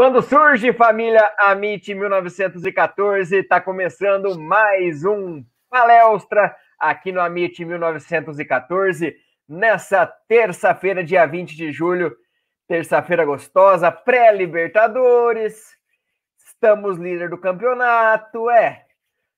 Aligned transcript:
Quando 0.00 0.22
surge 0.22 0.72
família 0.72 1.30
Amit 1.38 1.94
1914, 1.94 3.36
está 3.36 3.60
começando 3.60 4.40
mais 4.40 5.04
um 5.04 5.44
palestra 5.68 6.56
aqui 6.78 7.12
no 7.12 7.20
Amit 7.20 7.62
1914, 7.62 9.14
nessa 9.46 10.06
terça-feira, 10.06 11.04
dia 11.04 11.26
20 11.26 11.54
de 11.54 11.70
julho, 11.70 12.16
terça-feira 12.66 13.26
gostosa, 13.26 13.92
pré-Libertadores. 13.92 15.76
Estamos 16.46 16.96
líder 16.96 17.28
do 17.28 17.36
campeonato, 17.36 18.48
é. 18.48 18.86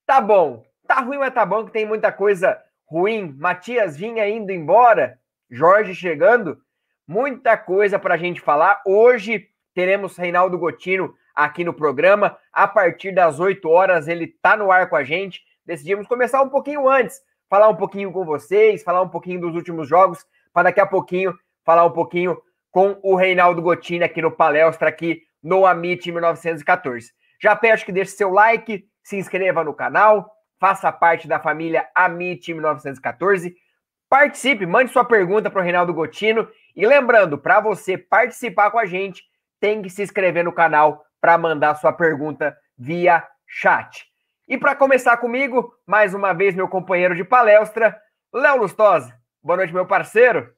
Tá 0.07 0.21
bom. 0.21 0.65
Tá 0.87 1.01
ruim, 1.01 1.19
mas 1.19 1.35
tá 1.35 1.45
bom 1.45 1.65
que 1.65 1.73
tem 1.73 1.85
muita 1.85 2.13
coisa 2.13 2.57
ruim. 2.87 3.35
Matias 3.37 3.97
vinha 3.97 4.29
indo 4.29 4.53
embora, 4.53 5.19
Jorge 5.51 5.93
chegando, 5.93 6.57
muita 7.05 7.57
coisa 7.57 7.99
para 7.99 8.15
a 8.15 8.17
gente 8.17 8.41
falar 8.41 8.81
hoje 8.87 9.51
teremos 9.75 10.17
Reinaldo 10.17 10.59
Gotino 10.59 11.15
aqui 11.35 11.65
no 11.65 11.73
programa. 11.73 12.37
A 12.53 12.67
partir 12.69 13.13
das 13.13 13.41
8 13.41 13.69
horas, 13.69 14.09
ele 14.09 14.25
está 14.25 14.57
no 14.57 14.71
ar 14.71 14.89
com 14.89 14.97
a 14.97 15.05
gente. 15.05 15.43
Decidimos 15.65 16.07
começar 16.07 16.43
um 16.43 16.49
pouquinho 16.49 16.89
antes, 16.89 17.21
falar 17.49 17.69
um 17.69 17.77
pouquinho 17.77 18.13
com 18.13 18.25
vocês, 18.25 18.83
falar 18.83 19.03
um 19.03 19.09
pouquinho 19.09 19.41
dos 19.41 19.55
últimos 19.55 19.89
jogos, 19.89 20.25
para 20.53 20.65
daqui 20.65 20.81
a 20.81 20.87
pouquinho 20.87 21.35
falar 21.65 21.85
um 21.85 21.93
pouquinho 21.93 22.37
com 22.71 22.99
o 23.03 23.15
Reinaldo 23.15 23.63
Gotino 23.63 24.05
aqui 24.05 24.21
no 24.23 24.31
Palestra, 24.31 24.89
aqui 24.89 25.23
no 25.43 25.67
Amit 25.67 26.11
1914. 26.11 27.13
Já 27.41 27.55
peço 27.57 27.85
que 27.85 27.93
deixe 27.93 28.13
seu 28.13 28.31
like, 28.31 28.85
se 29.03 29.17
inscreva 29.17 29.65
no 29.65 29.75
canal, 29.75 30.31
faça 30.59 30.91
parte 30.93 31.27
da 31.27 31.41
família 31.41 31.89
Amit 31.95 32.53
1914. 32.53 33.55
Participe, 34.09 34.67
mande 34.67 34.93
sua 34.93 35.05
pergunta 35.05 35.51
para 35.51 35.61
o 35.61 35.65
Reinaldo 35.65 35.95
Gotino. 35.95 36.49
E 36.75 36.87
lembrando, 36.87 37.37
para 37.37 37.61
você 37.61 37.99
participar 37.99 38.71
com 38.71 38.79
a 38.79 38.87
gente, 38.87 39.23
tem 39.63 39.81
que 39.81 39.89
se 39.89 40.03
inscrever 40.03 40.43
no 40.43 40.53
canal 40.53 41.05
para 41.21 41.39
mandar 41.39 41.77
sua 41.77 41.93
pergunta 41.93 42.53
via 42.77 43.23
chat. 43.47 44.05
E 44.49 44.59
para 44.59 44.75
começar 44.75 45.17
comigo, 45.19 45.73
mais 45.87 46.15
uma 46.15 46.33
vez, 46.33 46.53
meu 46.53 46.67
companheiro 46.67 47.15
de 47.15 47.23
palestra, 47.23 47.97
Léo 48.35 48.57
Lustosa. 48.57 49.15
Boa 49.41 49.59
noite, 49.59 49.73
meu 49.73 49.87
parceiro. 49.87 50.49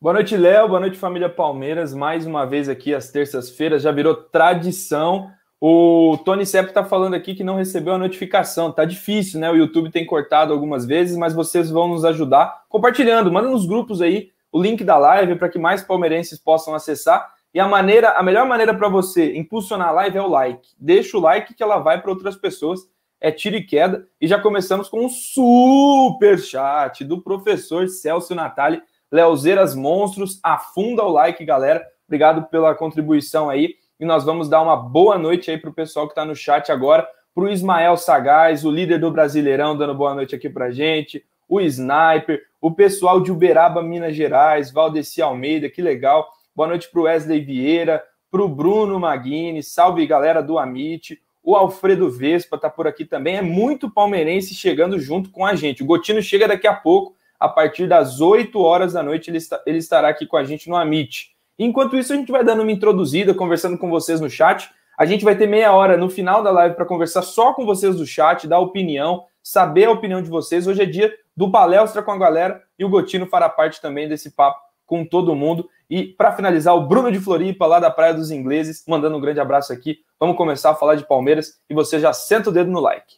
Boa 0.00 0.14
noite, 0.14 0.34
Léo. 0.34 0.66
Boa 0.66 0.80
noite, 0.80 0.96
família 0.96 1.28
Palmeiras. 1.28 1.92
Mais 1.92 2.24
uma 2.24 2.46
vez 2.46 2.70
aqui 2.70 2.94
às 2.94 3.10
terças-feiras, 3.10 3.82
já 3.82 3.92
virou 3.92 4.14
tradição. 4.16 5.30
O 5.60 6.16
Tony 6.24 6.46
Sepp 6.46 6.68
está 6.68 6.82
falando 6.82 7.12
aqui 7.12 7.34
que 7.34 7.44
não 7.44 7.56
recebeu 7.56 7.92
a 7.92 7.98
notificação. 7.98 8.72
Tá 8.72 8.86
difícil, 8.86 9.40
né? 9.40 9.50
O 9.50 9.56
YouTube 9.56 9.90
tem 9.90 10.06
cortado 10.06 10.54
algumas 10.54 10.86
vezes, 10.86 11.18
mas 11.18 11.34
vocês 11.34 11.68
vão 11.68 11.86
nos 11.86 12.02
ajudar 12.02 12.62
compartilhando. 12.70 13.30
Manda 13.30 13.50
nos 13.50 13.66
grupos 13.66 14.00
aí 14.00 14.30
o 14.50 14.60
link 14.60 14.82
da 14.82 14.96
live 14.96 15.36
para 15.36 15.50
que 15.50 15.58
mais 15.58 15.82
palmeirenses 15.82 16.38
possam 16.38 16.74
acessar. 16.74 17.30
E 17.54 17.60
a 17.60 17.68
maneira, 17.68 18.10
a 18.12 18.22
melhor 18.22 18.46
maneira 18.46 18.74
para 18.74 18.88
você 18.88 19.36
impulsionar 19.36 19.88
a 19.88 19.92
live 19.92 20.16
é 20.16 20.22
o 20.22 20.28
like. 20.28 20.70
Deixa 20.78 21.18
o 21.18 21.20
like 21.20 21.52
que 21.52 21.62
ela 21.62 21.78
vai 21.78 22.00
para 22.00 22.10
outras 22.10 22.34
pessoas. 22.34 22.80
É 23.20 23.30
tiro 23.30 23.56
e 23.56 23.62
queda. 23.62 24.08
E 24.20 24.26
já 24.26 24.40
começamos 24.40 24.88
com 24.88 25.04
um 25.04 25.08
super 25.08 26.38
chat 26.38 27.04
do 27.04 27.20
professor 27.20 27.88
Celso 27.88 28.34
Natali. 28.34 28.82
Leozeiras 29.10 29.74
Monstros, 29.74 30.40
afunda 30.42 31.04
o 31.04 31.10
like, 31.10 31.44
galera. 31.44 31.86
Obrigado 32.06 32.48
pela 32.48 32.74
contribuição 32.74 33.50
aí. 33.50 33.76
E 34.00 34.04
nós 34.04 34.24
vamos 34.24 34.48
dar 34.48 34.62
uma 34.62 34.76
boa 34.76 35.18
noite 35.18 35.50
aí 35.50 35.58
para 35.58 35.70
o 35.70 35.74
pessoal 35.74 36.06
que 36.06 36.12
está 36.12 36.24
no 36.24 36.34
chat 36.34 36.72
agora. 36.72 37.06
Para 37.34 37.44
o 37.44 37.48
Ismael 37.48 37.96
Sagaz, 37.96 38.64
o 38.64 38.70
líder 38.70 38.98
do 38.98 39.10
Brasileirão, 39.10 39.76
dando 39.76 39.94
boa 39.94 40.14
noite 40.14 40.34
aqui 40.34 40.48
para 40.48 40.70
gente. 40.70 41.24
O 41.48 41.60
Sniper, 41.60 42.42
o 42.60 42.70
pessoal 42.70 43.20
de 43.20 43.30
Uberaba, 43.30 43.82
Minas 43.82 44.16
Gerais, 44.16 44.72
Valdeci 44.72 45.20
Almeida, 45.20 45.68
que 45.68 45.82
legal. 45.82 46.28
Boa 46.54 46.68
noite 46.68 46.90
para 46.90 47.00
o 47.00 47.04
Wesley 47.04 47.40
Vieira, 47.40 48.04
para 48.30 48.42
o 48.42 48.48
Bruno 48.48 49.00
Maguini, 49.00 49.62
salve 49.62 50.06
galera 50.06 50.42
do 50.42 50.58
Amit. 50.58 51.18
O 51.42 51.56
Alfredo 51.56 52.10
Vespa 52.10 52.56
está 52.56 52.68
por 52.68 52.86
aqui 52.86 53.06
também. 53.06 53.36
É 53.36 53.42
muito 53.42 53.90
palmeirense 53.90 54.54
chegando 54.54 54.98
junto 54.98 55.30
com 55.30 55.46
a 55.46 55.54
gente. 55.54 55.82
O 55.82 55.86
Gotino 55.86 56.20
chega 56.20 56.46
daqui 56.46 56.66
a 56.66 56.74
pouco, 56.74 57.16
a 57.40 57.48
partir 57.48 57.88
das 57.88 58.20
8 58.20 58.60
horas 58.60 58.92
da 58.92 59.02
noite, 59.02 59.30
ele, 59.30 59.38
está, 59.38 59.62
ele 59.64 59.78
estará 59.78 60.10
aqui 60.10 60.26
com 60.26 60.36
a 60.36 60.44
gente 60.44 60.68
no 60.68 60.76
Amit. 60.76 61.34
Enquanto 61.58 61.96
isso, 61.96 62.12
a 62.12 62.16
gente 62.16 62.30
vai 62.30 62.44
dando 62.44 62.60
uma 62.60 62.70
introduzida, 62.70 63.32
conversando 63.32 63.78
com 63.78 63.88
vocês 63.88 64.20
no 64.20 64.28
chat. 64.28 64.70
A 64.98 65.06
gente 65.06 65.24
vai 65.24 65.34
ter 65.34 65.46
meia 65.46 65.72
hora 65.72 65.96
no 65.96 66.10
final 66.10 66.42
da 66.42 66.50
live 66.50 66.76
para 66.76 66.84
conversar 66.84 67.22
só 67.22 67.54
com 67.54 67.64
vocês 67.64 67.96
do 67.96 68.04
chat, 68.04 68.46
dar 68.46 68.58
opinião, 68.58 69.24
saber 69.42 69.86
a 69.86 69.90
opinião 69.90 70.20
de 70.20 70.28
vocês. 70.28 70.66
Hoje 70.66 70.82
é 70.82 70.86
dia 70.86 71.14
do 71.34 71.50
palestra 71.50 72.02
com 72.02 72.12
a 72.12 72.18
galera 72.18 72.62
e 72.78 72.84
o 72.84 72.90
Gotino 72.90 73.26
fará 73.26 73.48
parte 73.48 73.80
também 73.80 74.06
desse 74.06 74.32
papo 74.32 74.71
com 74.92 75.06
todo 75.06 75.34
mundo. 75.34 75.70
E 75.88 76.04
para 76.04 76.32
finalizar, 76.32 76.74
o 76.76 76.86
Bruno 76.86 77.10
de 77.10 77.18
Floripa, 77.18 77.64
lá 77.64 77.80
da 77.80 77.90
Praia 77.90 78.12
dos 78.12 78.30
Ingleses, 78.30 78.84
mandando 78.86 79.16
um 79.16 79.20
grande 79.22 79.40
abraço 79.40 79.72
aqui. 79.72 80.00
Vamos 80.20 80.36
começar 80.36 80.68
a 80.68 80.74
falar 80.74 80.96
de 80.96 81.08
Palmeiras 81.08 81.58
e 81.70 81.72
você 81.72 81.98
já 81.98 82.12
senta 82.12 82.50
o 82.50 82.52
dedo 82.52 82.70
no 82.70 82.78
like. 82.78 83.16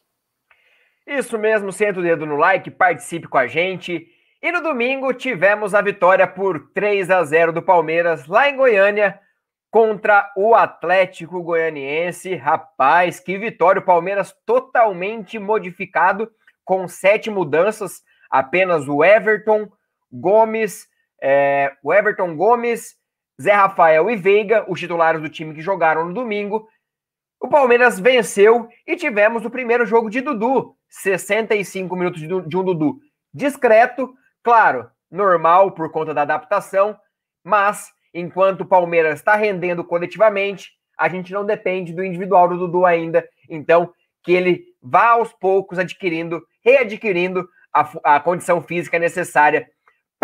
Isso 1.05 1.37
mesmo, 1.37 1.73
senta 1.73 1.99
o 1.99 2.03
dedo 2.05 2.27
no 2.27 2.37
like, 2.37 2.71
participe 2.71 3.27
com 3.27 3.39
a 3.39 3.49
gente. 3.49 4.07
E 4.41 4.53
no 4.53 4.63
domingo 4.63 5.13
tivemos 5.13 5.75
a 5.75 5.83
vitória 5.83 6.29
por 6.29 6.71
3 6.73 7.11
a 7.11 7.25
0 7.25 7.53
do 7.53 7.61
Palmeiras 7.61 8.29
lá 8.29 8.49
em 8.49 8.57
Goiânia 8.57 9.19
contra 9.69 10.33
o 10.37 10.55
Atlético 10.55 11.43
Goianiense. 11.43 12.37
Rapaz, 12.37 13.19
que 13.19 13.37
vitória! 13.37 13.81
O 13.81 13.85
Palmeiras 13.85 14.33
totalmente 14.47 15.41
modificado, 15.41 16.31
com 16.65 16.87
sete 16.87 17.31
mudanças, 17.31 18.01
apenas 18.31 18.87
o 18.87 19.03
Everton, 19.03 19.69
Gomes, 20.13 20.87
é, 21.27 21.73
o 21.83 21.91
Everton 21.91 22.37
Gomes, 22.37 22.97
Zé 23.41 23.53
Rafael 23.53 24.11
e 24.11 24.17
Veiga, 24.17 24.67
os 24.69 24.79
titulares 24.79 25.23
do 25.23 25.29
time 25.31 25.55
que 25.55 25.63
jogaram 25.63 26.05
no 26.05 26.13
domingo. 26.13 26.69
O 27.41 27.49
Palmeiras 27.49 27.99
venceu 27.99 28.69
e 28.87 28.95
tivemos 28.95 29.43
o 29.43 29.51
primeiro 29.51 29.87
jogo 29.87 30.11
de 30.11 30.21
Dudu, 30.21 30.77
65 30.87 31.97
minutos 31.97 32.21
de 32.21 32.57
um 32.57 32.63
Dudu 32.63 32.99
discreto, 33.33 34.15
claro, 34.43 34.91
normal 35.11 35.73
por 35.73 35.91
conta 35.91 36.13
da 36.13 36.23
adaptação, 36.23 36.95
mas 37.43 37.91
enquanto 38.13 38.61
o 38.61 38.67
Palmeiras 38.67 39.19
está 39.19 39.35
rendendo 39.35 39.83
coletivamente, 39.83 40.73
a 40.97 41.09
gente 41.09 41.33
não 41.33 41.45
depende 41.45 41.95
do 41.95 42.05
individual 42.05 42.49
do 42.49 42.59
Dudu 42.59 42.85
ainda, 42.85 43.27
então 43.49 43.93
que 44.23 44.33
ele 44.33 44.63
vá 44.83 45.09
aos 45.09 45.33
poucos 45.33 45.79
adquirindo, 45.79 46.43
readquirindo 46.63 47.49
a, 47.73 48.17
a 48.17 48.21
condição 48.21 48.61
física 48.61 48.99
necessária 48.99 49.67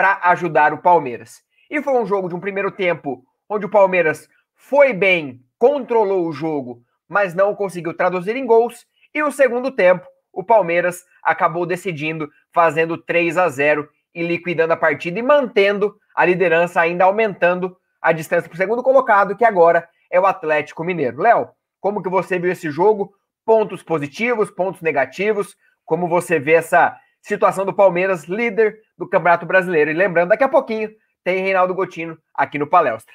para 0.00 0.18
ajudar 0.30 0.72
o 0.72 0.78
Palmeiras. 0.78 1.42
E 1.70 1.82
foi 1.82 1.92
um 1.92 2.06
jogo 2.06 2.26
de 2.26 2.34
um 2.34 2.40
primeiro 2.40 2.70
tempo 2.70 3.22
onde 3.46 3.66
o 3.66 3.68
Palmeiras 3.68 4.26
foi 4.54 4.94
bem, 4.94 5.42
controlou 5.58 6.26
o 6.26 6.32
jogo, 6.32 6.82
mas 7.06 7.34
não 7.34 7.54
conseguiu 7.54 7.92
traduzir 7.92 8.34
em 8.34 8.46
gols. 8.46 8.86
E 9.14 9.22
o 9.22 9.30
segundo 9.30 9.70
tempo, 9.70 10.06
o 10.32 10.42
Palmeiras 10.42 11.04
acabou 11.22 11.66
decidindo, 11.66 12.30
fazendo 12.50 12.96
3 12.96 13.36
a 13.36 13.46
0 13.50 13.86
e 14.14 14.22
liquidando 14.22 14.72
a 14.72 14.76
partida 14.78 15.18
e 15.18 15.22
mantendo 15.22 15.94
a 16.16 16.24
liderança, 16.24 16.80
ainda 16.80 17.04
aumentando 17.04 17.76
a 18.00 18.10
distância 18.10 18.48
para 18.48 18.54
o 18.54 18.58
segundo 18.58 18.82
colocado, 18.82 19.36
que 19.36 19.44
agora 19.44 19.86
é 20.10 20.18
o 20.18 20.24
Atlético 20.24 20.82
Mineiro. 20.82 21.20
Léo, 21.20 21.50
como 21.78 22.02
que 22.02 22.08
você 22.08 22.38
viu 22.38 22.50
esse 22.50 22.70
jogo? 22.70 23.12
Pontos 23.44 23.82
positivos, 23.82 24.50
pontos 24.50 24.80
negativos? 24.80 25.54
Como 25.84 26.08
você 26.08 26.38
vê 26.38 26.52
essa 26.52 26.96
situação 27.20 27.66
do 27.66 27.74
Palmeiras, 27.74 28.24
líder 28.24 28.78
do 29.00 29.08
Campeonato 29.08 29.46
Brasileiro. 29.46 29.90
E 29.90 29.94
lembrando, 29.94 30.28
daqui 30.28 30.44
a 30.44 30.48
pouquinho 30.48 30.90
tem 31.24 31.42
Reinaldo 31.42 31.74
Gotino 31.74 32.18
aqui 32.34 32.58
no 32.58 32.66
Palestra. 32.66 33.12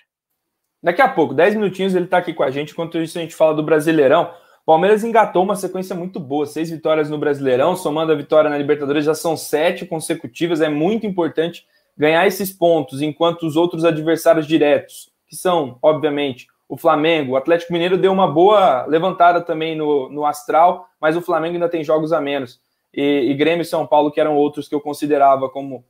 Daqui 0.81 1.01
a 1.01 1.07
pouco, 1.07 1.33
10 1.33 1.55
minutinhos, 1.55 1.95
ele 1.95 2.05
está 2.05 2.17
aqui 2.17 2.33
com 2.33 2.43
a 2.43 2.49
gente. 2.49 2.71
Enquanto 2.71 2.97
isso, 2.97 3.17
a 3.17 3.21
gente 3.21 3.35
fala 3.35 3.53
do 3.53 3.63
Brasileirão. 3.63 4.31
Palmeiras 4.65 5.03
engatou 5.03 5.43
uma 5.43 5.55
sequência 5.55 5.95
muito 5.95 6.19
boa, 6.19 6.47
seis 6.47 6.71
vitórias 6.71 7.07
no 7.07 7.19
Brasileirão, 7.19 7.75
somando 7.75 8.11
a 8.11 8.15
vitória 8.15 8.49
na 8.49 8.57
Libertadores, 8.57 9.05
já 9.05 9.13
são 9.13 9.37
sete 9.37 9.85
consecutivas. 9.85 10.59
É 10.59 10.69
muito 10.69 11.05
importante 11.05 11.67
ganhar 11.95 12.25
esses 12.25 12.51
pontos, 12.51 13.01
enquanto 13.01 13.43
os 13.43 13.55
outros 13.55 13.85
adversários 13.85 14.47
diretos, 14.47 15.11
que 15.27 15.35
são, 15.35 15.77
obviamente, 15.83 16.47
o 16.67 16.77
Flamengo, 16.77 17.33
o 17.33 17.35
Atlético 17.35 17.73
Mineiro 17.73 17.95
deu 17.95 18.11
uma 18.11 18.27
boa 18.27 18.85
levantada 18.87 19.39
também 19.39 19.75
no, 19.75 20.09
no 20.09 20.25
astral, 20.25 20.87
mas 20.99 21.15
o 21.15 21.21
Flamengo 21.21 21.53
ainda 21.53 21.69
tem 21.69 21.83
jogos 21.83 22.11
a 22.11 22.19
menos. 22.19 22.59
E, 22.95 23.29
e 23.29 23.33
Grêmio 23.33 23.63
e 23.63 23.65
São 23.65 23.85
Paulo, 23.85 24.11
que 24.11 24.19
eram 24.19 24.37
outros 24.37 24.67
que 24.67 24.75
eu 24.75 24.79
considerava 24.79 25.49
como 25.49 25.83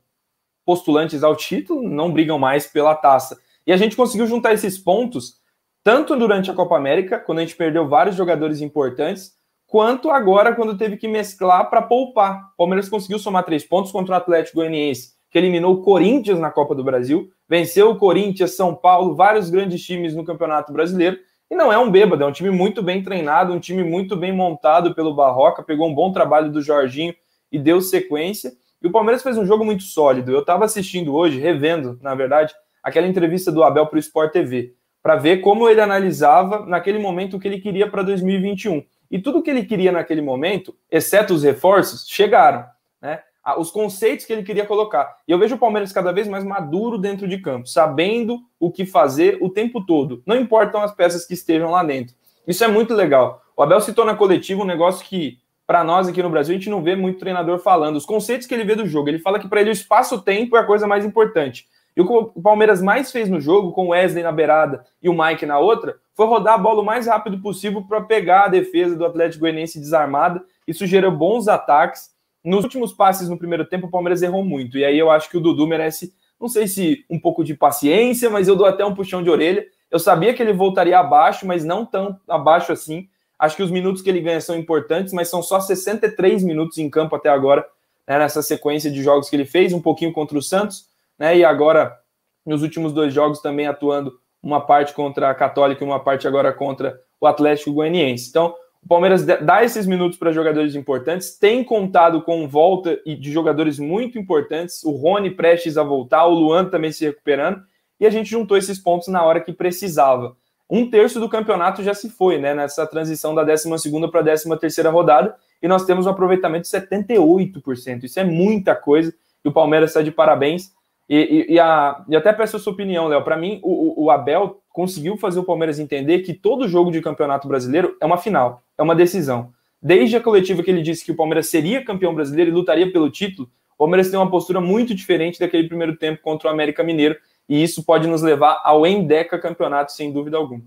postulantes 0.64 1.22
ao 1.22 1.36
título, 1.36 1.88
não 1.88 2.12
brigam 2.12 2.38
mais 2.38 2.66
pela 2.66 2.94
taça. 2.94 3.38
E 3.64 3.72
a 3.72 3.76
gente 3.76 3.94
conseguiu 3.96 4.26
juntar 4.26 4.52
esses 4.52 4.76
pontos 4.76 5.40
tanto 5.84 6.16
durante 6.16 6.50
a 6.50 6.54
Copa 6.54 6.76
América, 6.76 7.16
quando 7.16 7.38
a 7.38 7.42
gente 7.42 7.54
perdeu 7.54 7.88
vários 7.88 8.16
jogadores 8.16 8.60
importantes, 8.60 9.36
quanto 9.68 10.10
agora 10.10 10.52
quando 10.52 10.76
teve 10.76 10.96
que 10.96 11.06
mesclar 11.06 11.70
para 11.70 11.80
poupar. 11.80 12.50
O 12.54 12.56
Palmeiras 12.56 12.88
conseguiu 12.88 13.20
somar 13.20 13.44
três 13.44 13.64
pontos 13.64 13.92
contra 13.92 14.14
o 14.14 14.16
Atlético 14.16 14.56
Goianiense, 14.56 15.12
que 15.30 15.38
eliminou 15.38 15.74
o 15.74 15.82
Corinthians 15.82 16.40
na 16.40 16.50
Copa 16.50 16.74
do 16.74 16.82
Brasil, 16.82 17.30
venceu 17.48 17.90
o 17.90 17.96
Corinthians, 17.96 18.56
São 18.56 18.74
Paulo, 18.74 19.14
vários 19.14 19.48
grandes 19.48 19.80
times 19.80 20.12
no 20.12 20.24
Campeonato 20.24 20.72
Brasileiro, 20.72 21.18
e 21.50 21.54
não 21.54 21.72
é 21.72 21.78
um 21.78 21.90
bêbado, 21.90 22.24
é 22.24 22.26
um 22.26 22.32
time 22.32 22.50
muito 22.50 22.82
bem 22.82 23.02
treinado, 23.02 23.52
um 23.52 23.60
time 23.60 23.84
muito 23.84 24.16
bem 24.16 24.32
montado 24.32 24.94
pelo 24.94 25.14
Barroca, 25.14 25.62
pegou 25.62 25.88
um 25.88 25.94
bom 25.94 26.12
trabalho 26.12 26.50
do 26.50 26.60
Jorginho 26.60 27.14
e 27.52 27.58
deu 27.58 27.80
sequência. 27.80 28.52
E 28.82 28.86
o 28.86 28.90
Palmeiras 28.90 29.22
fez 29.22 29.38
um 29.38 29.46
jogo 29.46 29.64
muito 29.64 29.84
sólido. 29.84 30.32
Eu 30.32 30.40
estava 30.40 30.64
assistindo 30.64 31.14
hoje, 31.14 31.38
revendo, 31.38 31.98
na 32.02 32.14
verdade, 32.14 32.54
aquela 32.82 33.06
entrevista 33.06 33.52
do 33.52 33.62
Abel 33.62 33.86
para 33.86 33.96
o 33.96 34.00
Sport 34.00 34.32
TV, 34.32 34.74
para 35.02 35.16
ver 35.16 35.38
como 35.38 35.68
ele 35.68 35.80
analisava 35.80 36.66
naquele 36.66 36.98
momento 36.98 37.36
o 37.36 37.40
que 37.40 37.46
ele 37.46 37.60
queria 37.60 37.88
para 37.88 38.02
2021. 38.02 38.84
E 39.08 39.20
tudo 39.20 39.42
que 39.42 39.50
ele 39.50 39.64
queria 39.64 39.92
naquele 39.92 40.20
momento, 40.20 40.76
exceto 40.90 41.32
os 41.32 41.44
reforços, 41.44 42.08
chegaram. 42.08 42.66
Né? 43.00 43.20
Os 43.58 43.70
conceitos 43.70 44.24
que 44.24 44.32
ele 44.32 44.42
queria 44.42 44.66
colocar. 44.66 45.16
E 45.26 45.32
eu 45.32 45.38
vejo 45.38 45.54
o 45.54 45.58
Palmeiras 45.58 45.92
cada 45.92 46.12
vez 46.12 46.26
mais 46.26 46.44
maduro 46.44 46.98
dentro 46.98 47.28
de 47.28 47.38
campo, 47.38 47.68
sabendo 47.68 48.40
o 48.58 48.70
que 48.70 48.84
fazer 48.84 49.38
o 49.40 49.48
tempo 49.48 49.84
todo. 49.84 50.22
Não 50.26 50.36
importam 50.36 50.82
as 50.82 50.92
peças 50.92 51.24
que 51.24 51.34
estejam 51.34 51.70
lá 51.70 51.84
dentro. 51.84 52.14
Isso 52.46 52.64
é 52.64 52.68
muito 52.68 52.94
legal. 52.94 53.42
O 53.56 53.62
Abel 53.62 53.80
citou 53.80 54.04
na 54.04 54.14
coletiva 54.14 54.62
um 54.62 54.66
negócio 54.66 55.06
que, 55.06 55.38
para 55.66 55.84
nós 55.84 56.08
aqui 56.08 56.22
no 56.22 56.30
Brasil, 56.30 56.54
a 56.54 56.58
gente 56.58 56.70
não 56.70 56.82
vê 56.82 56.96
muito 56.96 57.18
treinador 57.18 57.58
falando. 57.58 57.96
Os 57.96 58.06
conceitos 58.06 58.46
que 58.46 58.54
ele 58.54 58.64
vê 58.64 58.74
do 58.74 58.86
jogo. 58.86 59.08
Ele 59.08 59.18
fala 59.18 59.38
que 59.38 59.48
para 59.48 59.60
ele 59.60 59.70
o 59.70 59.72
espaço-tempo 59.72 60.56
é 60.56 60.60
a 60.60 60.66
coisa 60.66 60.86
mais 60.86 61.04
importante. 61.04 61.66
E 61.96 62.00
o 62.00 62.06
que 62.06 62.12
o 62.12 62.42
Palmeiras 62.42 62.82
mais 62.82 63.10
fez 63.10 63.30
no 63.30 63.40
jogo, 63.40 63.72
com 63.72 63.86
o 63.86 63.88
Wesley 63.88 64.22
na 64.22 64.30
beirada 64.30 64.84
e 65.02 65.08
o 65.08 65.16
Mike 65.16 65.46
na 65.46 65.58
outra, 65.58 65.96
foi 66.14 66.26
rodar 66.26 66.54
a 66.54 66.58
bola 66.58 66.82
o 66.82 66.84
mais 66.84 67.06
rápido 67.06 67.40
possível 67.40 67.82
para 67.82 68.02
pegar 68.02 68.44
a 68.44 68.48
defesa 68.48 68.94
do 68.94 69.06
Atlético 69.06 69.40
Goianiense 69.40 69.80
desarmada. 69.80 70.44
Isso 70.66 70.86
gerou 70.86 71.10
bons 71.10 71.48
ataques. 71.48 72.14
Nos 72.46 72.62
últimos 72.62 72.92
passes 72.92 73.28
no 73.28 73.36
primeiro 73.36 73.64
tempo, 73.64 73.88
o 73.88 73.90
Palmeiras 73.90 74.22
errou 74.22 74.44
muito. 74.44 74.78
E 74.78 74.84
aí 74.84 74.96
eu 74.96 75.10
acho 75.10 75.28
que 75.28 75.36
o 75.36 75.40
Dudu 75.40 75.66
merece, 75.66 76.14
não 76.40 76.48
sei 76.48 76.68
se 76.68 77.04
um 77.10 77.18
pouco 77.18 77.42
de 77.42 77.54
paciência, 77.54 78.30
mas 78.30 78.46
eu 78.46 78.54
dou 78.54 78.66
até 78.66 78.84
um 78.84 78.94
puxão 78.94 79.20
de 79.20 79.28
orelha. 79.28 79.66
Eu 79.90 79.98
sabia 79.98 80.32
que 80.32 80.40
ele 80.40 80.52
voltaria 80.52 80.96
abaixo, 80.96 81.44
mas 81.44 81.64
não 81.64 81.84
tão 81.84 82.20
abaixo 82.28 82.70
assim. 82.70 83.08
Acho 83.36 83.56
que 83.56 83.64
os 83.64 83.70
minutos 83.70 84.00
que 84.00 84.08
ele 84.08 84.20
ganha 84.20 84.40
são 84.40 84.56
importantes, 84.56 85.12
mas 85.12 85.28
são 85.28 85.42
só 85.42 85.58
63 85.58 86.44
minutos 86.44 86.78
em 86.78 86.88
campo 86.88 87.16
até 87.16 87.28
agora, 87.28 87.66
né, 88.06 88.16
nessa 88.16 88.40
sequência 88.42 88.92
de 88.92 89.02
jogos 89.02 89.28
que 89.28 89.34
ele 89.34 89.44
fez, 89.44 89.72
um 89.72 89.82
pouquinho 89.82 90.12
contra 90.12 90.38
o 90.38 90.42
Santos, 90.42 90.86
né? 91.18 91.36
E 91.36 91.44
agora, 91.44 91.98
nos 92.46 92.62
últimos 92.62 92.92
dois 92.92 93.12
jogos, 93.12 93.40
também 93.40 93.66
atuando 93.66 94.20
uma 94.40 94.60
parte 94.60 94.94
contra 94.94 95.30
a 95.30 95.34
Católica 95.34 95.82
e 95.82 95.86
uma 95.86 95.98
parte 95.98 96.28
agora 96.28 96.52
contra 96.52 97.00
o 97.20 97.26
Atlético 97.26 97.72
Goianiense. 97.72 98.28
Então, 98.30 98.54
o 98.86 98.88
Palmeiras 98.88 99.24
dá 99.24 99.64
esses 99.64 99.84
minutos 99.84 100.16
para 100.16 100.30
jogadores 100.30 100.76
importantes, 100.76 101.36
tem 101.36 101.64
contado 101.64 102.22
com 102.22 102.46
volta 102.46 102.96
de 103.04 103.32
jogadores 103.32 103.80
muito 103.80 104.16
importantes, 104.16 104.84
o 104.84 104.92
Rony 104.92 105.32
prestes 105.32 105.76
a 105.76 105.82
voltar, 105.82 106.24
o 106.24 106.34
Luan 106.34 106.66
também 106.66 106.92
se 106.92 107.04
recuperando, 107.04 107.64
e 107.98 108.06
a 108.06 108.10
gente 108.10 108.30
juntou 108.30 108.56
esses 108.56 108.78
pontos 108.78 109.08
na 109.08 109.24
hora 109.24 109.40
que 109.40 109.52
precisava. 109.52 110.36
Um 110.70 110.88
terço 110.88 111.18
do 111.18 111.28
campeonato 111.28 111.82
já 111.82 111.94
se 111.94 112.08
foi, 112.08 112.38
né, 112.38 112.54
nessa 112.54 112.86
transição 112.86 113.34
da 113.34 113.42
12 113.42 113.68
para 114.08 114.20
a 114.20 114.56
13 114.56 114.82
rodada, 114.82 115.34
e 115.60 115.66
nós 115.66 115.84
temos 115.84 116.06
um 116.06 116.10
aproveitamento 116.10 116.62
de 116.62 116.68
78%. 116.68 118.04
Isso 118.04 118.20
é 118.20 118.24
muita 118.24 118.76
coisa, 118.76 119.12
e 119.44 119.48
o 119.48 119.52
Palmeiras 119.52 119.90
está 119.90 120.00
de 120.00 120.12
parabéns. 120.12 120.72
E, 121.08 121.16
e, 121.16 121.54
e, 121.54 121.60
a, 121.60 122.04
e 122.08 122.16
até 122.16 122.32
peço 122.32 122.56
a 122.56 122.58
sua 122.58 122.72
opinião, 122.72 123.06
Léo. 123.06 123.22
Para 123.22 123.36
mim, 123.36 123.60
o, 123.62 124.04
o, 124.04 124.10
Abel 124.10 124.60
conseguiu 124.70 125.16
fazer 125.16 125.38
o 125.38 125.44
Palmeiras 125.44 125.78
entender 125.78 126.20
que 126.20 126.34
todo 126.34 126.68
jogo 126.68 126.90
de 126.90 127.00
campeonato 127.00 127.46
brasileiro 127.46 127.96
é 128.00 128.06
uma 128.06 128.18
final, 128.18 128.62
é 128.76 128.82
uma 128.82 128.94
decisão. 128.94 129.52
Desde 129.80 130.16
a 130.16 130.20
coletiva 130.20 130.62
que 130.62 130.70
ele 130.70 130.82
disse 130.82 131.04
que 131.04 131.12
o 131.12 131.16
Palmeiras 131.16 131.48
seria 131.48 131.84
campeão 131.84 132.14
brasileiro 132.14 132.50
e 132.50 132.54
lutaria 132.54 132.90
pelo 132.90 133.10
título, 133.10 133.48
o 133.74 133.78
Palmeiras 133.78 134.10
tem 134.10 134.18
uma 134.18 134.30
postura 134.30 134.60
muito 134.60 134.94
diferente 134.94 135.38
daquele 135.38 135.68
primeiro 135.68 135.96
tempo 135.96 136.22
contra 136.22 136.48
o 136.48 136.50
América 136.50 136.82
Mineiro, 136.82 137.16
e 137.48 137.62
isso 137.62 137.84
pode 137.84 138.08
nos 138.08 138.22
levar 138.22 138.60
ao 138.64 138.86
Endeca 138.86 139.38
campeonato, 139.38 139.92
sem 139.92 140.12
dúvida 140.12 140.36
alguma. 140.36 140.64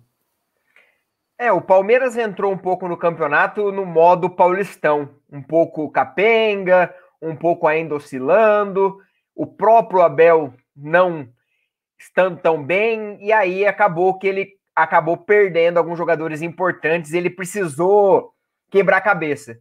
É, 1.37 1.51
o 1.51 1.61
Palmeiras 1.61 2.17
entrou 2.17 2.51
um 2.51 2.57
pouco 2.57 2.87
no 2.87 2.97
campeonato 2.97 3.71
no 3.71 3.85
modo 3.85 4.29
paulistão, 4.29 5.09
um 5.31 5.41
pouco 5.41 5.89
capenga, 5.89 6.93
um 7.21 7.35
pouco 7.35 7.65
ainda 7.65 7.95
oscilando, 7.95 8.99
o 9.39 9.47
próprio 9.47 10.01
Abel 10.01 10.53
não 10.75 11.29
estando 11.97 12.41
tão 12.41 12.61
bem, 12.61 13.17
e 13.21 13.31
aí 13.31 13.65
acabou 13.65 14.19
que 14.19 14.27
ele 14.27 14.59
acabou 14.75 15.15
perdendo 15.15 15.77
alguns 15.77 15.97
jogadores 15.97 16.41
importantes, 16.41 17.13
ele 17.13 17.29
precisou 17.29 18.33
quebrar 18.69 18.97
a 18.97 19.01
cabeça. 19.01 19.57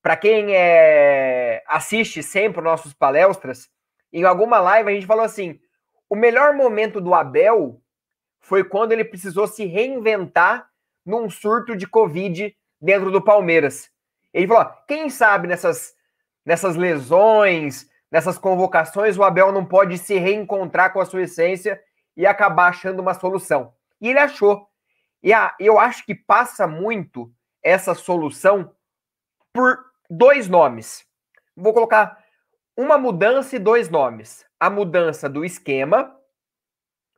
Para 0.00 0.16
quem 0.16 0.54
é, 0.54 1.62
assiste 1.66 2.22
sempre 2.22 2.62
nossos 2.62 2.94
palestras, 2.94 3.68
em 4.10 4.24
alguma 4.24 4.60
live 4.60 4.90
a 4.90 4.94
gente 4.94 5.06
falou 5.06 5.24
assim: 5.24 5.60
o 6.08 6.16
melhor 6.16 6.54
momento 6.54 6.98
do 6.98 7.12
Abel 7.12 7.82
foi 8.40 8.64
quando 8.64 8.92
ele 8.92 9.04
precisou 9.04 9.46
se 9.46 9.66
reinventar 9.66 10.70
num 11.04 11.28
surto 11.28 11.76
de 11.76 11.86
Covid 11.86 12.56
dentro 12.80 13.10
do 13.10 13.20
Palmeiras. 13.20 13.90
Ele 14.32 14.48
falou: 14.48 14.72
quem 14.86 15.10
sabe 15.10 15.46
nessas, 15.46 15.92
nessas 16.46 16.76
lesões, 16.76 17.86
nessas 18.10 18.38
convocações, 18.38 19.16
o 19.16 19.22
Abel 19.22 19.52
não 19.52 19.64
pode 19.64 19.98
se 19.98 20.18
reencontrar 20.18 20.92
com 20.92 21.00
a 21.00 21.04
sua 21.04 21.22
essência 21.22 21.80
e 22.16 22.26
acabar 22.26 22.68
achando 22.68 23.00
uma 23.00 23.14
solução. 23.14 23.72
E 24.00 24.08
ele 24.08 24.18
achou. 24.18 24.68
E 25.22 25.32
a, 25.32 25.54
eu 25.58 25.78
acho 25.78 26.04
que 26.04 26.14
passa 26.14 26.66
muito 26.66 27.32
essa 27.62 27.94
solução 27.94 28.74
por 29.52 29.78
dois 30.08 30.48
nomes. 30.48 31.04
Vou 31.56 31.72
colocar 31.72 32.18
uma 32.76 32.96
mudança 32.96 33.56
e 33.56 33.58
dois 33.58 33.88
nomes. 33.88 34.46
A 34.58 34.70
mudança 34.70 35.28
do 35.28 35.44
esquema, 35.44 36.16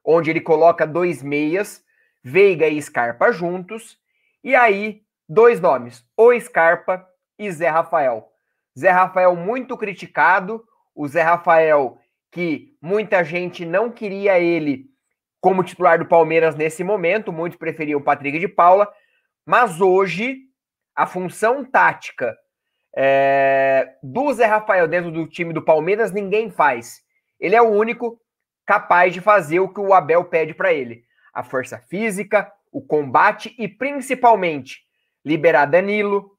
onde 0.05 0.31
ele 0.31 0.41
coloca 0.41 0.87
dois 0.87 1.23
meias, 1.23 1.85
Veiga 2.23 2.69
e 2.69 2.81
Scarpa 2.81 3.33
juntos, 3.33 3.99
e 4.43 4.55
aí 4.55 5.03
dois 5.29 5.61
nomes, 5.61 6.05
o 6.17 6.39
Scarpa 6.39 7.07
e 7.39 7.51
Zé 7.51 7.69
Rafael. 7.69 8.31
Zé 8.79 8.91
Rafael 8.91 9.35
muito 9.37 9.77
criticado, 9.77 10.67
o 11.01 11.09
Zé 11.09 11.23
Rafael, 11.23 11.99
que 12.31 12.77
muita 12.79 13.25
gente 13.25 13.65
não 13.65 13.91
queria 13.91 14.39
ele 14.39 14.85
como 15.41 15.65
titular 15.65 15.99
do 15.99 16.05
Palmeiras 16.05 16.55
nesse 16.55 16.85
momento, 16.85 17.33
muitos 17.33 17.59
preferiam 17.59 17.99
o 17.99 18.05
Patrick 18.05 18.39
de 18.39 18.47
Paula, 18.47 18.87
mas 19.47 19.81
hoje 19.81 20.41
a 20.95 21.07
função 21.07 21.65
tática 21.65 22.37
é, 22.95 23.95
do 24.03 24.31
Zé 24.35 24.45
Rafael 24.45 24.87
dentro 24.87 25.11
do 25.11 25.27
time 25.27 25.55
do 25.55 25.65
Palmeiras 25.65 26.13
ninguém 26.13 26.51
faz. 26.51 27.01
Ele 27.41 27.57
é 27.57 27.63
o 27.63 27.71
único 27.71 28.21
capaz 28.67 29.15
de 29.15 29.23
fazer 29.23 29.59
o 29.59 29.73
que 29.73 29.81
o 29.81 29.95
Abel 29.95 30.27
pede 30.27 30.53
para 30.53 30.71
ele: 30.71 31.03
a 31.33 31.43
força 31.43 31.79
física, 31.79 32.53
o 32.71 32.83
combate 32.83 33.55
e 33.59 33.67
principalmente 33.67 34.81
liberar 35.25 35.65
Danilo, 35.65 36.33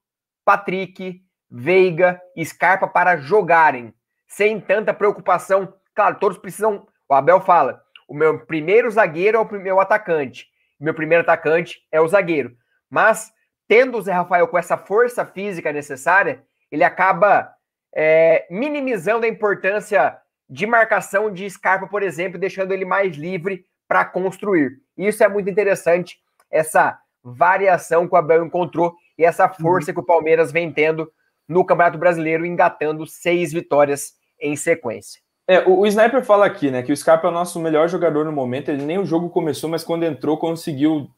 Patrick, 0.45 1.19
Veiga 1.49 2.21
Scarpa 2.43 2.87
para 2.87 3.17
jogarem 3.17 3.91
sem 4.31 4.59
tanta 4.59 4.93
preocupação. 4.93 5.73
Claro, 5.93 6.17
todos 6.19 6.37
precisam. 6.37 6.87
O 7.07 7.13
Abel 7.13 7.41
fala: 7.41 7.81
o 8.07 8.13
meu 8.13 8.39
primeiro 8.45 8.89
zagueiro 8.89 9.37
é 9.37 9.41
o 9.41 9.51
meu 9.61 9.79
atacante. 9.79 10.47
Meu 10.79 10.93
primeiro 10.93 11.21
atacante 11.21 11.79
é 11.91 12.01
o 12.01 12.07
zagueiro. 12.07 12.55
Mas, 12.89 13.31
tendo 13.67 13.97
o 13.97 14.01
Zé 14.01 14.11
Rafael 14.11 14.47
com 14.47 14.57
essa 14.57 14.77
força 14.77 15.25
física 15.25 15.71
necessária, 15.71 16.43
ele 16.71 16.83
acaba 16.83 17.53
é, 17.93 18.47
minimizando 18.49 19.25
a 19.25 19.29
importância 19.29 20.17
de 20.49 20.65
marcação 20.65 21.31
de 21.31 21.49
Scarpa, 21.49 21.87
por 21.87 22.03
exemplo, 22.03 22.39
deixando 22.39 22.73
ele 22.73 22.85
mais 22.85 23.15
livre 23.15 23.65
para 23.87 24.03
construir. 24.03 24.79
Isso 24.97 25.23
é 25.23 25.27
muito 25.27 25.49
interessante, 25.49 26.19
essa 26.49 26.99
variação 27.23 28.07
que 28.07 28.15
o 28.15 28.17
Abel 28.17 28.45
encontrou 28.45 28.95
e 29.17 29.23
essa 29.23 29.47
força 29.47 29.91
uhum. 29.91 29.95
que 29.95 30.01
o 30.01 30.05
Palmeiras 30.05 30.51
vem 30.51 30.71
tendo 30.71 31.11
no 31.47 31.65
Campeonato 31.65 31.97
Brasileiro, 31.97 32.45
engatando 32.45 33.05
seis 33.05 33.53
vitórias 33.53 34.13
em 34.41 34.55
sequência. 34.55 35.21
É, 35.47 35.59
o, 35.67 35.79
o, 35.79 35.87
Sniper 35.87 36.23
fala 36.23 36.45
aqui, 36.45 36.71
né, 36.71 36.81
que 36.81 36.91
o 36.91 36.97
Scarpa 36.97 37.27
é 37.27 37.29
o 37.29 37.33
nosso 37.33 37.59
melhor 37.59 37.87
jogador 37.87 38.25
no 38.25 38.31
momento. 38.31 38.69
Ele 38.69 38.83
nem 38.83 38.97
o 38.97 39.05
jogo 39.05 39.29
começou, 39.29 39.69
mas 39.69 39.83
quando 39.83 40.03
entrou 40.03 40.37
conseguiu 40.37 41.09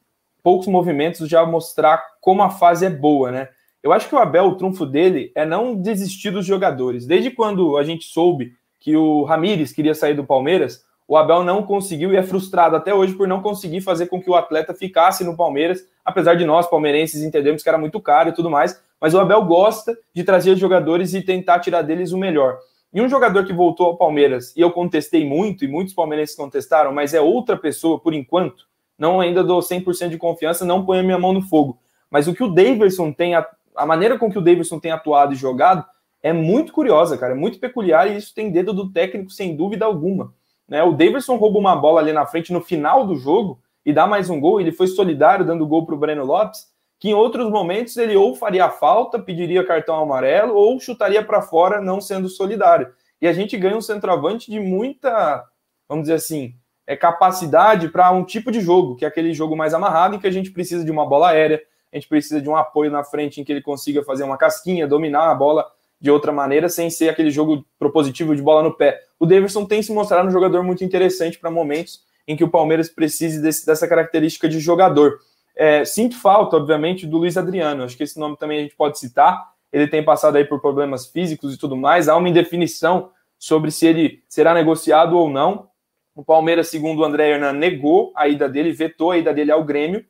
poucos 0.42 0.66
movimentos 0.66 1.28
já 1.28 1.44
mostrar 1.46 2.02
como 2.20 2.42
a 2.42 2.50
fase 2.50 2.84
é 2.84 2.90
boa, 2.90 3.30
né? 3.30 3.48
Eu 3.82 3.92
acho 3.92 4.08
que 4.08 4.14
o 4.14 4.18
Abel, 4.18 4.46
o 4.46 4.56
trunfo 4.56 4.86
dele 4.86 5.30
é 5.34 5.44
não 5.44 5.74
desistir 5.74 6.30
dos 6.30 6.46
jogadores. 6.46 7.06
Desde 7.06 7.30
quando 7.30 7.76
a 7.76 7.84
gente 7.84 8.06
soube 8.06 8.52
que 8.80 8.96
o 8.96 9.24
Ramires 9.24 9.72
queria 9.72 9.94
sair 9.94 10.14
do 10.14 10.24
Palmeiras, 10.24 10.84
o 11.06 11.16
Abel 11.16 11.44
não 11.44 11.62
conseguiu 11.62 12.12
e 12.12 12.16
é 12.16 12.22
frustrado 12.22 12.76
até 12.76 12.94
hoje 12.94 13.14
por 13.14 13.28
não 13.28 13.42
conseguir 13.42 13.82
fazer 13.82 14.06
com 14.06 14.20
que 14.20 14.30
o 14.30 14.34
atleta 14.34 14.72
ficasse 14.72 15.22
no 15.22 15.36
Palmeiras, 15.36 15.86
apesar 16.02 16.34
de 16.34 16.46
nós, 16.46 16.66
palmeirenses, 16.66 17.22
entendermos 17.22 17.62
que 17.62 17.68
era 17.68 17.76
muito 17.76 18.00
caro 18.00 18.30
e 18.30 18.32
tudo 18.32 18.50
mais. 18.50 18.82
Mas 18.98 19.12
o 19.12 19.20
Abel 19.20 19.44
gosta 19.44 19.96
de 20.14 20.24
trazer 20.24 20.56
jogadores 20.56 21.12
e 21.12 21.20
tentar 21.20 21.60
tirar 21.60 21.82
deles 21.82 22.12
o 22.12 22.18
melhor. 22.18 22.58
E 22.94 23.02
um 23.02 23.08
jogador 23.08 23.44
que 23.44 23.52
voltou 23.52 23.88
ao 23.88 23.96
Palmeiras, 23.96 24.56
e 24.56 24.60
eu 24.60 24.70
contestei 24.70 25.26
muito, 25.26 25.64
e 25.64 25.68
muitos 25.68 25.92
palmeirenses 25.92 26.36
contestaram, 26.36 26.92
mas 26.92 27.12
é 27.12 27.20
outra 27.20 27.56
pessoa 27.56 27.98
por 27.98 28.14
enquanto, 28.14 28.68
não 28.96 29.20
ainda 29.20 29.42
dou 29.42 29.58
100% 29.58 30.10
de 30.10 30.16
confiança, 30.16 30.64
não 30.64 30.86
ponho 30.86 31.00
a 31.00 31.02
minha 31.02 31.18
mão 31.18 31.32
no 31.32 31.42
fogo. 31.42 31.80
Mas 32.08 32.28
o 32.28 32.32
que 32.32 32.44
o 32.44 32.48
Davidson 32.48 33.10
tem, 33.10 33.34
a, 33.34 33.44
a 33.74 33.84
maneira 33.84 34.16
com 34.16 34.30
que 34.30 34.38
o 34.38 34.40
Davidson 34.40 34.78
tem 34.78 34.92
atuado 34.92 35.32
e 35.32 35.36
jogado, 35.36 35.84
é 36.22 36.32
muito 36.32 36.72
curiosa, 36.72 37.18
cara, 37.18 37.32
é 37.32 37.36
muito 37.36 37.58
peculiar, 37.58 38.06
e 38.06 38.16
isso 38.16 38.32
tem 38.32 38.52
dedo 38.52 38.72
do 38.72 38.88
técnico, 38.92 39.28
sem 39.28 39.56
dúvida 39.56 39.84
alguma. 39.84 40.32
Né? 40.68 40.80
O 40.84 40.92
Davidson 40.92 41.34
rouba 41.34 41.58
uma 41.58 41.74
bola 41.74 42.00
ali 42.00 42.12
na 42.12 42.24
frente 42.24 42.52
no 42.52 42.60
final 42.60 43.04
do 43.04 43.16
jogo 43.16 43.58
e 43.84 43.92
dá 43.92 44.06
mais 44.06 44.30
um 44.30 44.38
gol, 44.38 44.60
ele 44.60 44.70
foi 44.70 44.86
solidário 44.86 45.44
dando 45.44 45.66
gol 45.66 45.84
para 45.84 45.96
o 45.96 45.98
Breno 45.98 46.24
Lopes, 46.24 46.68
que 47.04 47.10
em 47.10 47.12
outros 47.12 47.50
momentos 47.50 47.98
ele 47.98 48.16
ou 48.16 48.34
faria 48.34 48.70
falta, 48.70 49.18
pediria 49.18 49.62
cartão 49.62 49.96
amarelo, 49.96 50.54
ou 50.54 50.80
chutaria 50.80 51.22
para 51.22 51.42
fora, 51.42 51.78
não 51.78 52.00
sendo 52.00 52.30
solidário. 52.30 52.88
E 53.20 53.28
a 53.28 53.32
gente 53.34 53.58
ganha 53.58 53.76
um 53.76 53.82
centroavante 53.82 54.50
de 54.50 54.58
muita, 54.58 55.44
vamos 55.86 56.04
dizer 56.04 56.14
assim, 56.14 56.54
é, 56.86 56.96
capacidade 56.96 57.88
para 57.88 58.10
um 58.10 58.24
tipo 58.24 58.50
de 58.50 58.58
jogo, 58.58 58.96
que 58.96 59.04
é 59.04 59.08
aquele 59.08 59.34
jogo 59.34 59.54
mais 59.54 59.74
amarrado, 59.74 60.16
em 60.16 60.18
que 60.18 60.26
a 60.26 60.30
gente 60.30 60.50
precisa 60.50 60.82
de 60.82 60.90
uma 60.90 61.04
bola 61.06 61.28
aérea, 61.28 61.60
a 61.92 61.96
gente 61.96 62.08
precisa 62.08 62.40
de 62.40 62.48
um 62.48 62.56
apoio 62.56 62.90
na 62.90 63.04
frente 63.04 63.38
em 63.38 63.44
que 63.44 63.52
ele 63.52 63.60
consiga 63.60 64.02
fazer 64.02 64.24
uma 64.24 64.38
casquinha, 64.38 64.88
dominar 64.88 65.30
a 65.30 65.34
bola 65.34 65.70
de 66.00 66.10
outra 66.10 66.32
maneira, 66.32 66.70
sem 66.70 66.88
ser 66.88 67.10
aquele 67.10 67.30
jogo 67.30 67.66
propositivo 67.78 68.34
de 68.34 68.40
bola 68.40 68.62
no 68.62 68.74
pé. 68.74 68.98
O 69.20 69.26
Davidson 69.26 69.66
tem 69.66 69.82
se 69.82 69.92
mostrado 69.92 70.26
um 70.26 70.32
jogador 70.32 70.62
muito 70.62 70.82
interessante 70.82 71.38
para 71.38 71.50
momentos 71.50 72.00
em 72.26 72.34
que 72.34 72.44
o 72.44 72.48
Palmeiras 72.48 72.88
precise 72.88 73.42
desse, 73.42 73.66
dessa 73.66 73.86
característica 73.86 74.48
de 74.48 74.58
jogador. 74.58 75.18
É, 75.56 75.84
sinto 75.84 76.18
falta, 76.18 76.56
obviamente, 76.56 77.06
do 77.06 77.18
Luiz 77.18 77.36
Adriano. 77.36 77.84
Acho 77.84 77.96
que 77.96 78.02
esse 78.02 78.18
nome 78.18 78.36
também 78.36 78.58
a 78.58 78.62
gente 78.62 78.74
pode 78.74 78.98
citar. 78.98 79.52
Ele 79.72 79.86
tem 79.86 80.04
passado 80.04 80.36
aí 80.36 80.44
por 80.44 80.60
problemas 80.60 81.06
físicos 81.06 81.54
e 81.54 81.58
tudo 81.58 81.76
mais. 81.76 82.08
Há 82.08 82.16
uma 82.16 82.28
indefinição 82.28 83.10
sobre 83.38 83.70
se 83.70 83.86
ele 83.86 84.22
será 84.28 84.54
negociado 84.54 85.16
ou 85.16 85.28
não. 85.28 85.68
O 86.14 86.24
Palmeiras, 86.24 86.68
segundo 86.68 87.00
o 87.00 87.04
André 87.04 87.30
Hernan, 87.30 87.52
negou 87.52 88.12
a 88.14 88.28
ida 88.28 88.48
dele, 88.48 88.72
vetou 88.72 89.10
a 89.10 89.18
ida 89.18 89.34
dele 89.34 89.50
ao 89.50 89.64
Grêmio. 89.64 90.04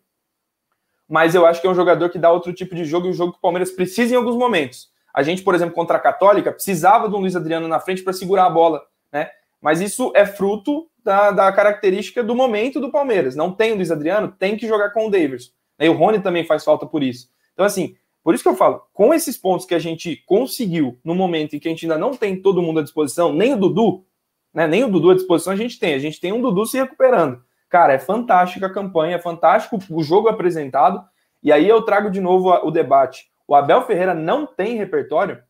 Mas 1.08 1.34
eu 1.34 1.46
acho 1.46 1.60
que 1.60 1.66
é 1.66 1.70
um 1.70 1.74
jogador 1.74 2.10
que 2.10 2.18
dá 2.18 2.30
outro 2.30 2.52
tipo 2.52 2.74
de 2.74 2.84
jogo 2.84 3.06
e 3.06 3.10
um 3.10 3.14
jogo 3.14 3.32
que 3.32 3.38
o 3.38 3.42
Palmeiras 3.42 3.70
precisa 3.70 4.14
em 4.14 4.16
alguns 4.16 4.36
momentos. 4.36 4.90
A 5.12 5.22
gente, 5.22 5.42
por 5.42 5.54
exemplo, 5.54 5.74
contra 5.74 5.96
a 5.96 6.00
Católica, 6.00 6.52
precisava 6.52 7.08
do 7.08 7.16
Luiz 7.18 7.36
Adriano 7.36 7.68
na 7.68 7.78
frente 7.78 8.02
para 8.02 8.12
segurar 8.12 8.46
a 8.46 8.50
bola, 8.50 8.82
né? 9.12 9.30
Mas 9.60 9.80
isso 9.80 10.12
é 10.14 10.26
fruto 10.26 10.88
da, 11.04 11.30
da 11.30 11.52
característica 11.52 12.24
do 12.24 12.34
momento 12.34 12.80
do 12.80 12.90
Palmeiras. 12.90 13.36
Não 13.36 13.52
tem 13.52 13.72
o 13.72 13.76
Luiz 13.76 13.90
Adriano, 13.90 14.34
tem 14.36 14.56
que 14.56 14.66
jogar 14.66 14.90
com 14.90 15.06
o 15.06 15.10
Davis. 15.10 15.52
E 15.78 15.88
o 15.88 15.92
Rony 15.92 16.20
também 16.20 16.44
faz 16.44 16.64
falta 16.64 16.86
por 16.86 17.02
isso. 17.02 17.28
Então, 17.52 17.66
assim, 17.66 17.94
por 18.22 18.34
isso 18.34 18.42
que 18.42 18.48
eu 18.48 18.56
falo, 18.56 18.82
com 18.92 19.12
esses 19.12 19.36
pontos 19.36 19.66
que 19.66 19.74
a 19.74 19.78
gente 19.78 20.16
conseguiu 20.24 20.98
no 21.04 21.14
momento 21.14 21.54
em 21.54 21.58
que 21.58 21.68
a 21.68 21.70
gente 21.70 21.84
ainda 21.84 21.98
não 21.98 22.12
tem 22.12 22.40
todo 22.40 22.62
mundo 22.62 22.80
à 22.80 22.82
disposição, 22.82 23.32
nem 23.32 23.52
o 23.52 23.56
Dudu, 23.58 24.04
né? 24.52 24.66
Nem 24.66 24.84
o 24.84 24.88
Dudu 24.88 25.10
à 25.10 25.14
disposição 25.14 25.52
a 25.52 25.56
gente 25.56 25.78
tem. 25.78 25.94
A 25.94 25.98
gente 25.98 26.20
tem 26.20 26.32
um 26.32 26.40
Dudu 26.40 26.64
se 26.64 26.78
recuperando. 26.78 27.44
Cara, 27.68 27.92
é 27.92 27.98
fantástica 27.98 28.66
a 28.66 28.72
campanha, 28.72 29.16
é 29.16 29.18
fantástico 29.18 29.78
o 29.90 30.02
jogo 30.02 30.28
apresentado. 30.28 31.04
E 31.42 31.52
aí 31.52 31.68
eu 31.68 31.82
trago 31.82 32.10
de 32.10 32.20
novo 32.20 32.48
o 32.50 32.70
debate. 32.70 33.26
O 33.46 33.54
Abel 33.54 33.82
Ferreira 33.82 34.14
não 34.14 34.46
tem 34.46 34.76
repertório? 34.76 35.42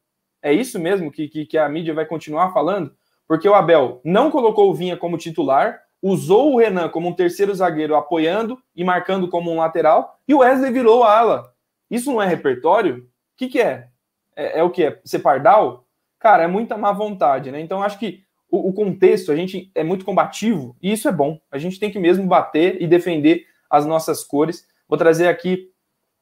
É 0.42 0.52
isso 0.52 0.78
mesmo 0.80 1.12
que, 1.12 1.28
que, 1.28 1.46
que 1.46 1.56
a 1.56 1.68
mídia 1.68 1.94
vai 1.94 2.06
continuar 2.06 2.52
falando? 2.52 2.92
Porque 3.26 3.49
o 3.49 3.54
Abel 3.54 4.00
não 4.04 4.31
colocou 4.31 4.71
o 4.71 4.75
Vinha 4.75 4.97
como 4.97 5.19
titular, 5.19 5.81
usou 6.02 6.52
o 6.52 6.59
Renan 6.59 6.88
como 6.88 7.09
um 7.09 7.14
terceiro 7.14 7.54
zagueiro 7.54 7.97
apoiando 7.97 8.59
e 8.76 8.85
marcando 8.85 9.28
como 9.28 9.50
um 9.50 9.59
lateral, 9.59 10.19
e 10.28 10.35
o 10.35 10.38
Wesley 10.38 10.71
virou 10.71 11.02
ala. 11.02 11.52
Isso 11.90 12.12
não 12.12 12.21
é 12.21 12.26
repertório? 12.26 12.99
O 12.99 13.37
que, 13.37 13.49
que 13.49 13.61
é? 13.61 13.88
é? 14.37 14.61
é? 14.61 14.62
o 14.62 14.71
que? 14.71 14.85
É 14.85 15.00
ser 15.04 15.21
pardal? 15.21 15.87
Cara, 16.19 16.45
é 16.45 16.47
muita 16.47 16.76
má 16.76 16.93
vontade, 16.93 17.50
né? 17.50 17.61
Então 17.61 17.83
acho 17.83 17.99
que 17.99 18.23
o, 18.50 18.69
o, 18.69 18.73
contexto, 18.73 19.33
a 19.33 19.37
gente 19.37 19.71
é 19.75 19.83
muito 19.83 20.04
combativo, 20.04 20.76
e 20.83 20.93
isso 20.93 21.09
é 21.09 21.12
bom. 21.12 21.40
A 21.50 21.59
gente 21.59 21.81
tem 21.81 21.90
que 21.90 21.99
mesmo 21.99 22.26
bater 22.26 22.81
e 22.81 22.87
defender 22.87 23.47
as 23.69 23.87
nossas 23.87 24.23
cores. 24.23 24.66
Vou 24.88 24.99
trazer 24.99 25.28
aqui 25.28 25.71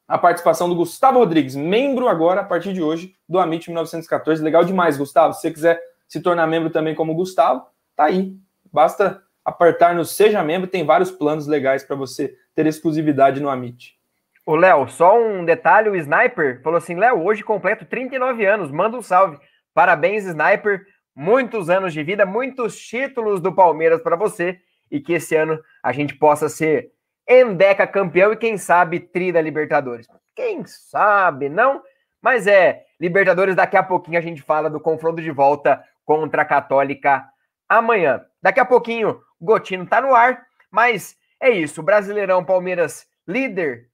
a 0.06 0.16
participação 0.16 0.68
do 0.68 0.74
Gustavo 0.74 1.18
Rodrigues, 1.18 1.56
membro 1.56 2.08
agora, 2.08 2.40
a 2.40 2.44
partir 2.44 2.72
de 2.72 2.82
hoje, 2.82 3.14
do 3.28 3.38
Amit 3.38 3.68
1914. 3.68 4.42
Legal 4.42 4.64
demais, 4.64 4.96
Gustavo. 4.96 5.34
Se 5.34 5.40
você 5.40 5.50
quiser 5.50 5.80
se 6.12 6.20
tornar 6.20 6.46
membro 6.46 6.68
também 6.68 6.94
como 6.94 7.14
Gustavo, 7.14 7.64
tá 7.96 8.04
aí. 8.04 8.36
Basta 8.70 9.22
apertar 9.42 9.94
no 9.94 10.04
Seja 10.04 10.42
Membro, 10.42 10.68
tem 10.68 10.84
vários 10.84 11.10
planos 11.10 11.46
legais 11.46 11.82
para 11.82 11.96
você 11.96 12.36
ter 12.54 12.66
exclusividade 12.66 13.40
no 13.40 13.48
Amit. 13.48 13.98
O 14.44 14.54
Léo, 14.54 14.86
só 14.88 15.18
um 15.18 15.42
detalhe, 15.42 15.88
o 15.88 15.96
Sniper 15.96 16.60
falou 16.62 16.76
assim, 16.76 16.96
Léo, 16.96 17.24
hoje 17.24 17.42
completo 17.42 17.86
39 17.86 18.44
anos, 18.44 18.70
manda 18.70 18.94
um 18.94 19.00
salve. 19.00 19.38
Parabéns, 19.72 20.26
Sniper, 20.26 20.84
muitos 21.16 21.70
anos 21.70 21.94
de 21.94 22.02
vida, 22.02 22.26
muitos 22.26 22.78
títulos 22.78 23.40
do 23.40 23.50
Palmeiras 23.50 24.02
para 24.02 24.14
você 24.14 24.60
e 24.90 25.00
que 25.00 25.14
esse 25.14 25.34
ano 25.34 25.58
a 25.82 25.92
gente 25.92 26.14
possa 26.14 26.46
ser 26.50 26.92
Endeca 27.26 27.86
campeão 27.86 28.34
e 28.34 28.36
quem 28.36 28.58
sabe 28.58 29.00
tri 29.00 29.32
da 29.32 29.40
Libertadores. 29.40 30.06
Quem 30.36 30.62
sabe, 30.66 31.48
não? 31.48 31.82
Mas 32.20 32.46
é, 32.46 32.84
Libertadores 33.00 33.56
daqui 33.56 33.76
a 33.76 33.82
pouquinho 33.82 34.18
a 34.18 34.22
gente 34.22 34.42
fala 34.42 34.70
do 34.70 34.78
confronto 34.78 35.20
de 35.20 35.30
volta 35.32 35.82
contra 36.04 36.42
a 36.42 36.46
Católica 36.46 37.24
amanhã. 37.68 38.24
Daqui 38.42 38.60
a 38.60 38.64
pouquinho, 38.64 39.20
Gotino 39.40 39.86
tá 39.86 40.00
no 40.00 40.14
ar, 40.14 40.44
mas 40.70 41.16
é 41.40 41.50
isso. 41.50 41.82
Brasileirão 41.82 42.44
Palmeiras 42.44 43.06
líder 43.26 43.88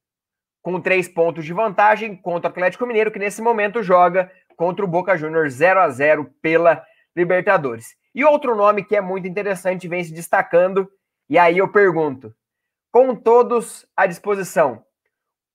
com 0.62 0.80
três 0.80 1.08
pontos 1.08 1.44
de 1.44 1.52
vantagem 1.52 2.16
contra 2.16 2.48
o 2.48 2.52
Atlético 2.52 2.86
Mineiro, 2.86 3.10
que 3.10 3.18
nesse 3.18 3.40
momento 3.40 3.82
joga 3.82 4.30
contra 4.56 4.84
o 4.84 4.88
Boca 4.88 5.16
Juniors 5.16 5.54
0 5.54 5.80
a 5.80 5.88
0 5.88 6.30
pela 6.42 6.84
Libertadores. 7.16 7.96
E 8.14 8.24
outro 8.24 8.54
nome 8.54 8.84
que 8.84 8.96
é 8.96 9.00
muito 9.00 9.28
interessante 9.28 9.88
vem 9.88 10.02
se 10.02 10.12
destacando, 10.12 10.90
e 11.28 11.38
aí 11.38 11.58
eu 11.58 11.68
pergunto: 11.68 12.34
com 12.90 13.14
todos 13.14 13.86
à 13.96 14.06
disposição, 14.06 14.84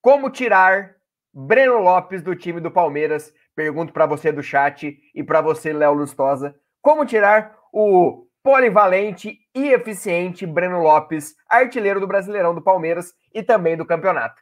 como 0.02 0.30
tirar 0.30 0.96
Breno 1.34 1.80
Lopes 1.80 2.22
do 2.22 2.36
time 2.36 2.60
do 2.60 2.72
Palmeiras 2.72 3.34
Pergunto 3.56 3.94
para 3.94 4.06
você 4.06 4.32
do 4.32 4.42
chat 4.42 4.98
e 5.14 5.24
para 5.24 5.42
você, 5.42 5.72
Léo 5.72 5.94
Lustosa, 5.94 6.56
como 6.82 7.06
tirar 7.06 7.56
o 7.72 8.26
polivalente 8.44 9.40
e 9.56 9.70
eficiente 9.70 10.46
Breno 10.46 10.82
Lopes, 10.82 11.36
artilheiro 11.48 12.00
do 12.00 12.08
Brasileirão 12.08 12.54
do 12.54 12.62
Palmeiras 12.62 13.14
e 13.34 13.42
também 13.42 13.78
do 13.78 13.86
campeonato. 13.86 14.42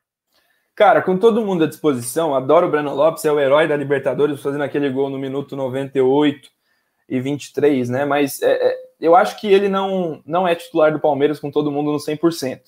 Cara, 0.74 1.02
com 1.02 1.18
todo 1.18 1.46
mundo 1.46 1.66
à 1.66 1.68
disposição, 1.68 2.34
adoro 2.34 2.68
o 2.68 2.72
Breno 2.72 2.96
Lopes, 2.96 3.24
é 3.26 3.32
o 3.32 3.40
herói 3.40 3.68
da 3.68 3.76
Libertadores, 3.76 4.42
fazendo 4.42 4.64
aquele 4.64 4.90
gol 4.90 5.10
no 5.10 5.20
minuto 5.20 5.56
98 5.56 6.50
e 7.08 7.20
23, 7.20 7.90
né? 7.90 8.06
Mas 8.06 8.42
é, 8.42 8.52
é, 8.52 8.76
eu 9.00 9.16
acho 9.16 9.40
que 9.40 9.52
ele 9.52 9.68
não, 9.68 10.24
não 10.26 10.48
é 10.48 10.56
titular 10.56 10.92
do 10.92 11.00
Palmeiras 11.00 11.40
com 11.40 11.52
todo 11.52 11.72
mundo 11.72 11.92
no 11.92 11.98
100%. 11.98 12.62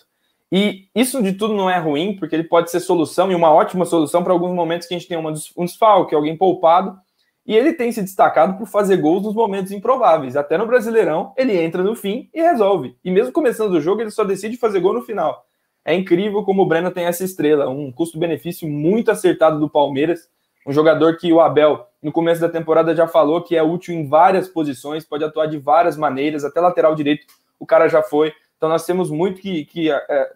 E 0.56 0.88
isso 0.94 1.24
de 1.24 1.34
tudo 1.34 1.56
não 1.56 1.68
é 1.68 1.80
ruim, 1.80 2.16
porque 2.16 2.36
ele 2.36 2.44
pode 2.44 2.70
ser 2.70 2.80
solução 2.80 3.32
e 3.32 3.34
uma 3.34 3.52
ótima 3.52 3.86
solução 3.86 4.24
para 4.24 4.32
alguns 4.32 4.54
momentos 4.54 4.88
que 4.88 4.94
a 4.94 4.98
gente 5.00 5.08
tem 5.08 5.18
uma, 5.18 5.34
um 5.58 5.66
desfalque, 5.66 6.14
alguém 6.14 6.38
poupado. 6.38 6.96
E 7.44 7.56
ele 7.56 7.74
tem 7.74 7.92
se 7.92 8.04
destacado 8.04 8.56
por 8.56 8.68
fazer 8.68 8.98
gols 8.98 9.24
nos 9.24 9.34
momentos 9.34 9.72
improváveis. 9.72 10.36
Até 10.36 10.56
no 10.56 10.68
Brasileirão, 10.68 11.34
ele 11.36 11.60
entra 11.60 11.82
no 11.82 11.96
fim 11.96 12.30
e 12.32 12.40
resolve. 12.40 12.96
E 13.04 13.10
mesmo 13.10 13.34
começando 13.34 13.72
o 13.74 13.82
jogo, 13.82 14.02
ele 14.02 14.12
só 14.12 14.24
decide 14.24 14.56
fazer 14.56 14.80
gol 14.80 14.94
no 14.94 15.02
final. 15.02 15.44
É 15.84 15.96
incrível 15.96 16.44
como 16.44 16.62
o 16.62 16.68
Breno 16.68 16.92
tem 16.92 17.06
essa 17.06 17.24
estrela, 17.24 17.68
um 17.68 17.92
custo-benefício 17.92 18.70
muito 18.70 19.10
acertado 19.10 19.60
do 19.60 19.68
Palmeiras. 19.68 20.30
Um 20.68 20.72
jogador 20.72 21.18
que 21.18 21.34
o 21.34 21.42
Abel, 21.42 21.84
no 22.00 22.12
começo 22.12 22.40
da 22.40 22.48
temporada, 22.48 22.96
já 22.96 23.08
falou 23.08 23.42
que 23.42 23.56
é 23.56 23.64
útil 23.64 23.96
em 23.96 24.08
várias 24.08 24.48
posições, 24.48 25.04
pode 25.04 25.24
atuar 25.24 25.48
de 25.48 25.58
várias 25.58 25.98
maneiras, 25.98 26.46
até 26.46 26.62
lateral 26.62 26.94
direito 26.94 27.26
o 27.60 27.66
cara 27.66 27.88
já 27.88 28.04
foi. 28.04 28.32
Então 28.56 28.70
nós 28.70 28.86
temos 28.86 29.10
muito 29.10 29.42
que, 29.42 29.66
que 29.66 29.92
é, 29.92 30.32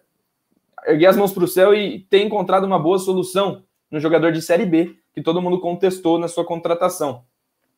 erguer 0.86 1.06
as 1.06 1.16
mãos 1.16 1.32
para 1.32 1.44
o 1.44 1.48
céu 1.48 1.74
e 1.74 2.00
ter 2.00 2.22
encontrado 2.22 2.64
uma 2.64 2.78
boa 2.78 2.98
solução 2.98 3.62
no 3.90 4.00
jogador 4.00 4.32
de 4.32 4.42
Série 4.42 4.66
B, 4.66 4.96
que 5.12 5.22
todo 5.22 5.40
mundo 5.40 5.60
contestou 5.60 6.18
na 6.18 6.28
sua 6.28 6.44
contratação. 6.44 7.24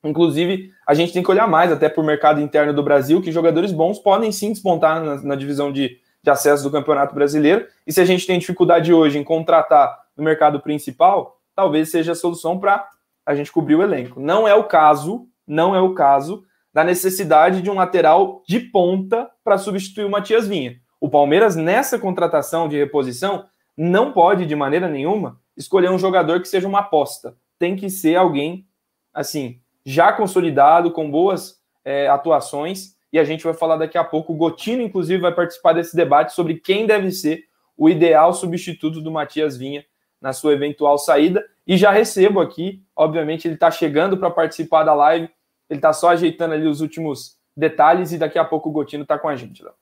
Inclusive, 0.02 0.70
a 0.86 0.94
gente 0.94 1.12
tem 1.12 1.22
que 1.22 1.30
olhar 1.30 1.46
mais 1.46 1.70
até 1.70 1.88
para 1.88 2.00
o 2.00 2.06
mercado 2.06 2.40
interno 2.40 2.72
do 2.72 2.82
Brasil, 2.82 3.20
que 3.20 3.30
jogadores 3.30 3.70
bons 3.70 3.98
podem 3.98 4.32
sim 4.32 4.52
despontar 4.52 5.02
na, 5.02 5.22
na 5.22 5.34
divisão 5.34 5.70
de, 5.70 5.98
de 6.22 6.30
acesso 6.30 6.62
do 6.62 6.70
Campeonato 6.70 7.14
Brasileiro. 7.14 7.66
E 7.86 7.92
se 7.92 8.00
a 8.00 8.04
gente 8.04 8.26
tem 8.26 8.38
dificuldade 8.38 8.92
hoje 8.92 9.18
em 9.18 9.24
contratar 9.24 9.98
no 10.16 10.24
mercado 10.24 10.60
principal, 10.60 11.38
talvez 11.54 11.90
seja 11.90 12.12
a 12.12 12.14
solução 12.14 12.58
para 12.58 12.88
a 13.26 13.34
gente 13.34 13.52
cobrir 13.52 13.74
o 13.74 13.82
elenco. 13.82 14.18
Não 14.18 14.48
é 14.48 14.54
o 14.54 14.64
caso, 14.64 15.26
não 15.46 15.74
é 15.74 15.80
o 15.80 15.94
caso 15.94 16.44
da 16.72 16.82
necessidade 16.82 17.62
de 17.62 17.70
um 17.70 17.74
lateral 17.74 18.42
de 18.46 18.60
ponta 18.60 19.28
para 19.44 19.58
substituir 19.58 20.04
o 20.04 20.10
Matias 20.10 20.46
Vinha. 20.46 20.76
O 21.00 21.08
Palmeiras, 21.08 21.56
nessa 21.56 21.98
contratação 21.98 22.68
de 22.68 22.76
reposição, 22.76 23.46
não 23.76 24.12
pode, 24.12 24.44
de 24.44 24.54
maneira 24.54 24.88
nenhuma, 24.88 25.40
escolher 25.56 25.90
um 25.90 25.98
jogador 25.98 26.40
que 26.40 26.48
seja 26.48 26.68
uma 26.68 26.80
aposta. 26.80 27.34
Tem 27.58 27.74
que 27.74 27.88
ser 27.88 28.16
alguém, 28.16 28.66
assim, 29.12 29.58
já 29.84 30.12
consolidado, 30.12 30.90
com 30.90 31.10
boas 31.10 31.58
é, 31.82 32.06
atuações. 32.08 32.94
E 33.10 33.18
a 33.18 33.24
gente 33.24 33.42
vai 33.42 33.54
falar 33.54 33.76
daqui 33.76 33.96
a 33.96 34.04
pouco. 34.04 34.32
O 34.32 34.36
Gotino, 34.36 34.82
inclusive, 34.82 35.20
vai 35.20 35.34
participar 35.34 35.72
desse 35.72 35.96
debate 35.96 36.34
sobre 36.34 36.56
quem 36.56 36.86
deve 36.86 37.10
ser 37.10 37.44
o 37.76 37.88
ideal 37.88 38.34
substituto 38.34 39.00
do 39.00 39.10
Matias 39.10 39.56
Vinha 39.56 39.84
na 40.20 40.34
sua 40.34 40.52
eventual 40.52 40.98
saída. 40.98 41.42
E 41.66 41.78
já 41.78 41.90
recebo 41.90 42.40
aqui, 42.40 42.82
obviamente, 42.94 43.48
ele 43.48 43.54
está 43.54 43.70
chegando 43.70 44.18
para 44.18 44.30
participar 44.30 44.84
da 44.84 44.92
live, 44.92 45.30
ele 45.68 45.78
está 45.78 45.92
só 45.92 46.10
ajeitando 46.10 46.52
ali 46.52 46.66
os 46.66 46.82
últimos 46.82 47.38
detalhes 47.56 48.12
e 48.12 48.18
daqui 48.18 48.38
a 48.38 48.44
pouco 48.44 48.68
o 48.68 48.72
Gotino 48.72 49.04
está 49.04 49.18
com 49.18 49.28
a 49.28 49.36
gente. 49.36 49.62
Léo. 49.62 49.79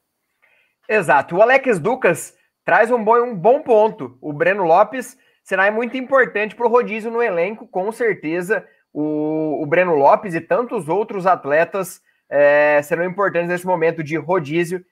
Exato. 0.88 1.36
O 1.36 1.42
Alex 1.42 1.78
Ducas 1.78 2.34
traz 2.64 2.90
um 2.90 3.02
bom, 3.04 3.22
um 3.22 3.34
bom 3.34 3.60
ponto. 3.60 4.16
O 4.20 4.32
Breno 4.32 4.64
Lopes 4.64 5.18
será 5.44 5.70
muito 5.70 5.96
importante 5.96 6.56
para 6.56 6.66
o 6.66 6.70
rodízio 6.70 7.10
no 7.10 7.22
elenco, 7.22 7.68
com 7.68 7.92
certeza. 7.92 8.66
O, 8.92 9.62
o 9.62 9.66
Breno 9.66 9.94
Lopes 9.94 10.34
e 10.34 10.40
tantos 10.40 10.88
outros 10.88 11.26
atletas 11.26 12.00
é, 12.28 12.80
serão 12.82 13.04
importantes 13.04 13.48
nesse 13.48 13.66
momento 13.66 14.02
de 14.02 14.16
rodízio. 14.16 14.82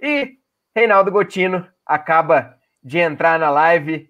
E 0.00 0.36
Reinaldo 0.76 1.10
Gotino 1.10 1.66
acaba 1.84 2.54
de 2.82 2.98
entrar 2.98 3.38
na 3.38 3.50
live. 3.50 4.08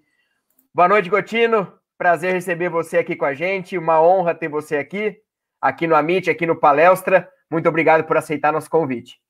Boa 0.74 0.88
noite, 0.88 1.08
Gotino. 1.08 1.72
Prazer 1.96 2.32
receber 2.32 2.68
você 2.68 2.98
aqui 2.98 3.16
com 3.16 3.24
a 3.24 3.34
gente. 3.34 3.78
Uma 3.78 4.02
honra 4.02 4.34
ter 4.34 4.48
você 4.48 4.76
aqui, 4.76 5.16
aqui 5.60 5.86
no 5.86 5.94
Amit, 5.94 6.28
aqui 6.28 6.46
no 6.46 6.56
Palestra. 6.56 7.28
Muito 7.50 7.68
obrigado 7.68 8.04
por 8.04 8.16
aceitar 8.16 8.52
nosso 8.52 8.68
convite. 8.68 9.20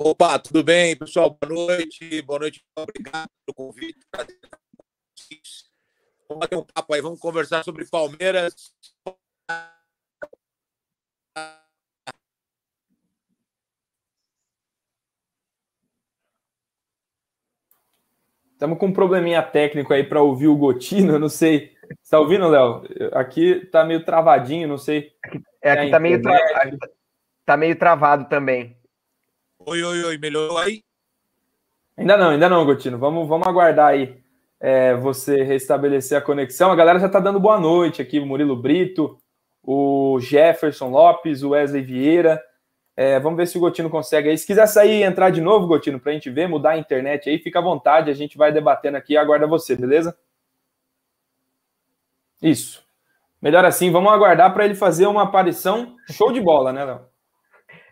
Opa, 0.00 0.38
tudo 0.38 0.62
bem, 0.62 0.96
pessoal? 0.96 1.36
Boa 1.42 1.52
noite. 1.52 2.22
Boa 2.22 2.38
noite. 2.38 2.64
Obrigado 2.76 3.28
pelo 3.44 3.52
convite. 3.52 3.98
Vamos 6.28 6.40
bater 6.40 6.56
um 6.56 6.62
papo 6.62 6.94
aí, 6.94 7.00
vamos 7.00 7.18
conversar 7.18 7.64
sobre 7.64 7.84
Palmeiras. 7.84 8.72
Estamos 18.52 18.78
com 18.78 18.86
um 18.86 18.92
probleminha 18.92 19.42
técnico 19.42 19.92
aí 19.92 20.04
para 20.04 20.22
ouvir 20.22 20.46
o 20.46 20.56
Gotino, 20.56 21.14
eu 21.14 21.18
não 21.18 21.28
sei. 21.28 21.76
Está 22.00 22.20
ouvindo, 22.20 22.46
Léo? 22.46 22.84
Aqui 23.14 23.66
tá 23.66 23.84
meio 23.84 24.04
travadinho, 24.04 24.68
não 24.68 24.78
sei. 24.78 25.12
É, 25.60 25.72
aqui 25.72 25.90
tá 25.90 25.98
meio, 25.98 26.22
tra... 26.22 26.38
tá 27.44 27.56
meio 27.56 27.76
travado 27.76 28.28
também. 28.28 28.77
Oi, 29.66 29.82
oi, 29.82 30.04
oi, 30.04 30.18
melhorou 30.18 30.56
aí? 30.56 30.82
Ainda 31.96 32.16
não, 32.16 32.30
ainda 32.30 32.48
não, 32.48 32.64
Gotino. 32.64 32.96
Vamos, 32.96 33.28
vamos 33.28 33.46
aguardar 33.46 33.88
aí 33.88 34.22
é, 34.60 34.94
você 34.94 35.42
restabelecer 35.42 36.16
a 36.16 36.20
conexão. 36.22 36.70
A 36.70 36.76
galera 36.76 36.98
já 36.98 37.06
está 37.06 37.18
dando 37.18 37.40
boa 37.40 37.58
noite 37.58 38.00
aqui, 38.00 38.20
o 38.20 38.26
Murilo 38.26 38.56
Brito, 38.56 39.18
o 39.62 40.18
Jefferson 40.20 40.88
Lopes, 40.90 41.42
o 41.42 41.50
Wesley 41.50 41.82
Vieira. 41.82 42.42
É, 42.96 43.18
vamos 43.18 43.36
ver 43.36 43.46
se 43.46 43.58
o 43.58 43.60
Gotino 43.60 43.90
consegue 43.90 44.28
aí. 44.28 44.38
Se 44.38 44.46
quiser 44.46 44.66
sair 44.66 45.00
e 45.00 45.02
entrar 45.02 45.30
de 45.30 45.40
novo, 45.40 45.66
Gotino, 45.66 46.00
para 46.00 46.12
a 46.12 46.14
gente 46.14 46.30
ver, 46.30 46.48
mudar 46.48 46.70
a 46.70 46.78
internet 46.78 47.28
aí, 47.28 47.38
fica 47.38 47.58
à 47.58 47.62
vontade, 47.62 48.10
a 48.10 48.14
gente 48.14 48.38
vai 48.38 48.52
debatendo 48.52 48.96
aqui 48.96 49.14
e 49.14 49.16
aguarda 49.16 49.46
você, 49.46 49.76
beleza? 49.76 50.16
Isso. 52.40 52.84
Melhor 53.42 53.64
assim, 53.64 53.90
vamos 53.90 54.12
aguardar 54.12 54.54
para 54.54 54.64
ele 54.64 54.74
fazer 54.74 55.06
uma 55.06 55.24
aparição 55.24 55.96
show 56.10 56.32
de 56.32 56.40
bola, 56.40 56.72
né, 56.72 56.84
Léo? 56.84 57.00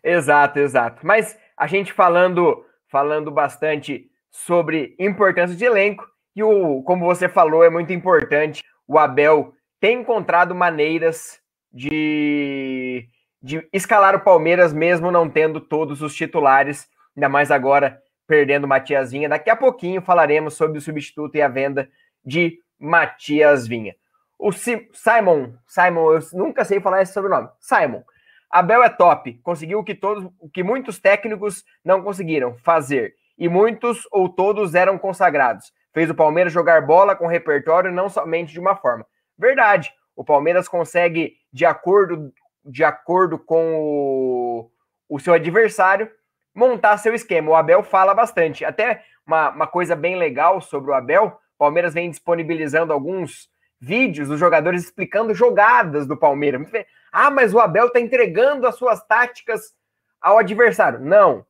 Exato, 0.03 0.59
exato. 0.61 1.05
Mas 1.05 1.37
a 1.57 1.67
gente 1.67 1.93
falando, 1.93 2.65
falando 2.89 3.31
bastante 3.31 4.11
sobre 4.31 4.95
importância 4.99 5.57
de 5.57 5.65
elenco, 5.65 6.07
e 6.35 6.43
o, 6.43 6.83
como 6.83 7.07
você 7.07 7.29
falou, 7.29 7.65
é 7.65 7.71
muito 7.71 7.93
importante. 7.93 8.63
O 8.87 8.99
Abel 8.99 9.55
tem 9.81 10.01
encontrado 10.01 10.55
maneiras 10.55 11.41
de 11.73 13.09
de 13.47 13.67
escalar 13.73 14.17
o 14.17 14.25
Palmeiras 14.25 14.73
mesmo 14.73 15.13
não 15.13 15.31
tendo 15.31 15.61
todos 15.61 16.03
os 16.03 16.13
titulares, 16.13 16.89
ainda 17.17 17.29
mais 17.29 17.51
agora 17.53 18.03
perdendo 18.27 18.67
Matias 18.67 19.13
Vinha. 19.13 19.29
Daqui 19.29 19.49
a 19.49 19.55
pouquinho 19.55 20.03
falaremos 20.03 20.55
sobre 20.55 20.79
o 20.79 20.81
substituto 20.81 21.37
e 21.37 21.43
a 21.43 21.47
venda 21.47 21.89
de 22.25 22.59
Matias 22.77 23.67
Vinha. 23.69 23.95
O 24.37 24.51
Simon, 24.51 25.53
Simon, 25.65 26.13
eu 26.13 26.21
nunca 26.33 26.65
sei 26.65 26.81
falar 26.81 27.03
esse 27.03 27.13
sobrenome. 27.13 27.49
Simon. 27.61 28.03
Abel 28.51 28.83
é 28.83 28.89
top, 28.89 29.35
conseguiu 29.43 29.81
o 29.81 29.85
que 29.85 29.95
todos, 29.95 30.31
o 30.39 30.49
que 30.49 30.63
muitos 30.63 30.99
técnicos 30.99 31.65
não 31.85 32.03
conseguiram 32.03 32.57
fazer, 32.59 33.15
e 33.37 33.49
muitos 33.49 34.07
ou 34.11 34.29
todos 34.29 34.75
eram 34.75 34.99
consagrados. 34.99 35.73
Fez 35.93 36.11
o 36.11 36.15
Palmeiras 36.15 36.53
jogar 36.53 36.87
bola 36.87 37.17
com 37.17 37.27
repertório 37.27 37.93
não 37.93 38.09
somente 38.09 38.53
de 38.53 38.61
uma 38.61 38.77
forma. 38.77 39.07
Verdade. 39.39 39.93
O 40.15 40.25
Palmeiras 40.25 40.67
consegue, 40.67 41.35
de 41.53 41.67
acordo 41.67 42.33
de 42.67 42.83
acordo 42.83 43.39
com 43.39 43.77
o, 43.77 44.71
o 45.09 45.21
seu 45.21 45.33
adversário, 45.33 46.11
montar 46.55 46.99
seu 46.99 47.15
esquema. 47.15 47.51
O 47.51 47.55
Abel 47.55 47.83
fala 47.83 48.13
bastante. 48.13 48.65
Até 48.65 49.05
uma, 49.27 49.51
uma 49.51 49.67
coisa 49.67 49.95
bem 49.95 50.17
legal 50.17 50.61
sobre 50.61 50.91
o 50.91 50.95
Abel: 50.95 51.27
o 51.27 51.59
Palmeiras 51.59 51.95
vem 51.95 52.11
disponibilizando 52.11 52.93
alguns 52.93 53.49
vídeos 53.81 54.29
dos 54.29 54.39
jogadores 54.39 54.85
explicando 54.85 55.35
jogadas 55.35 56.07
do 56.07 56.17
Palmeiras. 56.17 56.67
Ah, 57.13 57.31
mas 57.31 57.55
o 57.55 57.61
Abel 57.61 57.87
está 57.87 58.01
entregando 58.01 58.67
as 58.67 58.77
suas 58.77 59.05
táticas 59.07 59.75
ao 60.21 60.39
adversário. 60.39 61.01
Não. 61.01 61.47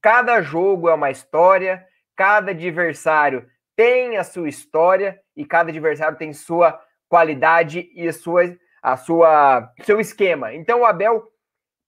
Cada 0.00 0.40
jogo 0.40 0.88
é 0.88 0.94
uma 0.94 1.10
história, 1.10 1.84
cada 2.16 2.52
adversário 2.52 3.48
tem 3.74 4.16
a 4.16 4.24
sua 4.24 4.48
história 4.48 5.20
e 5.36 5.44
cada 5.44 5.70
adversário 5.70 6.18
tem 6.18 6.32
sua 6.32 6.80
qualidade 7.08 7.90
e 7.94 8.12
suas 8.12 8.56
a 8.82 8.96
sua 8.96 9.72
seu 9.82 10.00
esquema. 10.00 10.54
Então 10.54 10.80
o 10.80 10.84
Abel, 10.84 11.28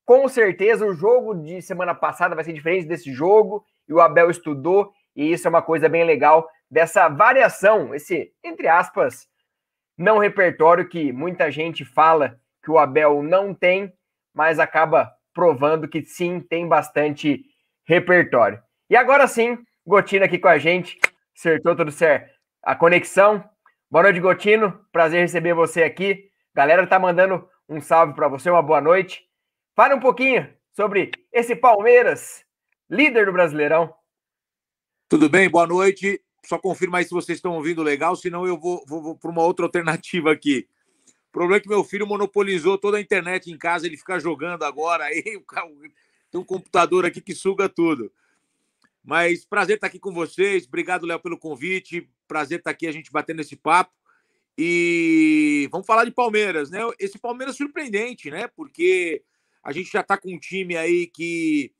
com 0.04 0.28
certeza, 0.28 0.84
o 0.84 0.94
jogo 0.94 1.34
de 1.34 1.62
semana 1.62 1.94
passada 1.94 2.34
vai 2.34 2.44
ser 2.44 2.52
diferente 2.52 2.86
desse 2.86 3.12
jogo, 3.12 3.64
e 3.88 3.92
o 3.92 4.00
Abel 4.00 4.30
estudou, 4.30 4.92
e 5.14 5.32
isso 5.32 5.46
é 5.46 5.50
uma 5.50 5.62
coisa 5.62 5.88
bem 5.88 6.04
legal 6.04 6.48
dessa 6.70 7.08
variação, 7.08 7.94
esse, 7.94 8.32
entre 8.42 8.68
aspas, 8.68 9.28
não 10.00 10.16
repertório 10.16 10.88
que 10.88 11.12
muita 11.12 11.50
gente 11.50 11.84
fala 11.84 12.40
que 12.64 12.70
o 12.70 12.78
Abel 12.78 13.22
não 13.22 13.52
tem, 13.52 13.92
mas 14.34 14.58
acaba 14.58 15.12
provando 15.34 15.86
que 15.86 16.02
sim, 16.02 16.40
tem 16.40 16.66
bastante 16.66 17.44
repertório. 17.84 18.62
E 18.88 18.96
agora 18.96 19.28
sim, 19.28 19.58
Gotino 19.86 20.24
aqui 20.24 20.38
com 20.38 20.48
a 20.48 20.56
gente, 20.56 20.98
acertou 21.36 21.76
tudo 21.76 21.92
certo. 21.92 22.32
A 22.62 22.74
conexão. 22.74 23.44
Boa 23.90 24.04
noite, 24.04 24.20
Gotino. 24.20 24.80
Prazer 24.90 25.20
receber 25.20 25.52
você 25.52 25.82
aqui. 25.82 26.30
Galera 26.54 26.86
tá 26.86 26.98
mandando 26.98 27.46
um 27.68 27.78
salve 27.78 28.14
para 28.14 28.26
você, 28.26 28.48
uma 28.48 28.62
boa 28.62 28.80
noite. 28.80 29.22
Fale 29.76 29.92
um 29.92 30.00
pouquinho 30.00 30.48
sobre 30.72 31.10
esse 31.30 31.54
Palmeiras, 31.54 32.42
líder 32.88 33.26
do 33.26 33.32
Brasileirão. 33.32 33.94
Tudo 35.10 35.28
bem, 35.28 35.50
boa 35.50 35.66
noite. 35.66 36.22
Só 36.44 36.58
confirma 36.58 36.98
aí 36.98 37.04
se 37.04 37.10
vocês 37.10 37.38
estão 37.38 37.52
ouvindo 37.52 37.82
legal, 37.82 38.16
senão 38.16 38.46
eu 38.46 38.58
vou, 38.58 38.84
vou, 38.86 39.02
vou 39.02 39.16
para 39.16 39.30
uma 39.30 39.42
outra 39.42 39.66
alternativa 39.66 40.32
aqui. 40.32 40.66
O 41.28 41.32
problema 41.32 41.58
é 41.58 41.60
que 41.60 41.68
meu 41.68 41.84
filho 41.84 42.06
monopolizou 42.06 42.76
toda 42.76 42.96
a 42.96 43.00
internet 43.00 43.50
em 43.50 43.58
casa, 43.58 43.86
ele 43.86 43.96
fica 43.96 44.18
jogando 44.18 44.64
agora, 44.64 45.04
aí 45.06 45.22
tem 45.22 46.40
um 46.40 46.44
computador 46.44 47.04
aqui 47.04 47.20
que 47.20 47.34
suga 47.34 47.68
tudo. 47.68 48.12
Mas 49.02 49.44
prazer 49.44 49.76
estar 49.76 49.86
aqui 49.86 49.98
com 49.98 50.12
vocês, 50.12 50.66
obrigado, 50.66 51.06
Léo, 51.06 51.20
pelo 51.20 51.38
convite, 51.38 52.08
prazer 52.26 52.58
estar 52.58 52.70
aqui 52.70 52.86
a 52.86 52.92
gente 52.92 53.10
batendo 53.10 53.40
esse 53.40 53.56
papo. 53.56 53.92
E 54.58 55.68
vamos 55.70 55.86
falar 55.86 56.04
de 56.04 56.10
Palmeiras, 56.10 56.70
né? 56.70 56.80
Esse 56.98 57.18
Palmeiras 57.18 57.56
surpreendente, 57.56 58.30
né? 58.30 58.46
Porque 58.48 59.22
a 59.62 59.72
gente 59.72 59.90
já 59.90 60.00
está 60.00 60.18
com 60.18 60.30
um 60.32 60.38
time 60.38 60.76
aí 60.76 61.06
que, 61.06 61.72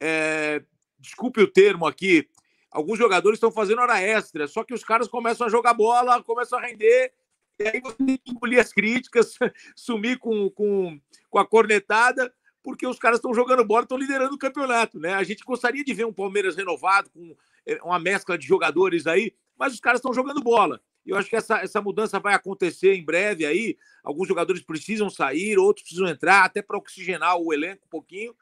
é, 0.00 0.62
desculpe 0.98 1.40
o 1.40 1.50
termo 1.50 1.86
aqui, 1.86 2.28
alguns 2.72 2.98
jogadores 2.98 3.36
estão 3.36 3.52
fazendo 3.52 3.80
hora 3.80 4.00
extra, 4.00 4.48
só 4.48 4.64
que 4.64 4.74
os 4.74 4.82
caras 4.82 5.06
começam 5.06 5.46
a 5.46 5.50
jogar 5.50 5.74
bola, 5.74 6.22
começam 6.22 6.58
a 6.58 6.62
render, 6.62 7.12
e 7.58 7.68
aí 7.68 7.80
você 7.80 7.96
tem 7.96 8.16
que 8.16 8.32
engolir 8.32 8.58
as 8.58 8.72
críticas, 8.72 9.38
sumir 9.76 10.18
com, 10.18 10.50
com, 10.50 10.98
com 11.30 11.38
a 11.38 11.46
cornetada, 11.46 12.32
porque 12.62 12.86
os 12.86 12.98
caras 12.98 13.18
estão 13.18 13.34
jogando 13.34 13.64
bola, 13.64 13.82
estão 13.82 13.98
liderando 13.98 14.34
o 14.34 14.38
campeonato, 14.38 14.98
né? 14.98 15.14
A 15.14 15.22
gente 15.22 15.44
gostaria 15.44 15.84
de 15.84 15.92
ver 15.92 16.06
um 16.06 16.12
Palmeiras 16.12 16.56
renovado, 16.56 17.10
com 17.10 17.36
é, 17.66 17.78
uma 17.82 17.98
mescla 17.98 18.38
de 18.38 18.46
jogadores 18.46 19.06
aí, 19.06 19.34
mas 19.56 19.74
os 19.74 19.80
caras 19.80 19.98
estão 19.98 20.14
jogando 20.14 20.42
bola. 20.42 20.80
Eu 21.04 21.16
acho 21.16 21.28
que 21.28 21.36
essa, 21.36 21.58
essa 21.58 21.80
mudança 21.82 22.20
vai 22.20 22.32
acontecer 22.34 22.94
em 22.94 23.04
breve 23.04 23.44
aí. 23.44 23.76
Alguns 24.04 24.28
jogadores 24.28 24.62
precisam 24.62 25.10
sair, 25.10 25.58
outros 25.58 25.82
precisam 25.82 26.08
entrar, 26.08 26.44
até 26.44 26.62
para 26.62 26.78
oxigenar 26.78 27.36
o 27.36 27.52
elenco 27.52 27.84
um 27.84 27.90
pouquinho. 27.90 28.34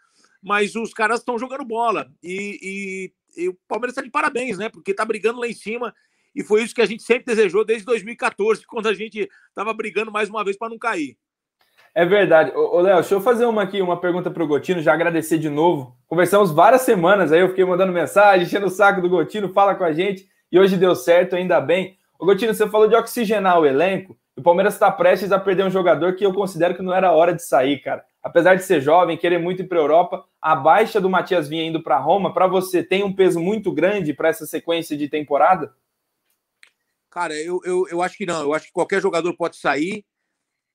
Mas 0.43 0.75
os 0.77 0.93
caras 0.93 1.21
estão 1.21 1.38
jogando 1.38 1.64
bola. 1.64 2.12
E, 2.23 2.59
e, 2.62 3.12
e 3.37 3.49
o 3.49 3.59
Palmeiras 3.69 3.93
está 3.93 4.03
de 4.03 4.11
parabéns, 4.11 4.59
né? 4.59 4.69
Porque 4.69 4.90
está 4.90 5.05
brigando 5.05 5.40
lá 5.40 5.47
em 5.47 5.55
cima. 5.55 5.95
E 6.35 6.43
foi 6.43 6.62
isso 6.62 6.75
que 6.75 6.83
a 6.83 6.87
gente 6.87 7.03
sempre 7.03 7.25
desejou 7.25 7.64
desde 7.64 7.85
2014, 7.85 8.64
quando 8.69 8.88
a 8.88 8.95
gente 8.95 9.29
estava 9.49 9.73
brigando 9.73 10.12
mais 10.12 10.29
uma 10.29 10.45
vez 10.45 10.57
para 10.57 10.69
não 10.69 10.79
cair. 10.79 11.16
É 11.95 12.05
verdade. 12.05 12.53
Ô, 12.55 12.81
Léo, 12.81 13.01
deixa 13.01 13.14
eu 13.14 13.21
fazer 13.21 13.47
uma 13.47 13.62
aqui, 13.62 13.83
uma 13.83 14.01
pergunta 14.01 14.31
para 14.31 14.43
o 14.43 14.47
Gotino, 14.47 14.81
já 14.81 14.93
agradecer 14.93 15.38
de 15.38 15.49
novo. 15.49 15.97
Conversamos 16.07 16.53
várias 16.53 16.83
semanas 16.83 17.33
aí, 17.33 17.40
eu 17.40 17.49
fiquei 17.49 17.64
mandando 17.64 17.93
mensagem, 17.93 18.47
enchendo 18.47 18.66
o 18.66 18.71
saco 18.71 19.01
do 19.01 19.09
Gotino, 19.09 19.53
fala 19.53 19.75
com 19.75 19.83
a 19.83 19.93
gente, 19.93 20.29
e 20.53 20.59
hoje 20.59 20.77
deu 20.77 20.95
certo, 20.95 21.35
ainda 21.35 21.61
bem. 21.61 21.97
Ô, 22.16 22.25
Gotino, 22.25 22.55
você 22.55 22.69
falou 22.69 22.87
de 22.87 22.95
oxigenar 22.95 23.59
o 23.59 23.66
elenco, 23.66 24.16
o 24.37 24.43
Palmeiras 24.43 24.75
está 24.75 24.90
prestes 24.90 25.33
a 25.33 25.38
perder 25.38 25.64
um 25.64 25.71
jogador 25.71 26.14
que 26.14 26.25
eu 26.25 26.33
considero 26.33 26.75
que 26.75 26.83
não 26.83 26.95
era 26.95 27.12
hora 27.12 27.35
de 27.35 27.43
sair, 27.43 27.81
cara. 27.81 28.05
Apesar 28.22 28.54
de 28.54 28.64
ser 28.64 28.80
jovem, 28.80 29.16
querer 29.16 29.38
muito 29.38 29.62
ir 29.62 29.68
para 29.68 29.78
a 29.78 29.80
Europa, 29.80 30.28
a 30.40 30.54
baixa 30.54 31.00
do 31.00 31.09
Matias 31.09 31.48
Vinha 31.48 31.64
indo 31.64 31.83
para 31.83 31.98
Roma, 31.98 32.35
para 32.35 32.46
você, 32.46 32.83
tem 32.83 33.02
um 33.02 33.14
peso 33.14 33.40
muito 33.40 33.72
grande 33.72 34.12
para 34.12 34.28
essa 34.28 34.46
sequência 34.46 34.96
de 34.96 35.09
temporada? 35.09 35.74
Cara, 37.09 37.35
eu, 37.35 37.61
eu, 37.64 37.88
eu 37.88 38.02
acho 38.02 38.16
que 38.16 38.26
não. 38.26 38.42
Eu 38.42 38.54
acho 38.54 38.66
que 38.66 38.72
qualquer 38.72 39.00
jogador 39.00 39.35
pode 39.37 39.56
sair 39.56 40.04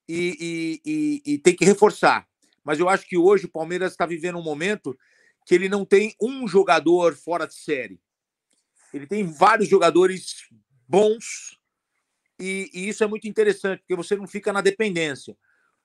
e, 0.08 0.80
e, 0.84 1.22
e, 1.24 1.34
e 1.34 1.38
tem 1.38 1.54
que 1.54 1.64
reforçar. 1.64 2.26
Mas 2.64 2.80
eu 2.80 2.88
acho 2.88 3.06
que 3.06 3.16
hoje 3.16 3.46
o 3.46 3.50
Palmeiras 3.50 3.92
está 3.92 4.04
vivendo 4.04 4.38
um 4.38 4.42
momento 4.42 4.96
que 5.46 5.54
ele 5.54 5.68
não 5.68 5.84
tem 5.84 6.14
um 6.20 6.48
jogador 6.48 7.14
fora 7.14 7.46
de 7.46 7.54
série. 7.54 8.00
Ele 8.92 9.06
tem 9.06 9.24
vários 9.24 9.68
jogadores 9.68 10.48
bons 10.88 11.56
e, 12.38 12.70
e, 12.72 12.88
isso 12.88 13.02
é 13.02 13.06
muito 13.06 13.26
interessante, 13.26 13.80
porque 13.80 13.96
você 13.96 14.16
não 14.16 14.26
fica 14.26 14.52
na 14.52 14.60
dependência. 14.60 15.36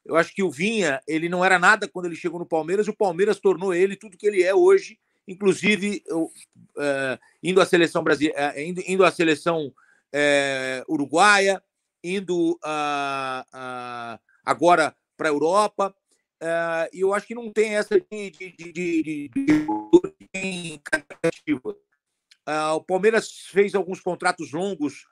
Eu 0.06 0.16
acho 0.16 0.34
que 0.34 0.44
o 0.44 0.50
Vinha, 0.50 1.02
ele 1.08 1.30
não 1.30 1.46
era 1.46 1.60
nada 1.60 1.88
quando 1.88 2.06
ele 2.06 2.16
chegou 2.16 2.40
no 2.40 2.46
Palmeiras, 2.46 2.88
o 2.88 2.96
Palmeiras 2.96 3.40
tornou 3.40 3.74
ele 3.74 3.96
tudo 3.96 4.18
que 4.18 4.26
ele 4.28 4.42
é 4.44 4.54
hoje, 4.54 5.00
inclusive 5.28 6.04
eu, 6.08 6.24
uh, 6.24 7.20
indo 7.42 7.62
à 7.62 7.66
seleção 7.66 8.04
brasileira, 8.04 8.54
uh, 8.56 8.60
indo, 8.60 8.82
indo 8.88 9.06
à 9.06 9.12
seleção 9.12 9.68
uh, 9.68 10.94
uruguaia, 10.94 11.64
indo 12.04 12.60
agora 14.44 14.96
para 15.16 15.30
a 15.30 15.32
Europa. 15.32 15.96
e 16.92 17.02
eu 17.02 17.14
acho 17.14 17.28
que 17.28 17.36
não 17.36 17.52
tem 17.54 17.76
essa 17.76 18.00
de, 18.00 18.32
de, 18.32 18.52
de, 18.52 18.72
de, 18.74 19.30
de, 19.30 19.30
de 19.30 19.66
o 22.74 22.82
Palmeiras 22.82 23.32
fez 23.52 23.76
alguns 23.76 24.00
contratos 24.00 24.52
longos 24.52 25.06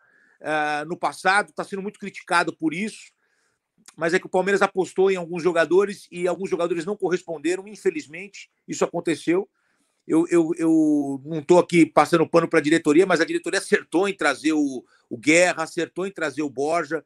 no 0.88 0.98
passado, 0.98 1.50
está 1.50 1.64
sendo 1.64 1.84
muito 1.84 2.00
criticado 2.00 2.52
por 2.58 2.74
isso 2.74 3.12
mas 4.00 4.14
é 4.14 4.20
que 4.20 4.26
o 4.26 4.30
Palmeiras 4.30 4.62
apostou 4.62 5.12
em 5.12 5.18
alguns 5.18 5.44
jogadores 5.44 6.08
e 6.10 6.26
alguns 6.26 6.50
jogadores 6.50 6.86
não 6.86 6.96
corresponderam, 6.96 7.68
infelizmente, 7.68 8.50
isso 8.66 8.86
aconteceu. 8.86 9.48
Eu, 10.08 10.26
eu, 10.30 10.52
eu 10.58 11.22
não 11.26 11.40
estou 11.40 11.60
aqui 11.60 11.86
passando 11.86 12.26
pano 12.26 12.48
para 12.48 12.60
a 12.60 12.62
diretoria, 12.62 13.06
mas 13.06 13.20
a 13.20 13.26
diretoria 13.26 13.60
acertou 13.60 14.08
em 14.08 14.14
trazer 14.14 14.54
o, 14.54 14.86
o 15.10 15.18
Guerra, 15.18 15.64
acertou 15.64 16.08
em 16.08 16.12
trazer 16.12 16.42
o 16.42 16.50
Borja, 16.50 17.04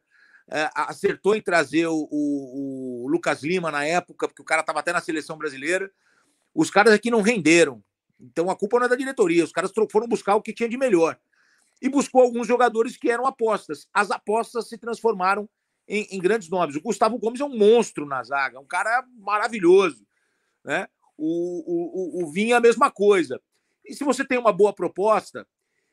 é, 0.48 0.70
acertou 0.72 1.34
em 1.34 1.40
trazer 1.40 1.88
o, 1.88 2.08
o, 2.08 3.04
o, 3.04 3.08
Lucas 3.08 3.42
Lima 3.42 3.72
na 3.72 3.84
época, 3.84 4.28
porque 4.28 4.42
o 4.42 4.44
cara 4.44 4.60
estava 4.60 4.78
até 4.78 4.92
na 4.92 5.00
seleção 5.00 5.36
brasileira. 5.36 5.90
Os 6.54 6.70
caras 6.70 6.92
aqui 6.94 7.10
não 7.10 7.22
renderam. 7.22 7.82
Então 8.20 8.48
a 8.48 8.54
culpa 8.54 8.78
não 8.78 8.86
é 8.86 8.88
da 8.88 8.94
diretoria, 8.94 9.42
os 9.42 9.50
caras 9.50 9.72
foram 9.90 10.06
buscar 10.06 10.36
o 10.36 10.42
que 10.42 10.52
tinha 10.52 10.68
de 10.68 10.78
melhor. 10.78 11.18
E 11.82 11.88
buscou 11.88 12.22
alguns 12.22 12.46
jogadores 12.46 12.96
que 12.96 13.10
eram 13.10 13.26
apostas. 13.26 13.88
As 13.92 14.12
apostas 14.12 14.68
se 14.68 14.78
transformaram 14.78 15.48
em, 15.88 16.06
em, 16.10 16.18
grandes 16.18 16.48
nomes. 16.48 16.76
O 16.76 16.80
Gustavo 16.80 17.18
Gomes 17.18 17.40
é 17.40 17.44
um 17.44 17.56
monstro 17.56 18.06
na 18.06 18.22
zaga, 18.22 18.58
um 18.58 18.66
cara 18.66 19.04
maravilhoso. 19.18 20.06
Né? 20.64 20.88
O, 21.16 22.20
o, 22.20 22.24
o 22.24 22.32
Vinha, 22.32 22.56
a 22.56 22.60
mesma 22.60 22.90
coisa. 22.90 23.40
E 23.84 23.94
se 23.94 24.02
você 24.02 24.24
tem 24.24 24.38
uma 24.38 24.52
boa 24.52 24.72
proposta, 24.72 25.46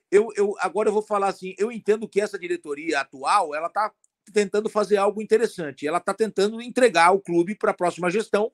eu, 0.10 0.30
eu 0.36 0.56
agora 0.60 0.90
eu 0.90 0.94
vou 0.94 1.02
falar 1.02 1.28
assim: 1.28 1.54
eu 1.58 1.72
entendo 1.72 2.08
que 2.08 2.22
essa 2.22 2.40
diretoria 2.40 3.02
atual 3.02 3.54
ela 3.54 3.68
está 3.68 3.92
tentando 4.34 4.70
fazer 4.70 4.98
algo 4.98 5.22
interessante. 5.22 5.88
Ela 5.88 5.98
está 5.98 6.14
tentando 6.14 6.62
entregar 6.62 7.12
o 7.12 7.20
clube 7.20 7.56
para 7.56 7.72
a 7.72 7.74
próxima 7.74 8.10
gestão 8.10 8.52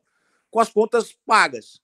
com 0.49 0.59
as 0.59 0.69
contas 0.69 1.13
pagas. 1.25 1.81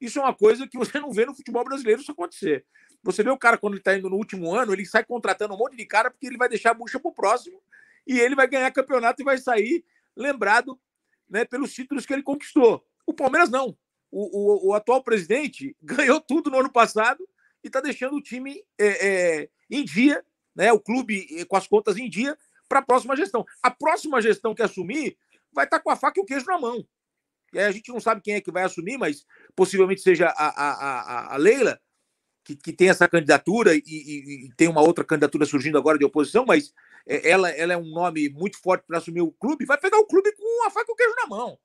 Isso 0.00 0.18
é 0.18 0.22
uma 0.22 0.34
coisa 0.34 0.68
que 0.68 0.76
você 0.76 1.00
não 1.00 1.12
vê 1.12 1.24
no 1.24 1.34
futebol 1.34 1.64
brasileiro 1.64 2.00
isso 2.00 2.12
acontecer. 2.12 2.64
Você 3.02 3.22
vê 3.22 3.30
o 3.30 3.38
cara, 3.38 3.58
quando 3.58 3.74
ele 3.74 3.80
está 3.80 3.96
indo 3.96 4.08
no 4.08 4.16
último 4.16 4.52
ano, 4.54 4.72
ele 4.72 4.84
sai 4.84 5.04
contratando 5.04 5.54
um 5.54 5.58
monte 5.58 5.76
de 5.76 5.86
cara 5.86 6.10
porque 6.10 6.26
ele 6.26 6.36
vai 6.36 6.48
deixar 6.48 6.70
a 6.70 6.74
bucha 6.74 6.98
para 6.98 7.10
o 7.10 7.14
próximo 7.14 7.62
e 8.06 8.18
ele 8.18 8.34
vai 8.34 8.46
ganhar 8.46 8.70
campeonato 8.70 9.22
e 9.22 9.24
vai 9.24 9.38
sair 9.38 9.84
lembrado 10.16 10.78
né, 11.28 11.44
pelos 11.44 11.72
títulos 11.72 12.06
que 12.06 12.12
ele 12.12 12.22
conquistou. 12.22 12.84
O 13.06 13.14
Palmeiras 13.14 13.50
não. 13.50 13.76
O, 14.10 14.68
o, 14.68 14.70
o 14.70 14.74
atual 14.74 15.02
presidente 15.02 15.76
ganhou 15.82 16.20
tudo 16.20 16.50
no 16.50 16.58
ano 16.58 16.72
passado 16.72 17.26
e 17.62 17.66
está 17.66 17.80
deixando 17.80 18.16
o 18.16 18.22
time 18.22 18.62
é, 18.78 19.08
é, 19.42 19.48
em 19.70 19.84
dia, 19.84 20.24
né, 20.54 20.72
o 20.72 20.80
clube 20.80 21.26
é, 21.38 21.44
com 21.44 21.56
as 21.56 21.66
contas 21.66 21.96
em 21.96 22.08
dia, 22.08 22.36
para 22.68 22.78
a 22.80 22.82
próxima 22.82 23.16
gestão. 23.16 23.44
A 23.62 23.70
próxima 23.70 24.20
gestão 24.20 24.54
que 24.54 24.62
assumir 24.62 25.16
vai 25.52 25.64
estar 25.64 25.78
tá 25.78 25.82
com 25.82 25.90
a 25.90 25.96
faca 25.96 26.20
e 26.20 26.22
o 26.22 26.26
queijo 26.26 26.46
na 26.46 26.58
mão. 26.58 26.86
E 27.52 27.58
a 27.58 27.70
gente 27.70 27.92
não 27.92 28.00
sabe 28.00 28.20
quem 28.20 28.34
é 28.34 28.40
que 28.40 28.50
vai 28.50 28.64
assumir, 28.64 28.98
mas 28.98 29.24
possivelmente 29.54 30.00
seja 30.00 30.26
a, 30.28 30.48
a, 30.48 31.34
a, 31.34 31.36
Leila, 31.36 31.80
que, 32.42 32.56
que 32.56 32.72
tem 32.72 32.88
essa 32.88 33.08
candidatura 33.08 33.74
e, 33.74 33.82
e, 33.86 34.46
e, 34.46 34.54
tem 34.56 34.68
uma 34.68 34.82
outra 34.82 35.04
candidatura 35.04 35.46
surgindo 35.46 35.78
agora 35.78 35.96
de 35.96 36.04
oposição, 36.04 36.44
mas 36.44 36.74
ela, 37.06 37.50
ela 37.50 37.72
é 37.74 37.76
um 37.76 37.90
nome 37.90 38.28
muito 38.30 38.58
forte 38.58 38.84
para 38.86 38.98
assumir 38.98 39.20
o 39.20 39.32
clube, 39.32 39.66
vai 39.66 39.78
pegar 39.78 39.98
o 39.98 40.06
clube 40.06 40.32
com 40.32 40.66
a 40.66 40.70
faca 40.70 40.90
e 40.90 40.92
o 40.92 40.96
queijo 40.96 41.14
na 41.16 41.26
mão. 41.26 41.58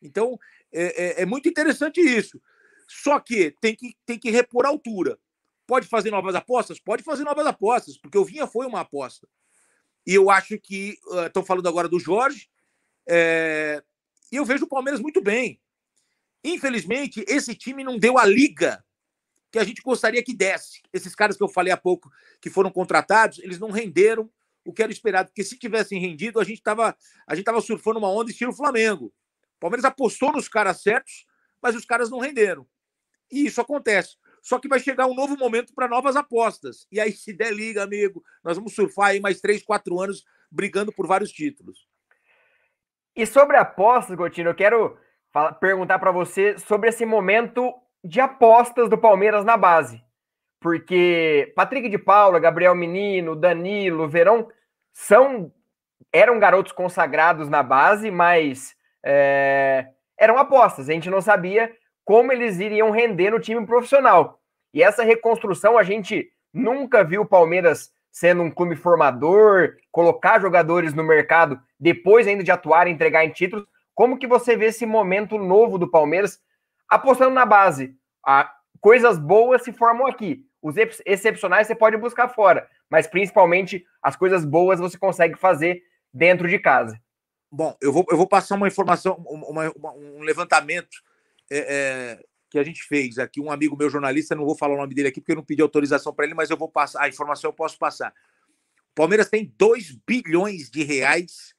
Então, 0.00 0.38
é, 0.72 1.20
é, 1.20 1.22
é, 1.22 1.26
muito 1.26 1.48
interessante 1.48 2.00
isso. 2.00 2.40
Só 2.88 3.20
que 3.20 3.52
tem, 3.60 3.76
que 3.76 3.96
tem 4.04 4.18
que 4.18 4.30
repor 4.30 4.66
a 4.66 4.68
altura. 4.68 5.18
Pode 5.66 5.86
fazer 5.86 6.10
novas 6.10 6.34
apostas? 6.34 6.80
Pode 6.80 7.02
fazer 7.02 7.22
novas 7.22 7.46
apostas, 7.46 7.96
porque 7.96 8.18
o 8.18 8.24
Vinha 8.24 8.46
foi 8.46 8.66
uma 8.66 8.80
aposta. 8.80 9.28
E 10.04 10.14
eu 10.14 10.28
acho 10.28 10.58
que. 10.58 10.98
Estão 11.26 11.42
uh, 11.42 11.46
falando 11.46 11.68
agora 11.68 11.88
do 11.88 12.00
Jorge. 12.00 12.50
É, 13.08 13.82
e 14.30 14.36
eu 14.36 14.44
vejo 14.44 14.64
o 14.64 14.68
Palmeiras 14.68 15.00
muito 15.00 15.22
bem. 15.22 15.60
Infelizmente, 16.42 17.24
esse 17.28 17.54
time 17.54 17.84
não 17.84 17.98
deu 17.98 18.18
a 18.18 18.26
liga 18.26 18.84
que 19.52 19.58
a 19.58 19.64
gente 19.64 19.80
gostaria 19.82 20.22
que 20.22 20.34
desse. 20.34 20.82
Esses 20.92 21.14
caras 21.14 21.36
que 21.36 21.42
eu 21.42 21.48
falei 21.48 21.72
há 21.72 21.76
pouco, 21.76 22.10
que 22.40 22.50
foram 22.50 22.70
contratados, 22.70 23.38
eles 23.38 23.58
não 23.58 23.70
renderam 23.70 24.28
o 24.64 24.72
que 24.72 24.82
era 24.82 24.92
esperado, 24.92 25.28
porque 25.28 25.44
se 25.44 25.58
tivessem 25.58 25.98
rendido, 26.00 26.40
a 26.40 26.44
gente 26.44 26.58
estava 26.58 26.96
a 27.26 27.34
gente 27.34 27.44
tava 27.44 27.60
surfando 27.60 27.98
uma 27.98 28.10
onda 28.10 28.30
estilo 28.30 28.52
Flamengo. 28.52 29.06
O 29.06 29.60
Palmeiras 29.60 29.84
apostou 29.84 30.32
nos 30.32 30.48
caras 30.48 30.82
certos, 30.82 31.26
mas 31.60 31.74
os 31.74 31.84
caras 31.84 32.10
não 32.10 32.18
renderam. 32.18 32.66
E 33.30 33.46
isso 33.46 33.60
acontece. 33.60 34.16
Só 34.42 34.58
que 34.58 34.68
vai 34.68 34.80
chegar 34.80 35.06
um 35.06 35.14
novo 35.14 35.36
momento 35.36 35.72
para 35.72 35.86
novas 35.86 36.16
apostas. 36.16 36.86
E 36.90 36.98
aí, 36.98 37.12
se 37.12 37.32
der 37.32 37.52
liga, 37.52 37.82
amigo, 37.82 38.22
nós 38.42 38.56
vamos 38.56 38.74
surfar 38.74 39.10
aí 39.10 39.20
mais 39.20 39.40
três, 39.40 39.62
quatro 39.62 40.00
anos 40.00 40.24
brigando 40.50 40.92
por 40.92 41.06
vários 41.06 41.30
títulos. 41.30 41.86
E 43.14 43.24
sobre 43.24 43.56
apostas, 43.56 44.16
Gotino, 44.16 44.50
eu 44.50 44.54
quero 44.54 44.98
falar, 45.30 45.52
perguntar 45.54 45.98
para 45.98 46.10
você 46.10 46.58
sobre 46.58 46.88
esse 46.88 47.06
momento 47.06 47.72
de 48.04 48.20
apostas 48.20 48.90
do 48.90 48.98
Palmeiras 48.98 49.44
na 49.44 49.56
base 49.56 50.02
porque 50.62 51.52
Patrick 51.56 51.88
de 51.88 51.98
Paula, 51.98 52.38
Gabriel 52.38 52.74
Menino, 52.74 53.36
Danilo, 53.36 54.08
Verão 54.08 54.48
são 54.92 55.52
eram 56.12 56.38
garotos 56.38 56.72
consagrados 56.72 57.48
na 57.48 57.62
base, 57.62 58.10
mas 58.10 58.74
é, 59.04 59.88
eram 60.18 60.38
apostas. 60.38 60.88
A 60.88 60.92
gente 60.92 61.10
não 61.10 61.20
sabia 61.20 61.72
como 62.04 62.32
eles 62.32 62.60
iriam 62.60 62.90
render 62.90 63.30
no 63.30 63.40
time 63.40 63.64
profissional. 63.66 64.40
E 64.74 64.82
essa 64.82 65.02
reconstrução 65.02 65.78
a 65.78 65.82
gente 65.82 66.30
nunca 66.52 67.02
viu 67.02 67.22
o 67.22 67.28
Palmeiras 67.28 67.90
sendo 68.10 68.42
um 68.42 68.50
clube 68.50 68.76
formador, 68.76 69.76
colocar 69.90 70.40
jogadores 70.40 70.92
no 70.92 71.02
mercado 71.02 71.58
depois 71.80 72.26
ainda 72.26 72.44
de 72.44 72.50
atuar 72.50 72.86
entregar 72.86 73.24
em 73.24 73.30
títulos. 73.30 73.66
Como 73.94 74.18
que 74.18 74.26
você 74.26 74.56
vê 74.56 74.66
esse 74.66 74.84
momento 74.84 75.38
novo 75.38 75.78
do 75.78 75.90
Palmeiras 75.90 76.38
apostando 76.88 77.34
na 77.34 77.46
base? 77.46 77.94
A, 78.26 78.50
coisas 78.80 79.18
boas 79.18 79.62
se 79.62 79.72
formam 79.72 80.06
aqui. 80.06 80.44
Os 80.62 80.76
excepcionais 81.04 81.66
você 81.66 81.74
pode 81.74 81.96
buscar 81.96 82.28
fora, 82.28 82.68
mas 82.88 83.08
principalmente 83.08 83.84
as 84.00 84.14
coisas 84.14 84.44
boas 84.44 84.78
você 84.78 84.96
consegue 84.96 85.36
fazer 85.36 85.82
dentro 86.14 86.48
de 86.48 86.58
casa. 86.58 86.98
Bom, 87.50 87.76
eu 87.82 87.92
vou, 87.92 88.06
eu 88.08 88.16
vou 88.16 88.28
passar 88.28 88.54
uma 88.54 88.68
informação, 88.68 89.16
uma, 89.28 89.70
uma, 89.76 89.92
um 89.92 90.22
levantamento 90.22 91.02
é, 91.50 91.58
é, 91.58 92.24
que 92.48 92.58
a 92.58 92.62
gente 92.62 92.84
fez 92.84 93.18
aqui. 93.18 93.40
Um 93.40 93.50
amigo 93.50 93.76
meu 93.76 93.90
jornalista, 93.90 94.36
não 94.36 94.44
vou 94.44 94.56
falar 94.56 94.74
o 94.74 94.78
nome 94.78 94.94
dele 94.94 95.08
aqui 95.08 95.20
porque 95.20 95.32
eu 95.32 95.36
não 95.36 95.44
pedi 95.44 95.60
autorização 95.60 96.14
para 96.14 96.24
ele, 96.24 96.34
mas 96.34 96.48
eu 96.48 96.56
vou 96.56 96.68
passar 96.68 97.02
a 97.02 97.08
informação, 97.08 97.48
eu 97.48 97.54
posso 97.54 97.76
passar. 97.76 98.14
O 98.92 98.94
Palmeiras 98.94 99.28
tem 99.28 99.52
2 99.58 99.98
bilhões 100.06 100.70
de 100.70 100.84
reais 100.84 101.54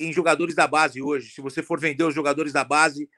em 0.00 0.12
jogadores 0.12 0.54
da 0.54 0.66
base 0.66 1.02
hoje. 1.02 1.30
Se 1.30 1.40
você 1.40 1.62
for 1.62 1.78
vender 1.78 2.04
os 2.04 2.14
jogadores 2.14 2.52
da 2.52 2.64
base, 2.64 3.08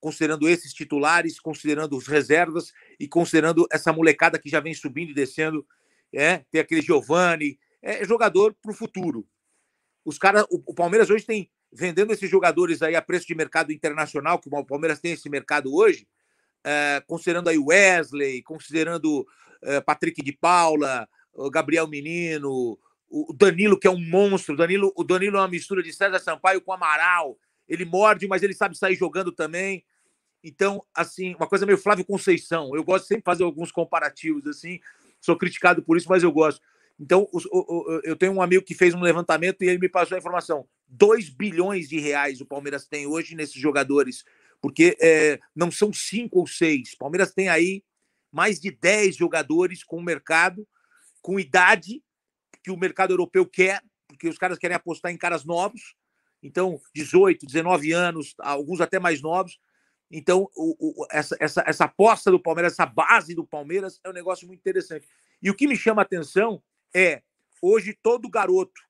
considerando 0.00 0.48
esses 0.48 0.72
titulares, 0.72 1.38
considerando 1.38 1.96
os 1.96 2.06
reservas 2.06 2.72
e 2.98 3.06
considerando 3.06 3.66
essa 3.70 3.92
molecada 3.92 4.38
que 4.38 4.48
já 4.48 4.58
vem 4.58 4.74
subindo 4.74 5.10
e 5.10 5.14
descendo, 5.14 5.66
é, 6.12 6.38
tem 6.50 6.60
aquele 6.60 6.82
Giovani, 6.82 7.58
é 7.82 8.04
jogador 8.04 8.56
para 8.60 8.72
o 8.72 8.74
futuro. 8.74 9.26
Os 10.04 10.18
caras, 10.18 10.44
o, 10.50 10.62
o, 10.66 10.74
Palmeiras 10.74 11.10
hoje 11.10 11.24
tem 11.24 11.50
vendendo 11.72 12.12
esses 12.12 12.28
jogadores 12.28 12.82
aí 12.82 12.96
a 12.96 13.02
preço 13.02 13.26
de 13.26 13.34
mercado 13.34 13.72
internacional, 13.72 14.38
que 14.40 14.48
o 14.48 14.64
Palmeiras 14.64 14.98
tem 14.98 15.12
esse 15.12 15.28
mercado 15.28 15.72
hoje, 15.72 16.08
é, 16.64 17.02
considerando 17.06 17.48
aí 17.48 17.58
Wesley, 17.58 18.42
considerando 18.42 19.26
é, 19.62 19.80
Patrick 19.80 20.22
de 20.22 20.32
Paula, 20.32 21.08
Gabriel 21.52 21.86
Menino, 21.86 22.78
o 23.08 23.32
Danilo 23.32 23.78
que 23.78 23.86
é 23.86 23.90
um 23.90 24.00
monstro, 24.00 24.56
Danilo, 24.56 24.92
o 24.96 25.04
Danilo 25.04 25.36
é 25.36 25.40
uma 25.40 25.48
mistura 25.48 25.82
de 25.82 25.92
César 25.92 26.18
Sampaio 26.18 26.60
com 26.60 26.72
Amaral, 26.72 27.38
ele 27.68 27.84
morde, 27.84 28.26
mas 28.26 28.42
ele 28.42 28.54
sabe 28.54 28.76
sair 28.76 28.96
jogando 28.96 29.30
também. 29.30 29.84
Então, 30.42 30.84
assim, 30.94 31.34
uma 31.34 31.46
coisa 31.46 31.66
meio 31.66 31.78
Flávio 31.78 32.04
Conceição. 32.04 32.74
Eu 32.74 32.82
gosto 32.82 33.06
sempre 33.06 33.22
de 33.22 33.24
fazer 33.24 33.44
alguns 33.44 33.70
comparativos, 33.70 34.46
assim. 34.46 34.80
Sou 35.20 35.36
criticado 35.36 35.82
por 35.82 35.96
isso, 35.96 36.08
mas 36.08 36.22
eu 36.22 36.32
gosto. 36.32 36.60
Então, 36.98 37.26
eu 38.04 38.14
tenho 38.14 38.32
um 38.32 38.42
amigo 38.42 38.64
que 38.64 38.74
fez 38.74 38.94
um 38.94 39.00
levantamento 39.00 39.62
e 39.62 39.68
ele 39.68 39.78
me 39.78 39.88
passou 39.88 40.16
a 40.16 40.18
informação. 40.18 40.68
2 40.86 41.30
bilhões 41.30 41.88
de 41.88 41.98
reais 41.98 42.40
o 42.40 42.46
Palmeiras 42.46 42.86
tem 42.86 43.06
hoje 43.06 43.34
nesses 43.34 43.60
jogadores, 43.60 44.24
porque 44.60 44.96
é, 45.00 45.40
não 45.56 45.70
são 45.70 45.92
cinco 45.92 46.40
ou 46.40 46.46
seis. 46.46 46.92
O 46.92 46.98
Palmeiras 46.98 47.32
tem 47.32 47.48
aí 47.48 47.82
mais 48.30 48.60
de 48.60 48.70
10 48.70 49.16
jogadores 49.16 49.82
com 49.82 50.02
mercado, 50.02 50.66
com 51.22 51.40
idade 51.40 52.02
que 52.62 52.70
o 52.70 52.76
mercado 52.76 53.12
europeu 53.12 53.46
quer, 53.46 53.82
porque 54.06 54.28
os 54.28 54.36
caras 54.36 54.58
querem 54.58 54.76
apostar 54.76 55.10
em 55.10 55.16
caras 55.16 55.44
novos. 55.44 55.94
Então, 56.42 56.80
18, 56.94 57.46
19 57.46 57.92
anos, 57.92 58.34
alguns 58.38 58.80
até 58.80 58.98
mais 58.98 59.22
novos. 59.22 59.58
Então, 60.10 60.50
o, 60.56 61.02
o, 61.02 61.06
essa, 61.10 61.36
essa, 61.38 61.62
essa 61.66 61.84
aposta 61.84 62.30
do 62.30 62.40
Palmeiras, 62.40 62.72
essa 62.72 62.86
base 62.86 63.34
do 63.34 63.46
Palmeiras 63.46 64.00
é 64.02 64.10
um 64.10 64.12
negócio 64.12 64.46
muito 64.46 64.60
interessante. 64.60 65.06
E 65.40 65.48
o 65.50 65.54
que 65.54 65.68
me 65.68 65.76
chama 65.76 66.02
a 66.02 66.04
atenção 66.04 66.60
é 66.94 67.22
hoje 67.62 67.96
todo 68.02 68.28
garoto 68.28 68.80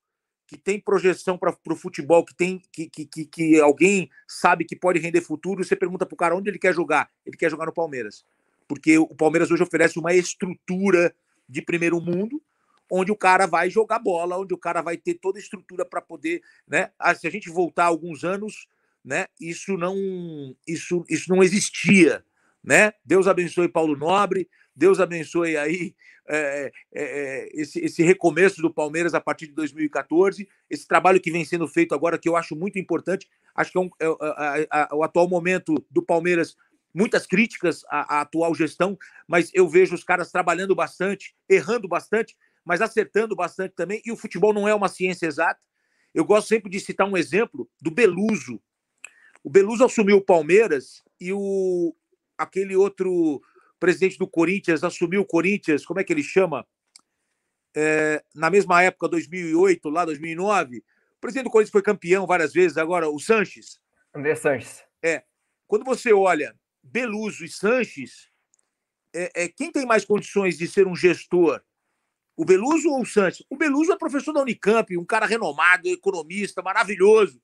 que 0.46 0.56
tem 0.56 0.80
projeção 0.80 1.38
para 1.38 1.54
o 1.68 1.76
futebol, 1.76 2.24
que 2.24 2.34
tem 2.34 2.60
que, 2.72 2.88
que, 2.88 3.24
que, 3.24 3.60
alguém 3.60 4.10
sabe 4.26 4.64
que 4.64 4.74
pode 4.74 4.98
render 4.98 5.20
futuro, 5.20 5.62
você 5.62 5.76
pergunta 5.76 6.04
para 6.04 6.14
o 6.14 6.18
cara 6.18 6.34
onde 6.34 6.50
ele 6.50 6.58
quer 6.58 6.74
jogar. 6.74 7.08
Ele 7.24 7.36
quer 7.36 7.48
jogar 7.48 7.66
no 7.66 7.72
Palmeiras. 7.72 8.24
Porque 8.66 8.98
o 8.98 9.14
Palmeiras 9.14 9.50
hoje 9.50 9.62
oferece 9.62 9.98
uma 9.98 10.12
estrutura 10.12 11.14
de 11.48 11.62
primeiro 11.62 12.00
mundo, 12.00 12.42
onde 12.90 13.12
o 13.12 13.16
cara 13.16 13.46
vai 13.46 13.70
jogar 13.70 14.00
bola, 14.00 14.38
onde 14.38 14.52
o 14.52 14.58
cara 14.58 14.82
vai 14.82 14.96
ter 14.96 15.14
toda 15.14 15.38
a 15.38 15.42
estrutura 15.42 15.84
para 15.84 16.00
poder, 16.00 16.42
né? 16.66 16.90
Ah, 16.98 17.14
se 17.14 17.28
a 17.28 17.30
gente 17.30 17.48
voltar 17.48 17.84
alguns 17.84 18.24
anos, 18.24 18.66
né? 19.04 19.26
Isso 19.40 19.76
não, 19.76 19.96
isso, 20.66 21.04
isso 21.08 21.30
não 21.30 21.42
existia, 21.42 22.24
né? 22.62 22.92
Deus 23.04 23.26
abençoe 23.26 23.68
Paulo 23.68 23.96
Nobre, 23.96 24.48
Deus 24.74 25.00
abençoe 25.00 25.56
aí 25.56 25.94
é, 26.32 26.70
é, 26.94 27.48
esse, 27.52 27.80
esse 27.80 28.02
recomeço 28.02 28.62
do 28.62 28.72
Palmeiras 28.72 29.14
a 29.14 29.20
partir 29.20 29.48
de 29.48 29.52
2014, 29.54 30.48
esse 30.68 30.86
trabalho 30.86 31.20
que 31.20 31.32
vem 31.32 31.44
sendo 31.44 31.66
feito 31.66 31.94
agora, 31.94 32.18
que 32.18 32.28
eu 32.28 32.36
acho 32.36 32.54
muito 32.54 32.78
importante. 32.78 33.28
Acho 33.54 33.72
que 33.72 33.78
é, 33.78 33.80
um, 33.80 33.90
é, 34.00 34.06
é 34.06 34.68
a, 34.70 34.92
a, 34.92 34.96
o 34.96 35.02
atual 35.02 35.28
momento 35.28 35.84
do 35.90 36.00
Palmeiras, 36.00 36.56
muitas 36.94 37.26
críticas 37.26 37.82
à, 37.90 38.18
à, 38.18 38.20
atual 38.20 38.54
gestão, 38.54 38.96
mas 39.26 39.50
eu 39.52 39.68
vejo 39.68 39.94
os 39.94 40.04
caras 40.04 40.30
trabalhando 40.30 40.74
bastante, 40.74 41.34
errando 41.48 41.88
bastante, 41.88 42.36
mas 42.64 42.80
acertando 42.80 43.34
bastante 43.34 43.74
também. 43.74 44.00
E 44.04 44.12
o 44.12 44.16
futebol 44.16 44.52
não 44.52 44.68
é 44.68 44.74
uma 44.74 44.88
ciência 44.88 45.26
exata. 45.26 45.60
Eu 46.14 46.24
gosto 46.24 46.48
sempre 46.48 46.70
de 46.70 46.78
citar 46.78 47.08
um 47.08 47.16
exemplo 47.16 47.68
do 47.80 47.90
Beluso. 47.90 48.60
O 49.42 49.50
Beluso 49.50 49.84
assumiu 49.84 50.18
o 50.18 50.24
Palmeiras 50.24 51.02
e 51.20 51.32
o 51.32 51.94
aquele 52.36 52.74
outro 52.74 53.42
presidente 53.78 54.18
do 54.18 54.26
Corinthians, 54.26 54.84
assumiu 54.84 55.22
o 55.22 55.26
Corinthians, 55.26 55.84
como 55.84 56.00
é 56.00 56.04
que 56.04 56.12
ele 56.12 56.22
chama? 56.22 56.66
É, 57.74 58.22
na 58.34 58.50
mesma 58.50 58.82
época, 58.82 59.08
2008, 59.08 59.88
lá 59.88 60.04
2009, 60.04 60.78
o 60.78 61.20
presidente 61.20 61.44
do 61.44 61.50
Corinthians 61.50 61.72
foi 61.72 61.82
campeão 61.82 62.26
várias 62.26 62.52
vezes, 62.52 62.76
agora 62.76 63.08
o 63.08 63.18
Sanches. 63.18 63.80
André 64.14 64.34
Sanches. 64.34 64.84
É. 65.02 65.22
Quando 65.66 65.84
você 65.84 66.12
olha 66.12 66.54
Beluso 66.82 67.44
e 67.44 67.48
Sanches, 67.48 68.28
é, 69.14 69.44
é, 69.44 69.48
quem 69.48 69.70
tem 69.70 69.86
mais 69.86 70.04
condições 70.04 70.58
de 70.58 70.66
ser 70.68 70.86
um 70.86 70.96
gestor? 70.96 71.62
O 72.36 72.44
Beluso 72.44 72.88
ou 72.90 73.02
o 73.02 73.06
Sanches? 73.06 73.44
O 73.48 73.56
Beluso 73.56 73.92
é 73.92 73.98
professor 73.98 74.32
da 74.32 74.40
Unicamp, 74.40 74.96
um 74.96 75.04
cara 75.04 75.26
renomado, 75.26 75.88
economista, 75.88 76.62
maravilhoso. 76.62 77.40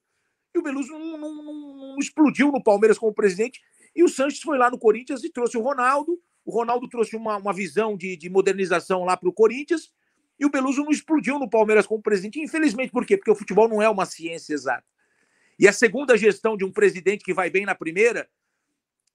E 0.54 0.58
o 0.58 0.62
Beluso 0.62 0.92
não, 0.92 1.18
não, 1.18 1.34
não, 1.34 1.44
não 1.44 1.65
explodiu 2.00 2.50
no 2.50 2.62
Palmeiras 2.62 2.98
como 2.98 3.12
presidente 3.12 3.60
e 3.94 4.04
o 4.04 4.08
Sanches 4.08 4.42
foi 4.42 4.58
lá 4.58 4.70
no 4.70 4.78
Corinthians 4.78 5.24
e 5.24 5.30
trouxe 5.30 5.56
o 5.56 5.62
Ronaldo. 5.62 6.20
O 6.44 6.52
Ronaldo 6.52 6.86
trouxe 6.88 7.16
uma, 7.16 7.38
uma 7.38 7.52
visão 7.52 7.96
de, 7.96 8.16
de 8.16 8.28
modernização 8.28 9.04
lá 9.04 9.16
para 9.16 9.28
o 9.28 9.32
Corinthians. 9.32 9.90
E 10.38 10.44
o 10.44 10.50
Beluso 10.50 10.84
não 10.84 10.90
explodiu 10.90 11.38
no 11.38 11.48
Palmeiras 11.48 11.86
como 11.86 12.02
presidente. 12.02 12.38
Infelizmente, 12.40 12.92
por 12.92 13.06
quê? 13.06 13.16
Porque 13.16 13.30
o 13.30 13.34
futebol 13.34 13.68
não 13.68 13.80
é 13.80 13.88
uma 13.88 14.04
ciência 14.04 14.52
exata. 14.52 14.84
E 15.58 15.66
a 15.66 15.72
segunda 15.72 16.16
gestão 16.16 16.56
de 16.56 16.64
um 16.64 16.70
presidente 16.70 17.24
que 17.24 17.32
vai 17.32 17.48
bem 17.48 17.64
na 17.64 17.74
primeira 17.74 18.28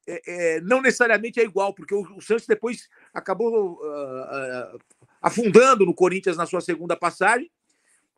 é, 0.07 0.55
é, 0.55 0.61
não 0.61 0.81
necessariamente 0.81 1.39
é 1.39 1.43
igual, 1.43 1.75
porque 1.75 1.93
o, 1.93 2.01
o 2.17 2.21
Santos 2.21 2.47
depois 2.47 2.89
acabou 3.13 3.73
uh, 3.73 4.75
uh, 4.75 4.79
afundando 5.21 5.85
no 5.85 5.93
Corinthians 5.93 6.35
na 6.35 6.47
sua 6.47 6.59
segunda 6.59 6.95
passagem. 6.97 7.51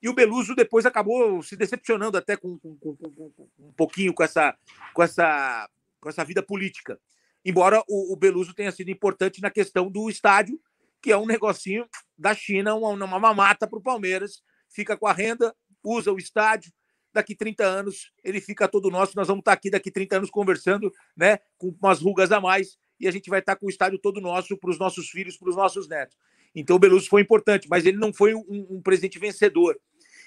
E 0.04 0.10
o 0.10 0.14
Beluso 0.14 0.54
depois 0.54 0.86
acabou 0.86 1.42
se 1.42 1.56
decepcionando 1.56 2.18
até 2.18 2.36
com, 2.36 2.60
com, 2.60 2.76
com, 2.76 2.96
com 2.96 3.50
um 3.58 3.72
pouquinho 3.72 4.14
com 4.14 4.22
essa, 4.22 4.54
com 4.94 5.02
essa 5.02 5.70
com 6.04 6.10
essa 6.10 6.26
vida 6.26 6.44
política. 6.44 7.00
Embora 7.46 7.82
o, 7.88 8.14
o 8.14 8.16
Beluso 8.18 8.54
tenha 8.54 8.72
sido 8.72 8.92
importante 8.92 9.42
na 9.42 9.50
questão 9.50 9.90
do 9.90 10.10
estádio, 10.10 10.60
que 11.02 11.12
é 11.12 11.18
um 11.18 11.26
negocinho 11.26 11.88
da 12.18 12.36
China, 12.36 12.76
uma, 12.76 12.90
uma 12.90 13.20
mamata 13.20 13.66
para 13.66 13.80
o 13.80 13.82
Palmeiras. 13.82 14.44
Fica 14.70 14.98
com 14.98 15.08
a 15.08 15.14
renda, 15.14 15.56
usa 15.82 16.12
o 16.12 16.18
estádio. 16.18 16.74
Daqui 17.14 17.36
30 17.36 17.64
anos 17.64 18.12
ele 18.24 18.42
fica 18.42 18.68
todo 18.68 18.92
nosso. 18.92 19.16
Nós 19.16 19.28
vamos 19.28 19.42
estar 19.42 19.54
aqui 19.54 19.70
daqui 19.70 19.90
30 19.90 20.18
anos 20.18 20.30
conversando, 20.30 20.92
né, 21.16 21.40
com 21.58 21.74
umas 21.82 22.02
rugas 22.02 22.32
a 22.32 22.42
mais, 22.42 22.78
e 23.00 23.08
a 23.08 23.12
gente 23.12 23.30
vai 23.30 23.40
estar 23.40 23.56
com 23.56 23.68
o 23.68 23.70
estádio 23.70 24.00
todo 24.00 24.20
nosso 24.20 24.58
para 24.58 24.70
os 24.70 24.80
nossos 24.80 25.10
filhos, 25.10 25.38
para 25.38 25.50
os 25.50 25.56
nossos 25.56 25.88
netos. 25.88 26.18
Então 26.56 26.76
o 26.76 26.80
Beluso 26.80 27.08
foi 27.08 27.22
importante, 27.22 27.68
mas 27.70 27.86
ele 27.86 27.98
não 27.98 28.12
foi 28.12 28.36
um, 28.36 28.44
um 28.50 28.82
presidente 28.82 29.18
vencedor. 29.18 29.80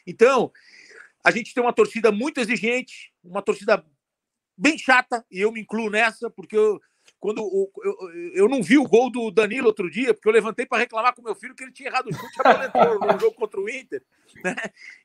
Então, 0.07 0.53
a 1.25 1.31
gente 1.31 1.53
tem 1.53 1.63
uma 1.63 1.73
torcida 1.73 2.13
muito 2.13 2.39
exigente, 2.41 3.13
uma 3.25 3.43
torcida 3.43 3.85
bem 4.57 4.79
chata, 4.79 5.25
e 5.31 5.41
eu 5.41 5.53
me 5.53 5.61
incluo 5.61 5.91
nessa, 5.91 6.31
porque 6.31 6.57
eu, 6.57 6.81
quando 7.19 7.39
eu, 7.39 7.71
eu, 7.85 8.33
eu 8.35 8.49
não 8.49 8.63
vi 8.63 8.79
o 8.79 8.89
gol 8.89 9.11
do 9.11 9.31
Danilo 9.31 9.67
outro 9.67 9.91
dia, 9.91 10.15
porque 10.15 10.29
eu 10.29 10.33
levantei 10.33 10.65
para 10.65 10.79
reclamar 10.79 11.15
com 11.15 11.23
meu 11.23 11.35
filho 11.35 11.55
que 11.55 11.65
ele 11.65 11.73
tinha 11.73 11.89
errado 11.89 12.09
o 12.09 12.15
chute 12.15 12.39
no 13.13 13.21
jogo 13.21 13.35
contra 13.35 13.61
o 13.61 13.69
Inter. 13.69 14.03
Né? 14.45 14.55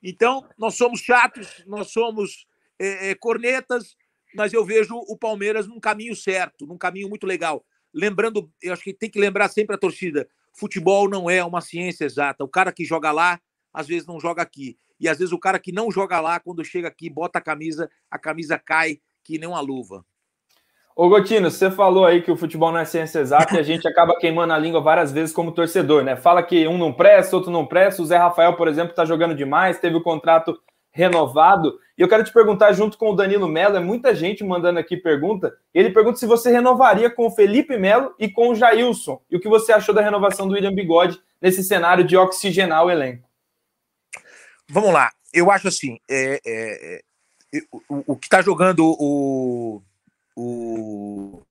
Então, 0.03 0.47
nós 0.57 0.75
somos 0.75 1.01
chatos, 1.01 1.63
nós 1.65 1.91
somos 1.91 2.45
é, 2.79 3.09
é, 3.09 3.15
cornetas, 3.15 3.95
mas 4.33 4.53
eu 4.53 4.63
vejo 4.63 4.95
o 4.95 5.17
Palmeiras 5.17 5.67
num 5.67 5.79
caminho 5.79 6.15
certo, 6.15 6.65
num 6.65 6.77
caminho 6.77 7.09
muito 7.09 7.25
legal. 7.25 7.65
Lembrando, 7.93 8.49
eu 8.61 8.71
acho 8.71 8.83
que 8.83 8.93
tem 8.93 9.09
que 9.09 9.19
lembrar 9.19 9.49
sempre 9.49 9.75
a 9.75 9.79
torcida: 9.79 10.27
futebol 10.53 11.09
não 11.09 11.29
é 11.29 11.43
uma 11.43 11.61
ciência 11.61 12.05
exata. 12.05 12.43
O 12.43 12.47
cara 12.47 12.71
que 12.71 12.85
joga 12.85 13.11
lá, 13.11 13.39
às 13.73 13.87
vezes 13.87 14.07
não 14.07 14.19
joga 14.19 14.41
aqui. 14.41 14.77
E 15.01 15.09
às 15.09 15.17
vezes 15.17 15.33
o 15.33 15.39
cara 15.39 15.57
que 15.57 15.71
não 15.71 15.91
joga 15.91 16.21
lá, 16.21 16.39
quando 16.39 16.63
chega 16.63 16.87
aqui, 16.87 17.09
bota 17.09 17.39
a 17.39 17.41
camisa, 17.41 17.89
a 18.09 18.19
camisa 18.19 18.59
cai 18.59 18.99
que 19.23 19.39
nem 19.39 19.49
uma 19.49 19.59
luva. 19.59 20.05
Ô 20.95 21.09
Gotino, 21.09 21.49
você 21.49 21.71
falou 21.71 22.05
aí 22.05 22.21
que 22.21 22.31
o 22.31 22.35
futebol 22.35 22.71
não 22.71 22.77
é 22.77 22.85
ciência 22.85 23.19
exata 23.19 23.55
e 23.55 23.59
a 23.59 23.63
gente 23.63 23.87
acaba 23.87 24.15
queimando 24.19 24.53
a 24.53 24.57
língua 24.59 24.79
várias 24.79 25.11
vezes 25.11 25.33
como 25.33 25.51
torcedor, 25.51 26.03
né? 26.03 26.15
Fala 26.15 26.43
que 26.43 26.67
um 26.67 26.77
não 26.77 26.93
presta, 26.93 27.35
outro 27.35 27.49
não 27.49 27.65
presta. 27.65 28.01
O 28.01 28.05
Zé 28.05 28.17
Rafael, 28.17 28.55
por 28.55 28.67
exemplo, 28.67 28.93
tá 28.93 29.03
jogando 29.03 29.33
demais, 29.33 29.79
teve 29.79 29.95
o 29.95 30.03
contrato 30.03 30.55
renovado. 30.91 31.79
E 31.97 32.01
eu 32.01 32.07
quero 32.07 32.23
te 32.23 32.31
perguntar, 32.31 32.73
junto 32.73 32.97
com 32.97 33.09
o 33.09 33.15
Danilo 33.15 33.47
Melo, 33.47 33.77
é 33.77 33.79
muita 33.79 34.13
gente 34.13 34.43
mandando 34.43 34.77
aqui 34.79 34.97
pergunta. 34.97 35.51
Ele 35.73 35.89
pergunta 35.89 36.19
se 36.19 36.27
você 36.27 36.51
renovaria 36.51 37.09
com 37.09 37.25
o 37.25 37.31
Felipe 37.31 37.77
Melo 37.77 38.13
e 38.19 38.29
com 38.29 38.49
o 38.49 38.55
Jailson. 38.55 39.19
E 39.31 39.37
o 39.37 39.39
que 39.39 39.49
você 39.49 39.71
achou 39.71 39.95
da 39.95 40.01
renovação 40.01 40.47
do 40.47 40.53
William 40.53 40.75
Bigode 40.75 41.19
nesse 41.41 41.63
cenário 41.63 42.03
de 42.03 42.17
oxigenar 42.17 42.85
o 42.85 42.91
elenco? 42.91 43.30
Vamos 44.71 44.93
lá. 44.93 45.11
Eu 45.33 45.51
acho 45.51 45.67
assim, 45.67 45.99
é, 46.09 46.39
é, 46.47 47.03
o, 47.89 48.13
o 48.13 48.15
que 48.15 48.27
está 48.27 48.41
jogando 48.41 48.95
o, 48.97 49.83
o, 50.33 51.43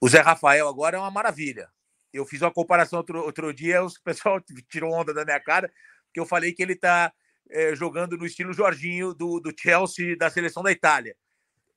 o 0.00 0.08
Zé 0.08 0.20
Rafael 0.20 0.66
agora 0.66 0.96
é 0.96 1.00
uma 1.00 1.12
maravilha. 1.12 1.70
Eu 2.12 2.26
fiz 2.26 2.42
uma 2.42 2.50
comparação 2.50 2.98
outro, 2.98 3.20
outro 3.20 3.54
dia, 3.54 3.84
o 3.84 4.02
pessoal 4.02 4.40
tirou 4.68 4.92
onda 4.92 5.14
da 5.14 5.24
minha 5.24 5.38
cara, 5.38 5.72
que 6.12 6.18
eu 6.18 6.26
falei 6.26 6.52
que 6.52 6.60
ele 6.60 6.72
está 6.72 7.12
é, 7.48 7.72
jogando 7.76 8.18
no 8.18 8.26
estilo 8.26 8.52
Jorginho 8.52 9.14
do, 9.14 9.38
do 9.38 9.54
Chelsea, 9.56 10.16
da 10.16 10.28
seleção 10.30 10.60
da 10.60 10.72
Itália. 10.72 11.16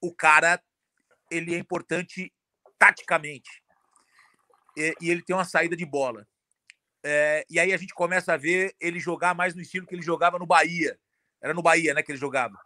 O 0.01 0.11
cara, 0.11 0.59
ele 1.29 1.53
é 1.53 1.57
importante 1.59 2.33
taticamente. 2.79 3.61
E, 4.75 4.95
e 5.01 5.11
ele 5.11 5.21
tem 5.21 5.35
uma 5.35 5.45
saída 5.45 5.77
de 5.77 5.85
bola. 5.85 6.27
É, 7.09 7.45
e 7.49 7.57
aí 7.57 7.71
a 7.71 7.77
gente 7.77 7.93
começa 7.93 8.33
a 8.33 8.37
ver 8.37 8.75
ele 8.81 8.99
jogar 8.99 9.33
mais 9.33 9.55
no 9.55 9.61
estilo 9.61 9.87
que 9.87 9.95
ele 9.95 10.01
jogava 10.01 10.37
no 10.37 10.45
Bahia, 10.45 10.99
era 11.41 11.53
no 11.53 11.61
Bahia, 11.61 11.93
né, 11.93 12.03
que 12.03 12.11
ele 12.11 12.19
jogava. 12.19 12.59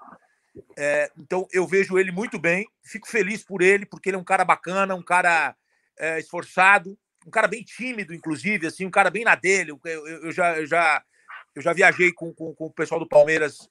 É, 0.75 1.12
então 1.15 1.47
eu 1.54 1.67
vejo 1.67 1.95
ele 1.99 2.12
muito 2.12 2.39
bem, 2.39 2.67
fico 2.84 3.08
feliz 3.08 3.43
por 3.43 3.62
ele, 3.62 3.86
porque 3.86 4.10
ele 4.10 4.17
é 4.17 4.19
um 4.19 4.23
cara 4.23 4.43
bacana, 4.43 4.95
um 4.95 5.04
cara 5.04 5.56
é, 5.95 6.19
esforçado, 6.19 6.97
um 7.23 7.30
cara 7.30 7.47
bem 7.47 7.63
tímido, 7.63 8.15
inclusive, 8.15 8.65
assim, 8.65 8.84
um 8.84 8.89
cara 8.89 9.12
bem 9.12 9.23
na 9.23 9.36
dele. 9.36 9.69
Eu, 9.69 9.80
eu, 9.86 10.32
já, 10.32 10.58
eu 10.58 10.65
já, 10.65 11.04
eu 11.54 11.62
já 11.62 11.71
viajei 11.71 12.12
com, 12.12 12.34
com, 12.34 12.51
com 12.56 12.65
o 12.65 12.73
pessoal 12.73 12.99
do 12.99 13.08
Palmeiras 13.08 13.69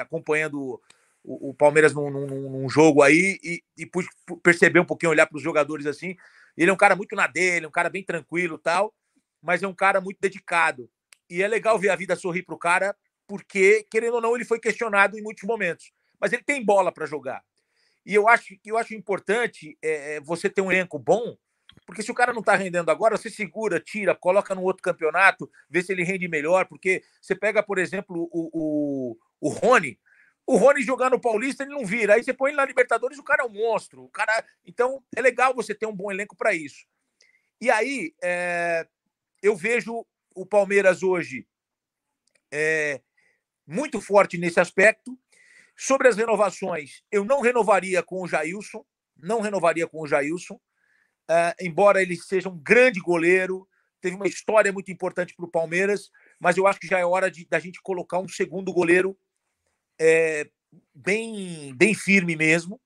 acompanhando 0.00 0.80
o, 1.22 1.50
o 1.50 1.54
Palmeiras 1.54 1.92
num, 1.92 2.08
num, 2.08 2.26
num, 2.26 2.68
jogo 2.70 3.02
aí 3.02 3.38
e, 3.44 3.62
e 3.76 3.84
pude 3.84 4.08
perceber 4.42 4.80
um 4.80 4.86
pouquinho, 4.86 5.10
olhar 5.10 5.26
para 5.26 5.36
os 5.36 5.42
jogadores 5.42 5.84
assim. 5.84 6.16
Ele 6.56 6.70
é 6.70 6.72
um 6.72 6.76
cara 6.78 6.96
muito 6.96 7.14
na 7.14 7.26
dele, 7.26 7.66
um 7.66 7.70
cara 7.70 7.90
bem 7.90 8.02
tranquilo 8.02 8.56
tal, 8.56 8.94
mas 9.42 9.62
é 9.62 9.68
um 9.68 9.74
cara 9.74 10.00
muito 10.00 10.18
dedicado. 10.20 10.90
E 11.28 11.42
é 11.42 11.48
legal 11.48 11.78
ver 11.78 11.90
a 11.90 11.96
vida 11.96 12.14
sorrir 12.16 12.42
para 12.42 12.54
o 12.54 12.58
cara 12.58 12.96
porque, 13.26 13.84
querendo 13.90 14.14
ou 14.14 14.20
não, 14.20 14.36
ele 14.36 14.44
foi 14.44 14.60
questionado 14.60 15.18
em 15.18 15.22
muitos 15.22 15.42
momentos. 15.44 15.92
mas 16.20 16.32
ele 16.32 16.42
tem 16.42 16.64
bola 16.64 16.90
para 16.92 17.06
jogar. 17.06 17.44
E 18.04 18.14
eu 18.14 18.28
acho 18.28 18.56
eu 18.64 18.78
acho 18.78 18.94
importante 18.94 19.76
é, 19.82 20.20
você 20.20 20.48
ter 20.48 20.62
um 20.62 20.70
elenco 20.72 20.98
bom, 20.98 21.36
porque 21.84 22.02
se 22.02 22.10
o 22.10 22.14
cara 22.14 22.32
não 22.32 22.40
está 22.40 22.54
rendendo 22.56 22.90
agora, 22.90 23.16
você 23.16 23.28
segura, 23.28 23.80
tira, 23.80 24.14
coloca 24.14 24.54
no 24.54 24.62
outro 24.62 24.82
campeonato, 24.82 25.50
vê 25.68 25.82
se 25.82 25.92
ele 25.92 26.04
rende 26.04 26.28
melhor. 26.28 26.66
Porque 26.66 27.02
você 27.20 27.34
pega, 27.34 27.62
por 27.62 27.78
exemplo, 27.78 28.28
o, 28.32 28.50
o, 28.52 29.16
o 29.40 29.48
Rony. 29.48 29.98
O 30.46 30.56
Rony 30.56 30.82
jogando 30.82 31.12
no 31.12 31.20
Paulista, 31.20 31.64
ele 31.64 31.74
não 31.74 31.84
vira. 31.84 32.14
Aí 32.14 32.22
você 32.22 32.32
põe 32.32 32.50
ele 32.50 32.56
na 32.56 32.64
Libertadores, 32.64 33.18
o 33.18 33.24
cara 33.24 33.42
é 33.42 33.46
um 33.46 33.52
monstro. 33.52 34.04
O 34.04 34.08
cara... 34.08 34.44
Então, 34.64 35.02
é 35.14 35.20
legal 35.20 35.52
você 35.54 35.74
ter 35.74 35.86
um 35.86 35.94
bom 35.94 36.10
elenco 36.10 36.36
para 36.36 36.54
isso. 36.54 36.86
E 37.60 37.70
aí, 37.70 38.14
é... 38.22 38.86
eu 39.46 39.56
vejo 39.56 40.04
o 40.34 40.44
Palmeiras 40.44 41.02
hoje 41.02 41.46
é... 42.52 43.00
muito 43.66 44.00
forte 44.00 44.36
nesse 44.36 44.60
aspecto. 44.60 45.18
Sobre 45.78 46.08
as 46.08 46.16
renovações, 46.16 47.02
eu 47.12 47.22
não 47.24 47.42
renovaria 47.42 48.02
com 48.02 48.22
o 48.22 48.26
Jailson, 48.26 48.84
não 49.16 49.42
renovaria 49.42 49.86
com 49.86 50.00
o 50.00 50.06
Jailson, 50.06 50.54
uh, 50.54 51.54
embora 51.60 52.00
ele 52.00 52.16
seja 52.16 52.48
um 52.48 52.58
grande 52.58 52.98
goleiro, 52.98 53.68
teve 54.00 54.16
uma 54.16 54.26
história 54.26 54.72
muito 54.72 54.90
importante 54.90 55.34
para 55.34 55.44
o 55.44 55.50
Palmeiras, 55.50 56.10
mas 56.40 56.56
eu 56.56 56.66
acho 56.66 56.80
que 56.80 56.86
já 56.86 56.98
é 56.98 57.04
hora 57.04 57.30
de, 57.30 57.46
da 57.46 57.58
gente 57.58 57.82
colocar 57.82 58.18
um 58.18 58.28
segundo 58.28 58.72
goleiro 58.72 59.18
é, 60.00 60.48
bem, 60.94 61.74
bem 61.74 61.94
firme 61.94 62.36
mesmo. 62.36 62.80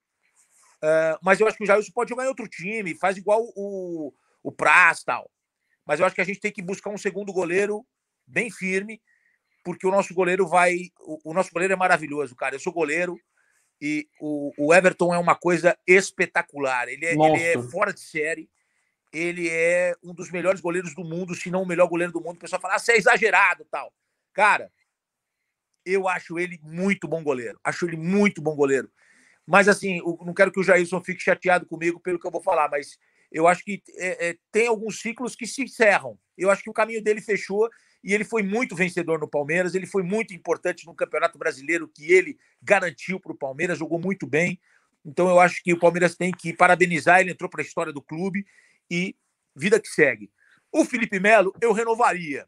Uh, 0.83 1.15
mas 1.23 1.39
eu 1.39 1.47
acho 1.47 1.57
que 1.57 1.65
o 1.65 1.67
Jailson 1.67 1.93
pode 1.93 2.11
jogar 2.11 2.25
em 2.25 2.29
outro 2.29 2.49
time, 2.49 2.99
faz 2.99 3.17
igual 3.17 3.45
o, 3.55 4.13
o 4.43 4.51
Praz 4.51 5.05
tal. 5.05 5.31
Mas 5.87 6.01
eu 6.01 6.07
acho 6.07 6.15
que 6.15 6.21
a 6.21 6.25
gente 6.25 6.41
tem 6.41 6.53
que 6.53 6.63
buscar 6.63 6.91
um 6.91 6.99
segundo 6.99 7.33
goleiro 7.33 7.87
bem 8.27 8.51
firme 8.51 9.01
porque 9.65 9.87
o 9.87 9.91
nosso 9.91 10.15
goleiro 10.15 10.47
vai. 10.47 10.91
O, 11.01 11.31
o 11.31 11.35
nosso 11.35 11.51
goleiro 11.53 11.73
é 11.73 11.77
maravilhoso, 11.77 12.35
cara. 12.35 12.55
Eu 12.55 12.61
sou 12.61 12.73
goleiro 12.73 13.19
e 13.81 14.09
o, 14.21 14.53
o 14.59 14.75
Everton 14.75 15.15
é 15.15 15.19
uma 15.19 15.35
coisa 15.35 15.77
espetacular. 15.87 16.89
Ele 16.89 17.07
é, 17.07 17.13
ele 17.13 17.43
é, 17.43 17.63
fora 17.63 17.93
de 17.93 18.01
série. 18.01 18.51
Ele 19.13 19.49
é 19.49 19.95
um 20.03 20.15
dos 20.15 20.31
melhores 20.31 20.61
goleiros 20.61 20.95
do 20.95 21.03
mundo, 21.03 21.35
se 21.35 21.51
não 21.51 21.63
o 21.63 21.67
melhor 21.67 21.89
goleiro 21.89 22.13
do 22.13 22.21
mundo. 22.21 22.37
O 22.37 22.41
pessoal 22.41 22.61
fala, 22.61 22.75
ah, 22.77 22.79
você 22.79 22.93
é 22.93 22.97
exagerado 22.97 23.67
tal. 23.71 23.93
Cara, 24.33 24.71
eu 25.85 26.07
acho 26.07 26.39
ele 26.39 26.61
muito 26.63 27.09
bom 27.09 27.23
goleiro. 27.23 27.59
Acho 27.65 27.87
ele 27.87 27.97
muito 27.97 28.41
bom 28.41 28.55
goleiro. 28.55 28.91
Mas, 29.45 29.67
assim, 29.67 30.01
não 30.25 30.33
quero 30.33 30.53
que 30.53 30.61
o 30.61 30.63
Jailson 30.63 31.03
fique 31.03 31.21
chateado 31.21 31.67
comigo 31.67 31.99
pelo 31.99 32.21
que 32.21 32.27
eu 32.27 32.31
vou 32.31 32.41
falar, 32.41 32.71
mas 32.71 32.99
eu 33.31 33.47
acho 33.47 33.65
que 33.65 33.83
é, 33.97 34.31
é, 34.31 34.37
tem 34.51 34.67
alguns 34.67 35.01
ciclos 35.01 35.37
que 35.37 35.47
se 35.47 35.63
encerram. 35.63 36.19
Eu 36.37 36.51
acho 36.51 36.63
que 36.63 36.71
o 36.71 36.75
caminho 36.75 37.03
dele 37.03 37.21
fechou 37.21 37.69
e 38.03 38.15
ele 38.15 38.25
foi 38.25 38.43
muito 38.43 38.75
vencedor 38.75 39.21
no 39.21 39.29
Palmeiras, 39.29 39.75
ele 39.75 39.87
foi 39.87 40.03
muito 40.03 40.35
importante 40.35 40.87
no 40.87 40.95
Campeonato 40.95 41.39
Brasileiro 41.39 41.89
que 41.89 42.13
ele 42.13 42.39
garantiu 42.63 43.21
para 43.21 43.33
o 43.33 43.37
Palmeiras, 43.39 43.79
jogou 43.79 44.01
muito 44.01 44.27
bem. 44.27 44.59
Então 45.05 45.29
eu 45.29 45.39
acho 45.39 45.63
que 45.63 45.73
o 45.73 45.79
Palmeiras 45.79 46.17
tem 46.17 46.33
que 46.33 46.53
parabenizar, 46.53 47.21
ele 47.21 47.31
entrou 47.31 47.49
para 47.49 47.61
a 47.61 47.65
história 47.65 47.93
do 47.93 48.03
clube 48.03 48.45
e 48.91 49.15
vida 49.55 49.79
que 49.79 49.89
segue. 49.89 50.31
O 50.73 50.85
Felipe 50.85 51.21
Melo, 51.21 51.55
eu 51.61 51.73
renovaria. 51.73 52.47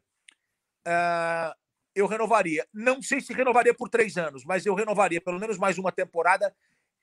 Uh, 0.87 1.53
eu 1.95 2.07
renovaria. 2.07 2.67
Não 2.73 3.01
sei 3.01 3.21
se 3.21 3.33
renovaria 3.33 3.73
por 3.73 3.89
três 3.89 4.17
anos, 4.17 4.43
mas 4.43 4.65
eu 4.65 4.73
renovaria 4.73 5.21
pelo 5.21 5.39
menos 5.39 5.57
mais 5.57 5.77
uma 5.77 5.91
temporada. 5.91 6.53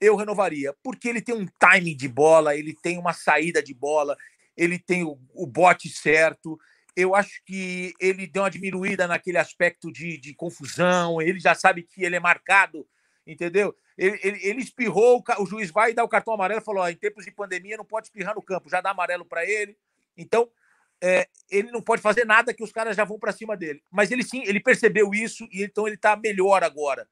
Eu 0.00 0.16
renovaria, 0.16 0.74
porque 0.82 1.08
ele 1.08 1.20
tem 1.20 1.34
um 1.34 1.46
timing 1.58 1.96
de 1.96 2.08
bola, 2.08 2.56
ele 2.56 2.74
tem 2.74 2.98
uma 2.98 3.12
saída 3.12 3.62
de 3.62 3.74
bola, 3.74 4.16
ele 4.56 4.78
tem 4.78 5.04
o, 5.04 5.18
o 5.34 5.46
bote 5.46 5.88
certo, 5.88 6.58
eu 6.96 7.14
acho 7.14 7.42
que 7.44 7.92
ele 8.00 8.26
deu 8.26 8.42
uma 8.42 8.50
diminuída 8.50 9.06
naquele 9.06 9.38
aspecto 9.38 9.92
de, 9.92 10.18
de 10.18 10.34
confusão, 10.34 11.20
ele 11.20 11.38
já 11.38 11.54
sabe 11.54 11.82
que 11.82 12.02
ele 12.04 12.16
é 12.16 12.20
marcado, 12.20 12.86
entendeu? 13.26 13.74
Ele, 13.96 14.18
ele, 14.22 14.38
ele 14.42 14.60
espirrou, 14.60 15.22
o, 15.38 15.46
juiz 15.46 15.70
vai 15.70 15.92
dar 15.92 16.04
o 16.04 16.08
cartão 16.08 16.34
amarelo 16.34 16.62
falou: 16.62 16.82
ó, 16.82 16.88
em 16.88 16.96
tempos 16.96 17.24
de 17.24 17.30
pandemia 17.30 17.76
não 17.76 17.84
pode 17.84 18.06
espirrar 18.06 18.34
no 18.34 18.42
campo, 18.42 18.70
já 18.70 18.80
dá 18.80 18.90
amarelo 18.90 19.24
para 19.24 19.44
ele. 19.44 19.76
Então, 20.16 20.50
é, 21.02 21.28
ele 21.50 21.70
não 21.70 21.80
pode 21.80 22.02
fazer 22.02 22.24
nada 22.24 22.52
que 22.52 22.62
os 22.62 22.72
caras 22.72 22.96
já 22.96 23.04
vão 23.04 23.18
para 23.18 23.32
cima 23.32 23.56
dele. 23.56 23.82
Mas 23.90 24.10
ele 24.10 24.22
sim, 24.22 24.42
ele 24.44 24.60
percebeu 24.60 25.14
isso 25.14 25.46
e 25.50 25.62
então 25.62 25.86
ele 25.86 25.96
está 25.96 26.16
melhor 26.16 26.62
agora. 26.62 27.08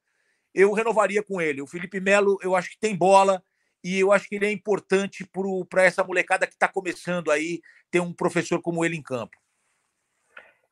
Eu 0.59 0.73
renovaria 0.73 1.23
com 1.23 1.41
ele. 1.41 1.63
O 1.63 1.69
Felipe 1.69 2.01
Melo, 2.01 2.37
eu 2.43 2.57
acho 2.57 2.71
que 2.71 2.81
tem 2.81 2.97
bola 2.97 3.41
e 3.85 4.01
eu 4.01 4.11
acho 4.13 4.29
que 4.29 4.35
ele 4.35 4.47
é 4.47 4.51
importante 4.51 5.25
para 5.71 5.85
essa 5.85 6.03
molecada 6.03 6.49
que 6.49 6.55
está 6.55 6.67
começando 6.67 7.31
aí 7.31 7.61
ter 7.93 8.01
um 8.01 8.13
professor 8.13 8.61
como 8.61 8.85
ele 8.85 8.97
em 8.97 9.03
campo. 9.03 9.37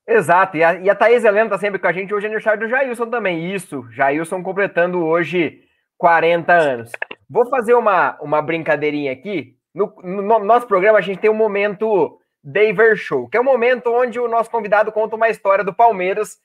Exato, 0.04 0.56
e 0.56 0.64
a, 0.64 0.74
e 0.74 0.90
a 0.90 0.94
Thaís 0.94 1.24
Helena 1.24 1.50
tá 1.50 1.58
sempre 1.58 1.78
com 1.78 1.86
a 1.86 1.92
gente, 1.92 2.12
hoje 2.12 2.26
é 2.26 2.28
aniversário 2.28 2.60
do 2.60 2.68
Jailson 2.68 3.10
também, 3.10 3.52
isso, 3.52 3.84
Jailson 3.90 4.40
completando 4.40 5.04
hoje 5.04 5.64
40 5.98 6.52
anos. 6.52 6.92
Vou 7.28 7.48
fazer 7.48 7.74
uma, 7.74 8.16
uma 8.20 8.40
brincadeirinha 8.40 9.12
aqui, 9.12 9.56
no, 9.74 9.94
no 10.02 10.38
nosso 10.40 10.66
programa 10.66 10.98
a 10.98 11.02
gente 11.02 11.18
tem 11.18 11.30
um 11.30 11.34
momento 11.34 12.20
Daver 12.42 12.96
Show, 12.96 13.28
que 13.28 13.36
é 13.36 13.40
o 13.40 13.42
um 13.42 13.46
momento 13.46 13.92
onde 13.92 14.18
o 14.18 14.28
nosso 14.28 14.50
convidado 14.50 14.90
conta 14.90 15.16
uma 15.16 15.28
história 15.28 15.64
do 15.64 15.74
Palmeiras 15.74 16.38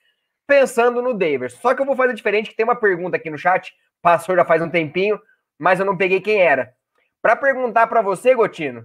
pensando 0.51 1.01
no 1.01 1.13
Daver. 1.13 1.49
Só 1.49 1.73
que 1.73 1.81
eu 1.81 1.85
vou 1.85 1.95
fazer 1.95 2.13
diferente, 2.13 2.49
que 2.49 2.55
tem 2.57 2.65
uma 2.65 2.75
pergunta 2.75 3.15
aqui 3.15 3.29
no 3.29 3.37
chat, 3.37 3.73
passou 4.01 4.35
já 4.35 4.43
faz 4.43 4.61
um 4.61 4.69
tempinho, 4.69 5.17
mas 5.57 5.79
eu 5.79 5.85
não 5.85 5.95
peguei 5.95 6.19
quem 6.19 6.41
era. 6.41 6.73
Para 7.21 7.37
perguntar 7.37 7.87
para 7.87 8.01
você, 8.01 8.35
Gotino, 8.35 8.83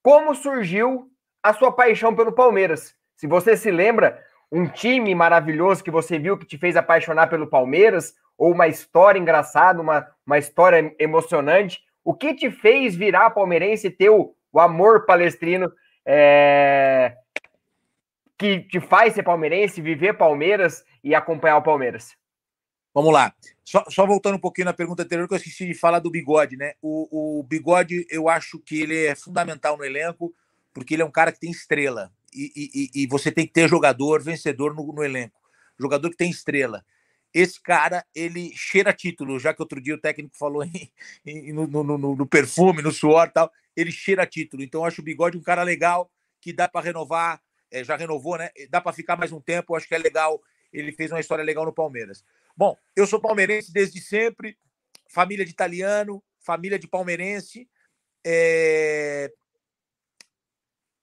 como 0.00 0.32
surgiu 0.32 1.10
a 1.42 1.52
sua 1.52 1.72
paixão 1.72 2.14
pelo 2.14 2.30
Palmeiras? 2.30 2.94
Se 3.16 3.26
você 3.26 3.56
se 3.56 3.68
lembra, 3.68 4.22
um 4.52 4.68
time 4.68 5.12
maravilhoso 5.12 5.82
que 5.82 5.90
você 5.90 6.20
viu 6.20 6.38
que 6.38 6.46
te 6.46 6.56
fez 6.56 6.76
apaixonar 6.76 7.28
pelo 7.28 7.48
Palmeiras, 7.48 8.14
ou 8.36 8.52
uma 8.52 8.68
história 8.68 9.18
engraçada, 9.18 9.82
uma, 9.82 10.06
uma 10.24 10.38
história 10.38 10.94
emocionante, 11.00 11.80
o 12.04 12.14
que 12.14 12.32
te 12.32 12.48
fez 12.48 12.94
virar 12.94 13.30
palmeirense 13.30 13.88
e 13.88 13.90
ter 13.90 14.10
o, 14.10 14.36
o 14.52 14.60
amor 14.60 15.04
palestrino 15.04 15.68
é, 16.06 17.16
que 18.38 18.60
te 18.60 18.80
faz 18.80 19.14
ser 19.14 19.24
palmeirense, 19.24 19.82
viver 19.82 20.16
Palmeiras 20.16 20.84
e 21.02 21.14
acompanhar 21.14 21.56
o 21.56 21.62
Palmeiras? 21.62 22.16
Vamos 22.94 23.12
lá. 23.12 23.34
Só, 23.64 23.84
só, 23.88 24.06
voltando 24.06 24.36
um 24.36 24.40
pouquinho 24.40 24.66
na 24.66 24.72
pergunta 24.72 25.02
anterior, 25.02 25.26
que 25.28 25.34
eu 25.34 25.38
esqueci 25.38 25.66
de 25.66 25.74
falar 25.74 25.98
do 25.98 26.10
Bigode, 26.10 26.56
né? 26.56 26.74
O, 26.80 27.40
o 27.40 27.42
Bigode, 27.42 28.06
eu 28.10 28.28
acho 28.28 28.58
que 28.58 28.80
ele 28.80 29.06
é 29.06 29.14
fundamental 29.14 29.76
no 29.76 29.84
elenco, 29.84 30.34
porque 30.72 30.94
ele 30.94 31.02
é 31.02 31.04
um 31.04 31.10
cara 31.10 31.32
que 31.32 31.40
tem 31.40 31.50
estrela 31.50 32.12
e, 32.32 32.90
e, 32.94 33.02
e, 33.02 33.06
você 33.06 33.32
tem 33.32 33.46
que 33.46 33.52
ter 33.52 33.68
jogador 33.68 34.22
vencedor 34.22 34.74
no, 34.74 34.92
no, 34.92 35.02
elenco, 35.02 35.40
jogador 35.78 36.10
que 36.10 36.16
tem 36.16 36.30
estrela. 36.30 36.84
Esse 37.32 37.60
cara, 37.60 38.04
ele 38.14 38.52
cheira 38.54 38.92
título, 38.92 39.38
já 39.38 39.52
que 39.52 39.62
outro 39.62 39.80
dia 39.80 39.94
o 39.94 40.00
técnico 40.00 40.36
falou 40.36 40.62
em, 40.64 40.90
em 41.26 41.52
no, 41.52 41.66
no, 41.66 41.98
no, 41.98 42.26
perfume, 42.26 42.82
no 42.82 42.92
suor 42.92 43.30
tal, 43.30 43.50
ele 43.76 43.90
cheira 43.90 44.26
título. 44.26 44.62
Então, 44.62 44.80
eu 44.80 44.86
acho 44.86 45.00
o 45.00 45.04
Bigode 45.04 45.36
um 45.36 45.42
cara 45.42 45.62
legal, 45.62 46.10
que 46.40 46.52
dá 46.52 46.68
para 46.68 46.84
renovar, 46.84 47.40
é, 47.70 47.84
já 47.84 47.96
renovou, 47.96 48.38
né? 48.38 48.50
Dá 48.70 48.80
para 48.80 48.92
ficar 48.92 49.16
mais 49.16 49.32
um 49.32 49.40
tempo, 49.40 49.72
eu 49.72 49.76
acho 49.76 49.88
que 49.88 49.94
é 49.94 49.98
legal. 49.98 50.40
Ele 50.72 50.92
fez 50.92 51.10
uma 51.10 51.20
história 51.20 51.44
legal 51.44 51.64
no 51.64 51.72
Palmeiras. 51.72 52.24
Bom, 52.56 52.76
eu 52.96 53.06
sou 53.06 53.20
palmeirense 53.20 53.72
desde 53.72 54.00
sempre, 54.00 54.58
família 55.08 55.44
de 55.44 55.50
italiano, 55.50 56.22
família 56.40 56.78
de 56.78 56.88
palmeirense. 56.88 57.68
É, 58.26 59.32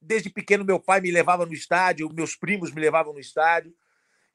desde 0.05 0.29
pequeno 0.29 0.63
meu 0.63 0.79
pai 0.79 1.01
me 1.01 1.11
levava 1.11 1.45
no 1.45 1.53
estádio, 1.53 2.13
meus 2.13 2.35
primos 2.35 2.71
me 2.71 2.79
levavam 2.79 3.13
no 3.13 3.19
estádio 3.19 3.73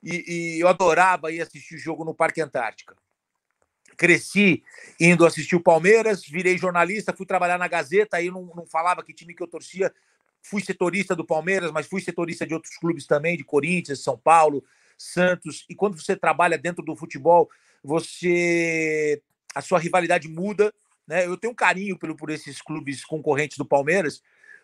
e, 0.03 0.57
e 0.57 0.61
eu 0.61 0.69
adorava 0.69 1.31
ir 1.31 1.41
assistir 1.41 1.79
jogo 1.79 2.05
no 2.05 2.15
Parque 2.15 2.41
Antártica. 2.41 2.97
Cresci 3.97 4.63
indo 4.99 5.27
assistir 5.27 5.57
o 5.57 5.63
Palmeiras, 5.63 6.25
virei 6.25 6.57
jornalista, 6.57 7.15
fui 7.15 7.27
trabalhar 7.27 7.59
na 7.59 7.69
Gazeta, 7.69 8.17
aí 8.17 8.31
não, 8.31 8.47
não 8.57 8.67
falava 8.67 9.03
que 9.03 9.13
time 9.13 9.35
que 9.35 9.43
eu 9.43 9.49
torcia, 9.49 9.93
fui 10.43 10.63
setorista 10.63 11.15
do 11.15 11.25
Palmeiras, 11.25 11.71
mas 11.71 11.87
fui 11.87 12.01
setorista 12.01 12.47
de 12.47 12.55
outros 12.55 12.77
clubes 12.77 13.07
também, 13.07 13.37
de 13.37 13.45
Corinthians, 13.45 14.03
São 14.03 14.19
Paulo, 14.19 14.65
Santos. 14.97 15.65
E 15.69 15.75
quando 15.75 16.01
você 16.01 16.17
trabalha 16.17 16.59
dentro 16.59 16.85
do 16.85 16.97
futebol, 16.97 17.49
você 17.83 19.23
a 19.55 19.61
sua 19.61 19.79
rivalidade 19.79 20.29
muda, 20.29 20.73
né? 21.07 21.27
Eu 21.27 21.37
tenho 21.37 21.53
um 21.53 21.57
carinho 21.57 21.99
pelo, 21.99 22.17
por 22.17 22.31
esses 22.31 22.63
clubes 22.63 23.05
concorrentes 23.05 23.59
do 23.59 23.65
Palmeiras, 23.65 24.23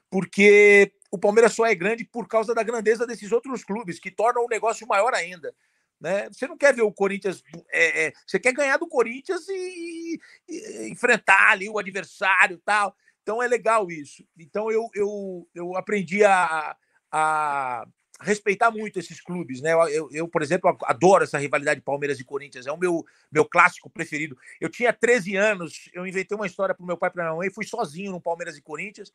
porque 0.09 0.93
o 1.11 1.18
Palmeiras 1.18 1.53
só 1.53 1.66
é 1.66 1.74
grande 1.74 2.05
por 2.05 2.29
causa 2.29 2.55
da 2.55 2.62
grandeza 2.62 3.07
desses 3.07 3.33
outros 3.33 3.64
clubes, 3.64 3.99
que 3.99 4.11
tornam 4.11 4.45
o 4.45 4.49
negócio 4.49 4.87
maior 4.87 5.12
ainda. 5.12 5.53
Né? 6.01 6.29
Você 6.31 6.47
não 6.47 6.57
quer 6.57 6.74
ver 6.74 6.83
o 6.83 6.93
Corinthians. 6.93 7.43
É, 7.70 8.07
é, 8.07 8.12
você 8.27 8.39
quer 8.39 8.53
ganhar 8.53 8.77
do 8.77 8.87
Corinthians 8.87 9.49
e, 9.49 10.20
e, 10.49 10.89
enfrentar 10.91 11.51
ali 11.51 11.68
o 11.68 11.79
adversário 11.79 12.61
tal. 12.64 12.95
Então 13.27 13.43
é 13.43 13.49
legal 13.49 13.91
isso. 13.91 14.24
Então 14.39 14.70
eu, 14.70 14.89
eu, 14.95 15.49
eu 15.53 15.77
aprendi 15.77 16.22
a, 16.22 16.77
a 17.11 17.85
respeitar 18.20 18.70
muito 18.70 19.01
esses 19.01 19.20
clubes, 19.20 19.61
né? 19.61 19.72
Eu, 19.72 20.09
eu, 20.12 20.29
por 20.29 20.43
exemplo, 20.43 20.79
adoro 20.85 21.24
essa 21.24 21.37
rivalidade 21.37 21.81
Palmeiras 21.81 22.20
e 22.20 22.24
Corinthians, 22.24 22.68
é 22.68 22.72
o 22.72 22.77
meu, 22.77 23.05
meu 23.33 23.45
clássico 23.45 23.91
preferido. 23.91 24.39
Eu 24.61 24.68
tinha 24.68 24.93
13 24.93 25.35
anos, 25.35 25.91
eu 25.93 26.07
inventei 26.07 26.37
uma 26.37 26.47
história 26.47 26.72
para 26.72 26.85
o 26.85 26.87
meu 26.87 26.97
pai 26.97 27.11
e 27.11 27.12
para 27.14 27.24
minha 27.24 27.35
mãe, 27.35 27.51
fui 27.51 27.66
sozinho 27.66 28.12
no 28.12 28.20
Palmeiras 28.20 28.57
e 28.57 28.62
Corinthians 28.62 29.12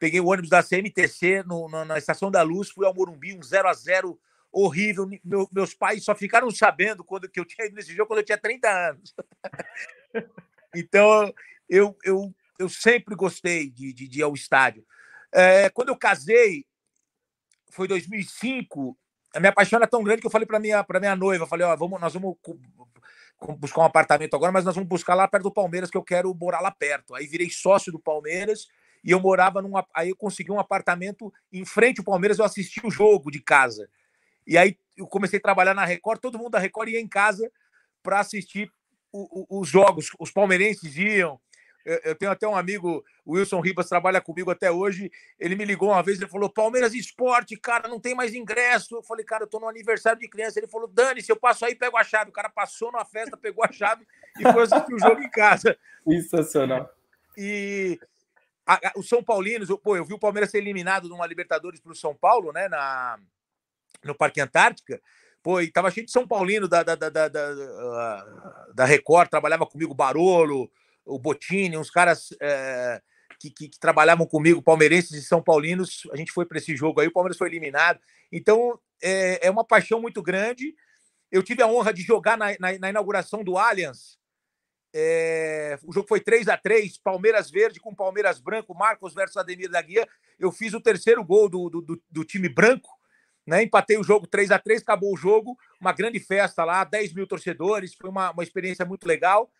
peguei 0.00 0.18
o 0.18 0.26
ônibus 0.26 0.50
da 0.50 0.64
CMTC 0.64 1.44
no, 1.44 1.68
na, 1.68 1.84
na, 1.84 1.96
Estação 1.96 2.28
da 2.28 2.42
Luz, 2.42 2.68
fui 2.68 2.84
ao 2.84 2.92
Morumbi, 2.92 3.38
um 3.38 3.42
0 3.42 3.68
a 3.68 3.72
0 3.72 4.18
horrível. 4.50 5.08
Meu, 5.24 5.48
meus 5.52 5.74
pais 5.74 6.02
só 6.02 6.12
ficaram 6.12 6.50
sabendo 6.50 7.04
quando 7.04 7.28
que 7.28 7.38
eu 7.38 7.44
tinha 7.44 7.68
ido 7.68 7.76
nesse 7.76 7.94
jogo 7.94 8.08
quando 8.08 8.18
eu 8.18 8.24
tinha 8.24 8.36
30 8.36 8.68
anos. 8.68 9.14
então, 10.74 11.32
eu, 11.68 11.96
eu, 12.02 12.34
eu 12.58 12.68
sempre 12.68 13.14
gostei 13.14 13.70
de, 13.70 13.92
de, 13.92 14.08
de 14.08 14.18
ir 14.20 14.22
ao 14.22 14.34
estádio. 14.34 14.84
É, 15.32 15.70
quando 15.70 15.88
eu 15.88 15.96
casei, 15.96 16.64
foi 17.70 17.88
2005, 17.88 18.96
a 19.34 19.40
minha 19.40 19.52
paixão 19.52 19.78
era 19.78 19.86
tão 19.86 20.02
grande 20.02 20.20
que 20.20 20.26
eu 20.26 20.30
falei 20.30 20.46
para 20.46 20.60
minha, 20.60 20.84
para 20.84 21.00
minha 21.00 21.16
noiva, 21.16 21.46
falei, 21.46 21.66
ó, 21.66 21.74
vamos, 21.74 22.00
nós 22.00 22.12
vamos 22.12 22.36
buscar 23.58 23.80
um 23.80 23.84
apartamento 23.84 24.34
agora, 24.34 24.52
mas 24.52 24.64
nós 24.64 24.74
vamos 24.74 24.88
buscar 24.88 25.14
lá 25.14 25.26
perto 25.26 25.44
do 25.44 25.52
Palmeiras, 25.52 25.90
que 25.90 25.96
eu 25.96 26.02
quero 26.02 26.34
morar 26.34 26.60
lá 26.60 26.70
perto. 26.70 27.14
Aí 27.14 27.26
virei 27.26 27.50
sócio 27.50 27.90
do 27.90 27.98
Palmeiras 27.98 28.68
e 29.02 29.10
eu 29.10 29.20
morava 29.20 29.60
num. 29.60 29.72
Aí 29.94 30.10
eu 30.10 30.16
consegui 30.16 30.52
um 30.52 30.60
apartamento 30.60 31.32
em 31.52 31.64
frente 31.64 32.00
ao 32.00 32.04
Palmeiras, 32.04 32.38
eu 32.38 32.44
assisti 32.44 32.80
o 32.84 32.90
jogo 32.90 33.30
de 33.30 33.40
casa. 33.40 33.88
E 34.46 34.56
aí 34.58 34.78
eu 34.96 35.06
comecei 35.06 35.38
a 35.38 35.42
trabalhar 35.42 35.74
na 35.74 35.84
Record, 35.84 36.20
todo 36.20 36.38
mundo 36.38 36.50
da 36.50 36.58
Record 36.58 36.90
ia 36.90 37.00
em 37.00 37.08
casa 37.08 37.50
para 38.02 38.20
assistir 38.20 38.70
o, 39.12 39.56
o, 39.56 39.60
os 39.60 39.68
jogos. 39.68 40.10
Os 40.18 40.30
palmeirenses 40.30 40.96
iam. 40.96 41.40
Eu, 41.84 42.14
tenho 42.14 42.30
até 42.30 42.46
um 42.46 42.54
amigo, 42.54 43.04
o 43.24 43.34
Wilson 43.34 43.60
Ribas, 43.60 43.88
trabalha 43.88 44.20
comigo 44.20 44.50
até 44.50 44.70
hoje. 44.70 45.10
Ele 45.38 45.56
me 45.56 45.64
ligou 45.64 45.90
uma 45.90 46.02
vez, 46.02 46.18
ele 46.18 46.30
falou: 46.30 46.48
Palmeiras 46.48 46.94
Esporte, 46.94 47.56
cara, 47.56 47.88
não 47.88 47.98
tem 47.98 48.14
mais 48.14 48.34
ingresso. 48.34 48.96
Eu 48.96 49.02
falei, 49.02 49.24
cara, 49.24 49.44
eu 49.44 49.48
tô 49.48 49.58
no 49.58 49.68
aniversário 49.68 50.20
de 50.20 50.28
criança. 50.28 50.58
Ele 50.58 50.68
falou: 50.68 50.86
Dani, 50.86 51.22
se 51.22 51.32
eu 51.32 51.36
passo 51.36 51.64
aí, 51.64 51.74
pego 51.74 51.96
a 51.96 52.04
chave. 52.04 52.30
O 52.30 52.32
cara 52.32 52.48
passou 52.48 52.92
na 52.92 53.04
festa, 53.04 53.36
pegou 53.36 53.64
a 53.64 53.72
chave 53.72 54.06
e 54.38 54.42
foi 54.52 54.62
assistir 54.62 54.94
o 54.94 54.98
jogo 54.98 55.20
em 55.20 55.30
casa. 55.30 55.76
Sensacional. 56.06 56.88
E 57.36 57.98
a, 58.66 58.74
a, 58.74 58.92
o 58.96 59.02
São 59.02 59.22
Paulinos, 59.22 59.68
eu, 59.68 59.78
pô, 59.78 59.96
eu 59.96 60.04
vi 60.04 60.14
o 60.14 60.18
Palmeiras 60.18 60.50
ser 60.50 60.58
eliminado 60.58 61.08
numa 61.08 61.26
Libertadores 61.26 61.80
para 61.80 61.92
o 61.92 61.96
São 61.96 62.14
Paulo, 62.14 62.52
né, 62.52 62.68
na, 62.68 63.18
no 64.04 64.14
Parque 64.14 64.40
Antártica. 64.40 65.00
Pô, 65.42 65.60
e 65.60 65.70
tava 65.70 65.90
cheio 65.90 66.06
de 66.06 66.12
São 66.12 66.26
Paulino 66.26 66.68
da, 66.68 66.84
da, 66.84 66.94
da, 66.94 67.08
da, 67.08 67.28
da, 67.28 68.26
da 68.72 68.84
Record, 68.84 69.28
trabalhava 69.28 69.66
comigo 69.66 69.92
Barolo, 69.92 70.70
o 71.04 71.18
Botini, 71.18 71.76
uns 71.76 71.90
caras 71.90 72.28
é, 72.40 73.00
que, 73.38 73.50
que, 73.50 73.68
que, 73.68 73.78
trabalhavam 73.78 74.26
comigo, 74.26 74.62
palmeirenses 74.62 75.12
e 75.12 75.26
São 75.26 75.42
Paulinos. 75.42 76.02
A 76.12 76.16
gente 76.16 76.32
foi 76.32 76.46
para 76.46 76.58
esse 76.58 76.76
jogo 76.76 77.00
aí, 77.00 77.08
o 77.08 77.12
Palmeiras 77.12 77.38
foi 77.38 77.48
eliminado. 77.48 78.00
Então, 78.30 78.78
é, 79.02 79.46
é 79.46 79.50
uma 79.50 79.64
paixão 79.64 80.00
muito 80.00 80.22
grande. 80.22 80.74
Eu 81.30 81.42
tive 81.42 81.62
a 81.62 81.66
honra 81.66 81.92
de 81.92 82.02
jogar 82.02 82.36
na, 82.36 82.50
na, 82.58 82.78
na 82.78 82.90
inauguração 82.90 83.42
do 83.42 83.56
Allianz, 83.56 84.18
é, 84.94 85.78
o 85.84 85.92
jogo 85.92 86.06
foi 86.06 86.20
3 86.20 86.48
a 86.48 86.56
3 86.56 86.98
Palmeiras 86.98 87.50
Verde 87.50 87.80
com 87.80 87.94
Palmeiras 87.94 88.38
Branco, 88.38 88.74
Marcos 88.74 89.14
versus 89.14 89.38
Ademir 89.38 89.70
da 89.70 89.80
Guia. 89.80 90.06
Eu 90.38 90.52
fiz 90.52 90.74
o 90.74 90.80
terceiro 90.80 91.24
gol 91.24 91.48
do, 91.48 91.70
do, 91.70 92.02
do 92.10 92.24
time 92.24 92.48
branco, 92.48 92.90
né? 93.46 93.62
Empatei 93.62 93.96
o 93.96 94.04
jogo 94.04 94.26
3 94.26 94.50
a 94.50 94.58
3 94.58 94.82
acabou 94.82 95.14
o 95.14 95.16
jogo, 95.16 95.56
uma 95.80 95.92
grande 95.92 96.20
festa 96.20 96.64
lá, 96.64 96.84
10 96.84 97.14
mil 97.14 97.26
torcedores, 97.26 97.94
foi 97.94 98.10
uma, 98.10 98.32
uma 98.32 98.42
experiência 98.42 98.84
muito 98.84 99.06
legal. 99.06 99.50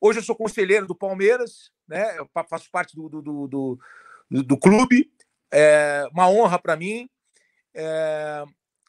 Hoje 0.00 0.20
eu 0.20 0.22
sou 0.22 0.36
conselheiro 0.36 0.86
do 0.86 0.94
Palmeiras, 0.94 1.70
né? 1.86 2.16
Eu 2.18 2.28
faço 2.48 2.70
parte 2.70 2.94
do, 2.94 3.08
do, 3.08 3.20
do, 3.22 3.46
do, 3.48 4.42
do 4.44 4.58
clube, 4.58 5.10
é 5.52 6.06
uma 6.12 6.28
honra 6.30 6.58
para 6.58 6.76
mim. 6.76 7.08
É, 7.74 8.44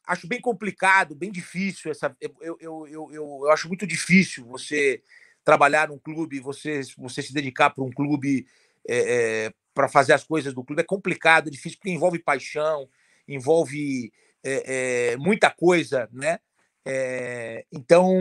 acho 0.05 0.27
bem 0.27 0.39
complicado, 0.39 1.15
bem 1.15 1.31
difícil 1.31 1.89
essa. 1.91 2.15
Eu, 2.21 2.35
eu, 2.41 2.57
eu, 2.59 2.87
eu, 2.87 3.11
eu 3.11 3.51
acho 3.51 3.67
muito 3.67 3.87
difícil 3.87 4.45
você 4.45 5.01
trabalhar 5.43 5.87
num 5.87 5.97
clube, 5.97 6.39
você, 6.39 6.81
você 6.97 7.23
se 7.23 7.33
dedicar 7.33 7.71
para 7.71 7.83
um 7.83 7.91
clube 7.91 8.45
é, 8.87 9.45
é, 9.47 9.53
para 9.73 9.87
fazer 9.87 10.13
as 10.13 10.23
coisas 10.23 10.53
do 10.53 10.63
clube 10.63 10.81
é 10.81 10.85
complicado, 10.85 11.47
é 11.47 11.51
difícil, 11.51 11.79
porque 11.79 11.91
envolve 11.91 12.19
paixão, 12.19 12.87
envolve 13.27 14.11
é, 14.43 15.13
é 15.13 15.17
muita 15.17 15.49
coisa, 15.49 16.07
né? 16.11 16.39
É, 16.85 17.65
então, 17.71 18.19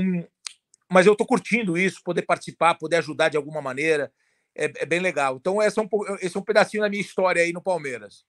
mas 0.90 1.06
eu 1.06 1.12
estou 1.12 1.26
curtindo 1.26 1.76
isso, 1.76 2.02
poder 2.02 2.22
participar, 2.22 2.74
poder 2.74 2.96
ajudar 2.96 3.28
de 3.28 3.36
alguma 3.36 3.60
maneira, 3.60 4.10
é, 4.54 4.86
bem 4.86 5.00
legal. 5.00 5.36
Então, 5.36 5.62
esse 5.62 5.78
é, 5.78 5.82
um, 5.82 5.88
esse 6.20 6.36
é 6.36 6.40
um 6.40 6.44
pedacinho 6.44 6.82
da 6.82 6.88
minha 6.88 7.02
história 7.02 7.42
aí 7.42 7.52
no 7.52 7.62
Palmeiras. 7.62 8.24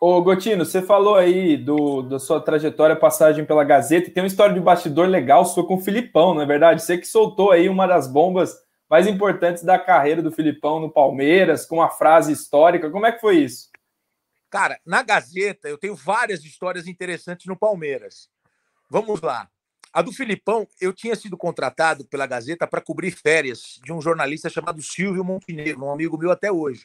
Ô, 0.00 0.20
Gotino, 0.22 0.64
você 0.64 0.82
falou 0.82 1.14
aí 1.14 1.56
do, 1.56 2.02
da 2.02 2.18
sua 2.18 2.40
trajetória, 2.40 2.96
passagem 2.96 3.44
pela 3.44 3.64
Gazeta, 3.64 4.10
tem 4.10 4.22
uma 4.22 4.26
história 4.26 4.54
de 4.54 4.60
bastidor 4.60 5.08
legal 5.08 5.44
sua 5.44 5.66
com 5.66 5.76
o 5.76 5.80
Filipão, 5.80 6.34
não 6.34 6.42
é 6.42 6.46
verdade? 6.46 6.82
Você 6.82 6.98
que 6.98 7.06
soltou 7.06 7.50
aí 7.50 7.68
uma 7.68 7.86
das 7.86 8.06
bombas 8.06 8.54
mais 8.88 9.06
importantes 9.06 9.62
da 9.62 9.78
carreira 9.78 10.22
do 10.22 10.30
Filipão 10.30 10.78
no 10.80 10.92
Palmeiras, 10.92 11.64
com 11.64 11.76
uma 11.76 11.90
frase 11.90 12.32
histórica. 12.32 12.90
Como 12.90 13.06
é 13.06 13.12
que 13.12 13.20
foi 13.20 13.38
isso? 13.38 13.70
Cara, 14.50 14.78
na 14.86 15.02
Gazeta 15.02 15.68
eu 15.68 15.78
tenho 15.78 15.96
várias 15.96 16.44
histórias 16.44 16.86
interessantes 16.86 17.46
no 17.46 17.56
Palmeiras. 17.56 18.28
Vamos 18.88 19.20
lá. 19.20 19.48
A 19.94 20.02
do 20.02 20.10
Filipão, 20.10 20.66
eu 20.80 20.92
tinha 20.92 21.14
sido 21.14 21.36
contratado 21.36 22.04
pela 22.04 22.26
Gazeta 22.26 22.66
para 22.66 22.80
cobrir 22.80 23.12
férias 23.12 23.78
de 23.84 23.92
um 23.92 24.00
jornalista 24.00 24.50
chamado 24.50 24.82
Silvio 24.82 25.22
Montenegro, 25.22 25.84
um 25.84 25.92
amigo 25.92 26.18
meu 26.18 26.32
até 26.32 26.50
hoje. 26.50 26.84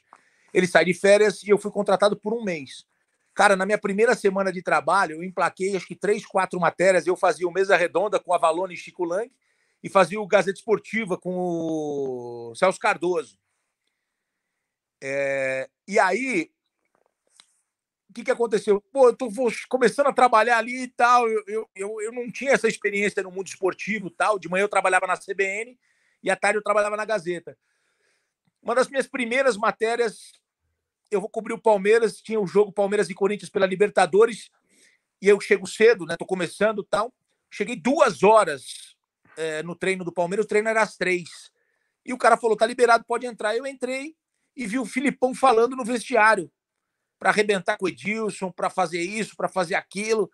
Ele 0.54 0.68
sai 0.68 0.86
de 0.86 0.94
férias 0.94 1.42
e 1.42 1.50
eu 1.50 1.58
fui 1.58 1.72
contratado 1.72 2.16
por 2.16 2.36
um 2.36 2.44
mês. 2.44 2.86
Cara, 3.34 3.56
na 3.56 3.66
minha 3.66 3.80
primeira 3.80 4.14
semana 4.14 4.52
de 4.52 4.62
trabalho, 4.62 5.16
eu 5.16 5.24
emplaquei 5.24 5.76
acho 5.76 5.88
que 5.88 5.96
três, 5.96 6.24
quatro 6.24 6.60
matérias. 6.60 7.08
Eu 7.08 7.16
fazia 7.16 7.48
o 7.48 7.52
Mesa 7.52 7.76
Redonda 7.76 8.20
com 8.20 8.32
a 8.32 8.38
Valone 8.38 8.76
e 8.76 8.78
Chico 8.78 9.04
Lang 9.04 9.32
e 9.82 9.90
fazia 9.90 10.22
o 10.22 10.28
Gazeta 10.28 10.60
Esportiva 10.60 11.18
com 11.18 11.36
o 11.36 12.54
Celso 12.54 12.78
Cardoso. 12.78 13.40
É... 15.02 15.68
E 15.88 15.98
aí, 15.98 16.52
o 18.10 18.14
que, 18.14 18.24
que 18.24 18.32
aconteceu? 18.32 18.82
Pô, 18.92 19.10
eu 19.10 19.16
tô 19.16 19.30
começando 19.70 20.08
a 20.08 20.14
trabalhar 20.14 20.58
ali 20.58 20.84
e 20.84 20.88
tal. 20.88 21.30
Eu, 21.30 21.70
eu, 21.76 22.02
eu, 22.02 22.12
não 22.12 22.32
tinha 22.32 22.52
essa 22.52 22.68
experiência 22.68 23.22
no 23.22 23.32
mundo 23.32 23.48
esportivo 23.48 24.10
tal. 24.10 24.40
De 24.40 24.50
manhã 24.50 24.64
eu 24.64 24.70
trabalhava 24.70 25.06
na 25.06 25.16
CBN 25.16 25.78
e 26.24 26.30
à 26.32 26.36
tarde 26.36 26.58
eu 26.58 26.64
trabalhava 26.64 26.98
na 26.98 27.06
Gazeta. 27.06 27.56
Uma 28.62 28.74
das 28.74 28.90
minhas 28.90 29.08
primeiras 29.08 29.56
matérias 29.56 30.32
eu 31.12 31.22
vou 31.22 31.30
cobrir 31.30 31.54
o 31.54 31.62
Palmeiras, 31.62 32.22
tinha 32.22 32.40
o 32.40 32.48
jogo 32.48 32.72
Palmeiras 32.72 33.10
e 33.10 33.16
Corinthians 33.16 33.50
pela 33.50 33.66
Libertadores, 33.66 34.52
e 35.22 35.28
eu 35.28 35.40
chego 35.40 35.66
cedo, 35.68 36.06
né? 36.06 36.16
Tô 36.18 36.26
começando 36.26 36.84
tal. 36.84 37.14
Cheguei 37.50 37.76
duas 37.76 38.22
horas 38.24 38.96
é, 39.36 39.64
no 39.64 39.76
treino 39.76 40.04
do 40.04 40.14
Palmeiras, 40.14 40.46
o 40.46 40.48
treino 40.48 40.70
era 40.70 40.82
às 40.82 40.96
três. 40.96 41.52
E 42.06 42.14
o 42.14 42.18
cara 42.18 42.38
falou: 42.38 42.56
tá 42.56 42.66
liberado, 42.66 43.04
pode 43.06 43.26
entrar. 43.26 43.56
Eu 43.56 43.66
entrei 43.66 44.16
e 44.56 44.66
vi 44.66 44.80
o 44.80 44.86
Filipão 44.86 45.34
falando 45.34 45.76
no 45.76 45.84
vestiário 45.84 46.52
para 47.20 47.30
arrebentar 47.30 47.78
com 47.78 47.86
o 47.86 47.90
Edilson, 47.90 48.50
para 48.50 48.70
fazer 48.70 49.02
isso, 49.02 49.36
para 49.36 49.50
fazer 49.50 49.76
aquilo. 49.76 50.32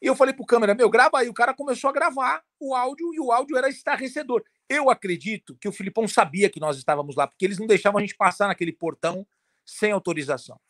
E 0.00 0.06
eu 0.06 0.14
falei 0.14 0.34
pro 0.34 0.44
câmera, 0.44 0.74
meu, 0.74 0.90
grava 0.90 1.18
aí. 1.18 1.28
O 1.28 1.34
cara 1.34 1.54
começou 1.54 1.88
a 1.88 1.92
gravar 1.92 2.42
o 2.60 2.74
áudio 2.74 3.14
e 3.14 3.20
o 3.20 3.32
áudio 3.32 3.56
era 3.56 3.68
estarrecedor. 3.68 4.44
Eu 4.68 4.90
acredito 4.90 5.56
que 5.60 5.68
o 5.68 5.72
Filipão 5.72 6.06
sabia 6.06 6.50
que 6.50 6.60
nós 6.60 6.76
estávamos 6.76 7.16
lá, 7.16 7.26
porque 7.26 7.44
eles 7.44 7.58
não 7.58 7.66
deixavam 7.66 7.98
a 7.98 8.02
gente 8.02 8.16
passar 8.16 8.48
naquele 8.48 8.72
portão 8.72 9.26
sem 9.64 9.92
autorização. 9.92 10.60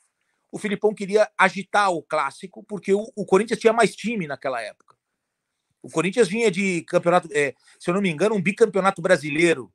O 0.50 0.58
Filipão 0.58 0.94
queria 0.94 1.30
agitar 1.36 1.90
o 1.90 2.02
clássico, 2.02 2.62
porque 2.62 2.92
o, 2.92 3.10
o 3.16 3.24
Corinthians 3.24 3.58
tinha 3.58 3.72
mais 3.72 3.96
time 3.96 4.26
naquela 4.26 4.60
época. 4.60 4.94
O 5.82 5.90
Corinthians 5.90 6.28
vinha 6.28 6.50
de 6.50 6.82
campeonato, 6.82 7.28
é, 7.32 7.54
se 7.80 7.90
eu 7.90 7.94
não 7.94 8.02
me 8.02 8.10
engano, 8.10 8.36
um 8.36 8.42
bicampeonato 8.42 9.00
brasileiro, 9.02 9.72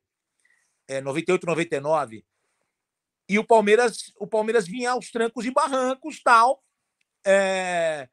é, 0.86 1.00
98, 1.00 1.44
99. 1.44 2.24
E 3.28 3.38
o 3.38 3.44
Palmeiras, 3.44 4.12
o 4.18 4.26
Palmeiras 4.26 4.66
vinha 4.66 4.92
aos 4.92 5.10
trancos 5.10 5.44
e 5.44 5.50
barrancos, 5.50 6.22
tal. 6.22 6.62
É... 7.26 8.08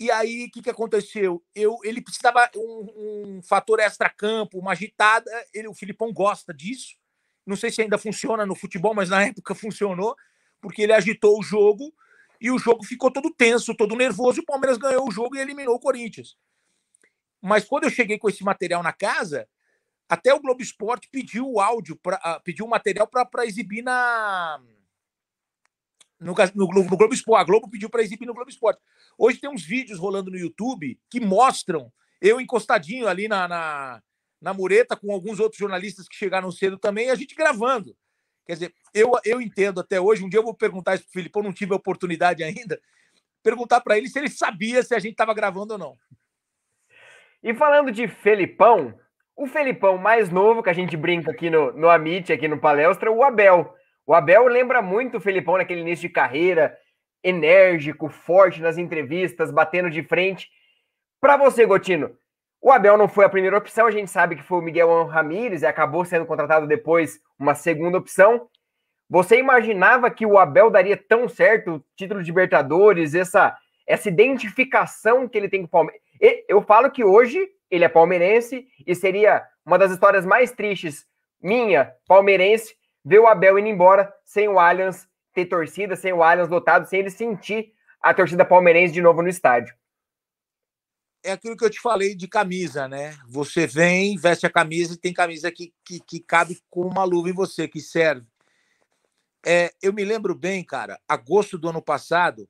E 0.00 0.10
aí, 0.10 0.44
o 0.44 0.50
que, 0.50 0.62
que 0.62 0.70
aconteceu? 0.70 1.44
Eu, 1.54 1.78
ele 1.82 2.00
precisava 2.00 2.48
um, 2.56 3.36
um 3.38 3.42
fator 3.42 3.80
extra-campo, 3.80 4.58
uma 4.58 4.72
agitada. 4.72 5.30
Ele, 5.52 5.68
o 5.68 5.74
Filipão 5.74 6.12
gosta 6.12 6.54
disso. 6.54 6.96
Não 7.46 7.56
sei 7.56 7.70
se 7.70 7.82
ainda 7.82 7.98
funciona 7.98 8.44
no 8.44 8.54
futebol, 8.54 8.94
mas 8.94 9.08
na 9.08 9.22
época 9.26 9.54
funcionou, 9.54 10.16
porque 10.60 10.82
ele 10.82 10.92
agitou 10.92 11.38
o 11.38 11.42
jogo 11.42 11.92
e 12.40 12.50
o 12.50 12.58
jogo 12.58 12.84
ficou 12.84 13.10
todo 13.10 13.34
tenso, 13.34 13.74
todo 13.74 13.96
nervoso, 13.96 14.38
e 14.38 14.42
o 14.42 14.46
Palmeiras 14.46 14.78
ganhou 14.78 15.08
o 15.08 15.10
jogo 15.10 15.36
e 15.36 15.40
eliminou 15.40 15.74
o 15.74 15.80
Corinthians. 15.80 16.36
Mas 17.40 17.64
quando 17.64 17.84
eu 17.84 17.90
cheguei 17.90 18.18
com 18.18 18.28
esse 18.28 18.44
material 18.44 18.82
na 18.82 18.92
casa, 18.92 19.48
até 20.08 20.32
o 20.32 20.40
Globo 20.40 20.62
Esporte 20.62 21.08
pediu 21.10 21.50
o 21.50 21.60
áudio, 21.60 21.96
pra, 21.96 22.16
uh, 22.16 22.42
pediu 22.42 22.64
o 22.64 22.68
material 22.68 23.06
para 23.06 23.44
exibir 23.44 23.82
na. 23.82 24.60
No, 26.18 26.34
no, 26.54 26.66
no, 26.66 26.96
Globo 26.96 27.14
Esporte. 27.14 27.42
A 27.42 27.44
Globo 27.44 27.68
pediu 27.68 27.90
para 27.90 28.02
exibir 28.02 28.26
no 28.26 28.34
Globo 28.34 28.50
Esporte. 28.50 28.80
Hoje 29.16 29.38
tem 29.38 29.50
uns 29.50 29.62
vídeos 29.62 29.98
rolando 29.98 30.30
no 30.30 30.38
YouTube 30.38 30.98
que 31.10 31.20
mostram 31.20 31.92
eu 32.20 32.40
encostadinho 32.40 33.06
ali 33.06 33.28
na, 33.28 33.46
na, 33.46 34.02
na 34.40 34.54
mureta 34.54 34.96
com 34.96 35.12
alguns 35.12 35.38
outros 35.38 35.58
jornalistas 35.58 36.08
que 36.08 36.16
chegaram 36.16 36.50
cedo 36.50 36.78
também, 36.78 37.10
a 37.10 37.14
gente 37.14 37.34
gravando. 37.34 37.96
Quer 38.44 38.54
dizer, 38.54 38.74
eu, 38.94 39.12
eu 39.24 39.40
entendo 39.40 39.80
até 39.80 40.00
hoje, 40.00 40.24
um 40.24 40.28
dia 40.28 40.40
eu 40.40 40.44
vou 40.44 40.54
perguntar 40.54 40.94
isso 40.94 41.04
para 41.04 41.10
o 41.10 41.12
Felipe, 41.12 41.38
eu 41.38 41.42
não 41.42 41.52
tive 41.52 41.72
a 41.72 41.76
oportunidade 41.76 42.42
ainda, 42.42 42.80
perguntar 43.42 43.80
para 43.80 43.96
ele 43.96 44.08
se 44.08 44.18
ele 44.18 44.30
sabia 44.30 44.82
se 44.82 44.94
a 44.94 44.98
gente 44.98 45.12
estava 45.12 45.34
gravando 45.34 45.74
ou 45.74 45.78
não. 45.78 45.96
E 47.42 47.54
falando 47.54 47.92
de 47.92 48.08
Felipão, 48.08 48.98
o 49.38 49.46
Felipão 49.46 49.96
mais 49.96 50.30
novo, 50.30 50.64
que 50.64 50.68
a 50.68 50.74
gente 50.74 50.96
brinca 50.96 51.30
aqui 51.30 51.48
no, 51.48 51.72
no 51.72 51.88
Amit, 51.88 52.32
aqui 52.32 52.48
no 52.48 52.58
Palestra, 52.58 53.08
o 53.08 53.22
Abel. 53.22 53.72
O 54.04 54.12
Abel 54.12 54.48
lembra 54.48 54.82
muito 54.82 55.16
o 55.16 55.20
Felipão 55.20 55.56
naquele 55.56 55.82
início 55.82 56.08
de 56.08 56.12
carreira, 56.12 56.76
enérgico, 57.22 58.08
forte 58.08 58.60
nas 58.60 58.76
entrevistas, 58.76 59.52
batendo 59.52 59.90
de 59.90 60.02
frente. 60.02 60.48
Para 61.20 61.36
você, 61.36 61.64
Gotino, 61.64 62.10
o 62.60 62.72
Abel 62.72 62.98
não 62.98 63.06
foi 63.06 63.24
a 63.24 63.28
primeira 63.28 63.56
opção, 63.56 63.86
a 63.86 63.92
gente 63.92 64.10
sabe 64.10 64.34
que 64.34 64.42
foi 64.42 64.58
o 64.58 64.62
Miguel 64.62 65.04
Ramírez 65.04 65.62
e 65.62 65.66
acabou 65.66 66.04
sendo 66.04 66.26
contratado 66.26 66.66
depois 66.66 67.20
uma 67.38 67.54
segunda 67.54 67.96
opção. 67.96 68.48
Você 69.08 69.38
imaginava 69.38 70.10
que 70.10 70.26
o 70.26 70.36
Abel 70.36 70.68
daria 70.68 70.96
tão 70.96 71.28
certo 71.28 71.76
o 71.76 71.84
título 71.96 72.24
de 72.24 72.30
Libertadores, 72.30 73.14
essa, 73.14 73.56
essa 73.86 74.08
identificação 74.08 75.28
que 75.28 75.38
ele 75.38 75.48
tem 75.48 75.60
com 75.60 75.68
o 75.68 75.70
Palmeiras? 75.70 76.02
Eu 76.48 76.60
falo 76.60 76.90
que 76.90 77.04
hoje 77.04 77.48
ele 77.70 77.84
é 77.84 77.88
palmeirense 77.88 78.66
e 78.86 78.94
seria 78.94 79.44
uma 79.64 79.78
das 79.78 79.90
histórias 79.90 80.24
mais 80.24 80.50
tristes 80.52 81.06
minha, 81.40 81.92
palmeirense, 82.06 82.74
ver 83.04 83.20
o 83.20 83.26
Abel 83.26 83.58
indo 83.58 83.68
embora 83.68 84.12
sem 84.24 84.48
o 84.48 84.58
Allianz 84.58 85.06
ter 85.32 85.46
torcida, 85.46 85.94
sem 85.94 86.12
o 86.12 86.22
Allianz 86.22 86.48
lotado, 86.48 86.88
sem 86.88 87.00
ele 87.00 87.10
sentir 87.10 87.72
a 88.00 88.12
torcida 88.12 88.44
palmeirense 88.44 88.92
de 88.92 89.02
novo 89.02 89.22
no 89.22 89.28
estádio 89.28 89.74
é 91.22 91.32
aquilo 91.32 91.56
que 91.56 91.64
eu 91.64 91.70
te 91.70 91.80
falei 91.80 92.14
de 92.14 92.28
camisa, 92.28 92.88
né? 92.88 93.16
Você 93.28 93.66
vem, 93.66 94.16
veste 94.16 94.46
a 94.46 94.50
camisa 94.50 94.94
e 94.94 94.98
tem 94.98 95.12
camisa 95.12 95.50
que, 95.50 95.72
que, 95.84 96.00
que 96.00 96.20
cabe 96.20 96.60
como 96.70 96.88
uma 96.88 97.04
luva 97.04 97.28
em 97.28 97.34
você, 97.34 97.66
que 97.68 97.80
serve. 97.80 98.26
É, 99.44 99.72
eu 99.82 99.92
me 99.92 100.04
lembro 100.04 100.34
bem, 100.34 100.64
cara, 100.64 101.00
agosto 101.08 101.58
do 101.58 101.68
ano 101.68 101.82
passado, 101.82 102.48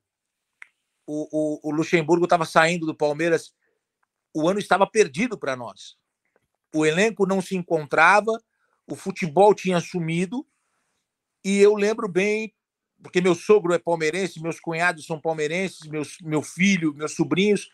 o, 1.07 1.29
o, 1.33 1.69
o 1.69 1.73
Luxemburgo 1.73 2.25
estava 2.25 2.45
saindo 2.45 2.87
do 2.87 2.95
Palmeiras, 2.95 3.55
o 4.39 4.49
ano 4.49 4.59
estava 4.59 4.87
perdido 4.87 5.39
para 5.39 5.57
nós. 5.57 5.97
O 6.75 6.85
elenco 6.85 7.27
não 7.27 7.41
se 7.41 7.57
encontrava, 7.57 8.33
o 8.87 8.95
futebol 8.95 9.55
tinha 9.55 9.81
sumido, 9.81 10.47
e 11.45 11.59
eu 11.59 11.75
lembro 11.75 12.09
bem, 12.09 12.55
porque 13.03 13.21
meu 13.21 13.35
sogro 13.35 13.73
é 13.73 13.79
palmeirense, 13.79 14.43
meus 14.43 14.61
cunhados 14.61 15.07
são 15.07 15.21
palmeirenses, 15.21 15.87
meus, 15.89 16.19
meu 16.21 16.43
filho, 16.43 16.95
meus 16.95 17.15
sobrinhos 17.15 17.71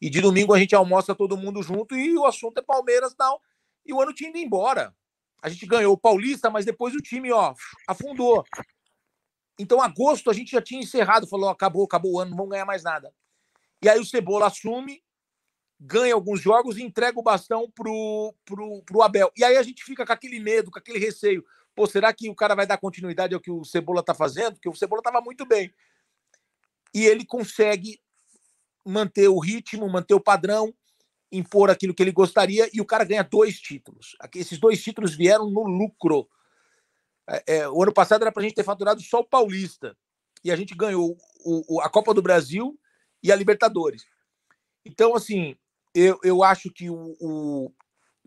e 0.00 0.08
de 0.08 0.20
domingo 0.20 0.54
a 0.54 0.58
gente 0.58 0.74
almoça 0.74 1.14
todo 1.14 1.36
mundo 1.36 1.62
junto 1.62 1.96
e 1.96 2.16
o 2.16 2.24
assunto 2.24 2.58
é 2.58 2.62
Palmeiras 2.62 3.14
tal. 3.14 3.42
E 3.84 3.92
o 3.92 4.00
ano 4.00 4.14
tinha 4.14 4.30
ido 4.30 4.38
embora. 4.38 4.94
A 5.42 5.48
gente 5.48 5.66
ganhou 5.66 5.92
o 5.92 5.98
Paulista, 5.98 6.50
mas 6.50 6.64
depois 6.64 6.94
o 6.94 7.00
time, 7.00 7.32
ó, 7.32 7.54
afundou. 7.86 8.44
Então, 9.58 9.82
agosto 9.82 10.30
a 10.30 10.32
gente 10.32 10.52
já 10.52 10.62
tinha 10.62 10.80
encerrado, 10.80 11.26
falou: 11.26 11.48
acabou, 11.48 11.84
acabou 11.84 12.14
o 12.14 12.20
ano, 12.20 12.30
não 12.30 12.36
vamos 12.36 12.52
ganhar 12.52 12.64
mais 12.64 12.82
nada. 12.82 13.12
E 13.82 13.88
aí 13.88 13.98
o 13.98 14.04
Cebola 14.04 14.46
assume, 14.46 15.02
ganha 15.80 16.14
alguns 16.14 16.40
jogos 16.40 16.76
e 16.76 16.82
entrega 16.82 17.18
o 17.18 17.22
bastão 17.22 17.70
pro, 17.70 18.34
pro, 18.44 18.82
pro 18.82 19.02
Abel. 19.02 19.30
E 19.36 19.44
aí 19.44 19.56
a 19.56 19.62
gente 19.62 19.84
fica 19.84 20.04
com 20.04 20.12
aquele 20.12 20.40
medo, 20.40 20.70
com 20.70 20.78
aquele 20.78 20.98
receio. 20.98 21.44
Pô, 21.74 21.86
será 21.86 22.12
que 22.12 22.28
o 22.28 22.34
cara 22.34 22.54
vai 22.54 22.66
dar 22.66 22.78
continuidade 22.78 23.34
ao 23.34 23.40
que 23.40 23.50
o 23.50 23.64
Cebola 23.64 24.02
tá 24.02 24.14
fazendo? 24.14 24.54
Porque 24.54 24.68
o 24.68 24.74
Cebola 24.74 25.02
tava 25.02 25.20
muito 25.20 25.46
bem. 25.46 25.72
E 26.92 27.06
ele 27.06 27.24
consegue 27.24 28.00
manter 28.84 29.28
o 29.28 29.38
ritmo, 29.38 29.88
manter 29.88 30.14
o 30.14 30.20
padrão, 30.20 30.74
impor 31.30 31.70
aquilo 31.70 31.94
que 31.94 32.02
ele 32.02 32.10
gostaria, 32.10 32.68
e 32.72 32.80
o 32.80 32.86
cara 32.86 33.04
ganha 33.04 33.22
dois 33.22 33.60
títulos. 33.60 34.16
Esses 34.34 34.58
dois 34.58 34.82
títulos 34.82 35.14
vieram 35.14 35.50
no 35.50 35.62
lucro. 35.64 36.28
É, 37.28 37.42
é, 37.46 37.68
o 37.68 37.82
ano 37.82 37.92
passado 37.92 38.22
era 38.22 38.32
para 38.32 38.40
a 38.40 38.44
gente 38.44 38.54
ter 38.54 38.64
faturado 38.64 39.00
só 39.02 39.20
o 39.20 39.24
Paulista, 39.24 39.96
e 40.42 40.50
a 40.50 40.56
gente 40.56 40.74
ganhou 40.74 41.16
o, 41.44 41.76
o, 41.76 41.80
a 41.82 41.88
Copa 41.90 42.14
do 42.14 42.22
Brasil 42.22 42.78
e 43.22 43.30
a 43.30 43.36
Libertadores. 43.36 44.06
Então, 44.84 45.14
assim, 45.14 45.54
eu, 45.94 46.18
eu 46.22 46.42
acho 46.42 46.70
que 46.72 46.90
o, 46.90 47.16
o, 47.20 47.72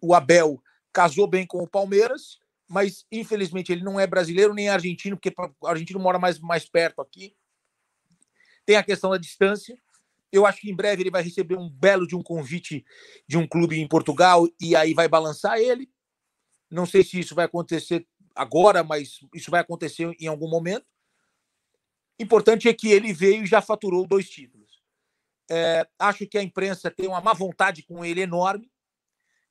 o 0.01 0.13
Abel 0.13 0.61
casou 0.91 1.27
bem 1.27 1.45
com 1.45 1.59
o 1.59 1.67
Palmeiras, 1.67 2.39
mas 2.67 3.05
infelizmente 3.11 3.71
ele 3.71 3.83
não 3.83 3.99
é 3.99 4.07
brasileiro 4.07 4.53
nem 4.53 4.69
argentino, 4.69 5.17
porque 5.17 5.33
o 5.59 5.67
argentino 5.67 5.99
mora 5.99 6.19
mais, 6.19 6.39
mais 6.39 6.67
perto 6.67 7.01
aqui. 7.01 7.35
Tem 8.65 8.75
a 8.75 8.83
questão 8.83 9.09
da 9.09 9.17
distância. 9.17 9.77
Eu 10.31 10.45
acho 10.45 10.61
que 10.61 10.71
em 10.71 10.75
breve 10.75 11.03
ele 11.03 11.11
vai 11.11 11.21
receber 11.21 11.57
um 11.57 11.69
belo 11.69 12.07
de 12.07 12.15
um 12.15 12.23
convite 12.23 12.85
de 13.27 13.37
um 13.37 13.45
clube 13.45 13.77
em 13.79 13.87
Portugal 13.87 14.47
e 14.59 14.75
aí 14.75 14.93
vai 14.93 15.07
balançar 15.07 15.57
ele. 15.57 15.91
Não 16.69 16.85
sei 16.85 17.03
se 17.03 17.19
isso 17.19 17.35
vai 17.35 17.45
acontecer 17.45 18.07
agora, 18.33 18.83
mas 18.83 19.19
isso 19.35 19.51
vai 19.51 19.59
acontecer 19.59 20.15
em 20.19 20.27
algum 20.27 20.49
momento. 20.49 20.85
Importante 22.17 22.69
é 22.69 22.73
que 22.73 22.89
ele 22.89 23.11
veio 23.11 23.43
e 23.43 23.47
já 23.47 23.61
faturou 23.61 24.07
dois 24.07 24.29
títulos. 24.29 24.60
É, 25.49 25.87
acho 25.99 26.27
que 26.27 26.37
a 26.37 26.43
imprensa 26.43 26.91
tem 26.91 27.07
uma 27.07 27.21
má 27.21 27.33
vontade 27.33 27.83
com 27.83 28.03
ele 28.05 28.21
enorme, 28.21 28.71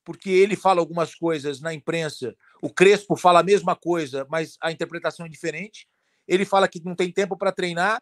porque 0.03 0.29
ele 0.29 0.55
fala 0.55 0.79
algumas 0.79 1.13
coisas 1.13 1.61
na 1.61 1.73
imprensa. 1.73 2.35
O 2.61 2.73
Crespo 2.73 3.15
fala 3.15 3.39
a 3.39 3.43
mesma 3.43 3.75
coisa, 3.75 4.25
mas 4.29 4.57
a 4.61 4.71
interpretação 4.71 5.25
é 5.25 5.29
diferente. 5.29 5.87
Ele 6.27 6.45
fala 6.45 6.67
que 6.67 6.83
não 6.83 6.95
tem 6.95 7.11
tempo 7.11 7.37
para 7.37 7.51
treinar, 7.51 8.01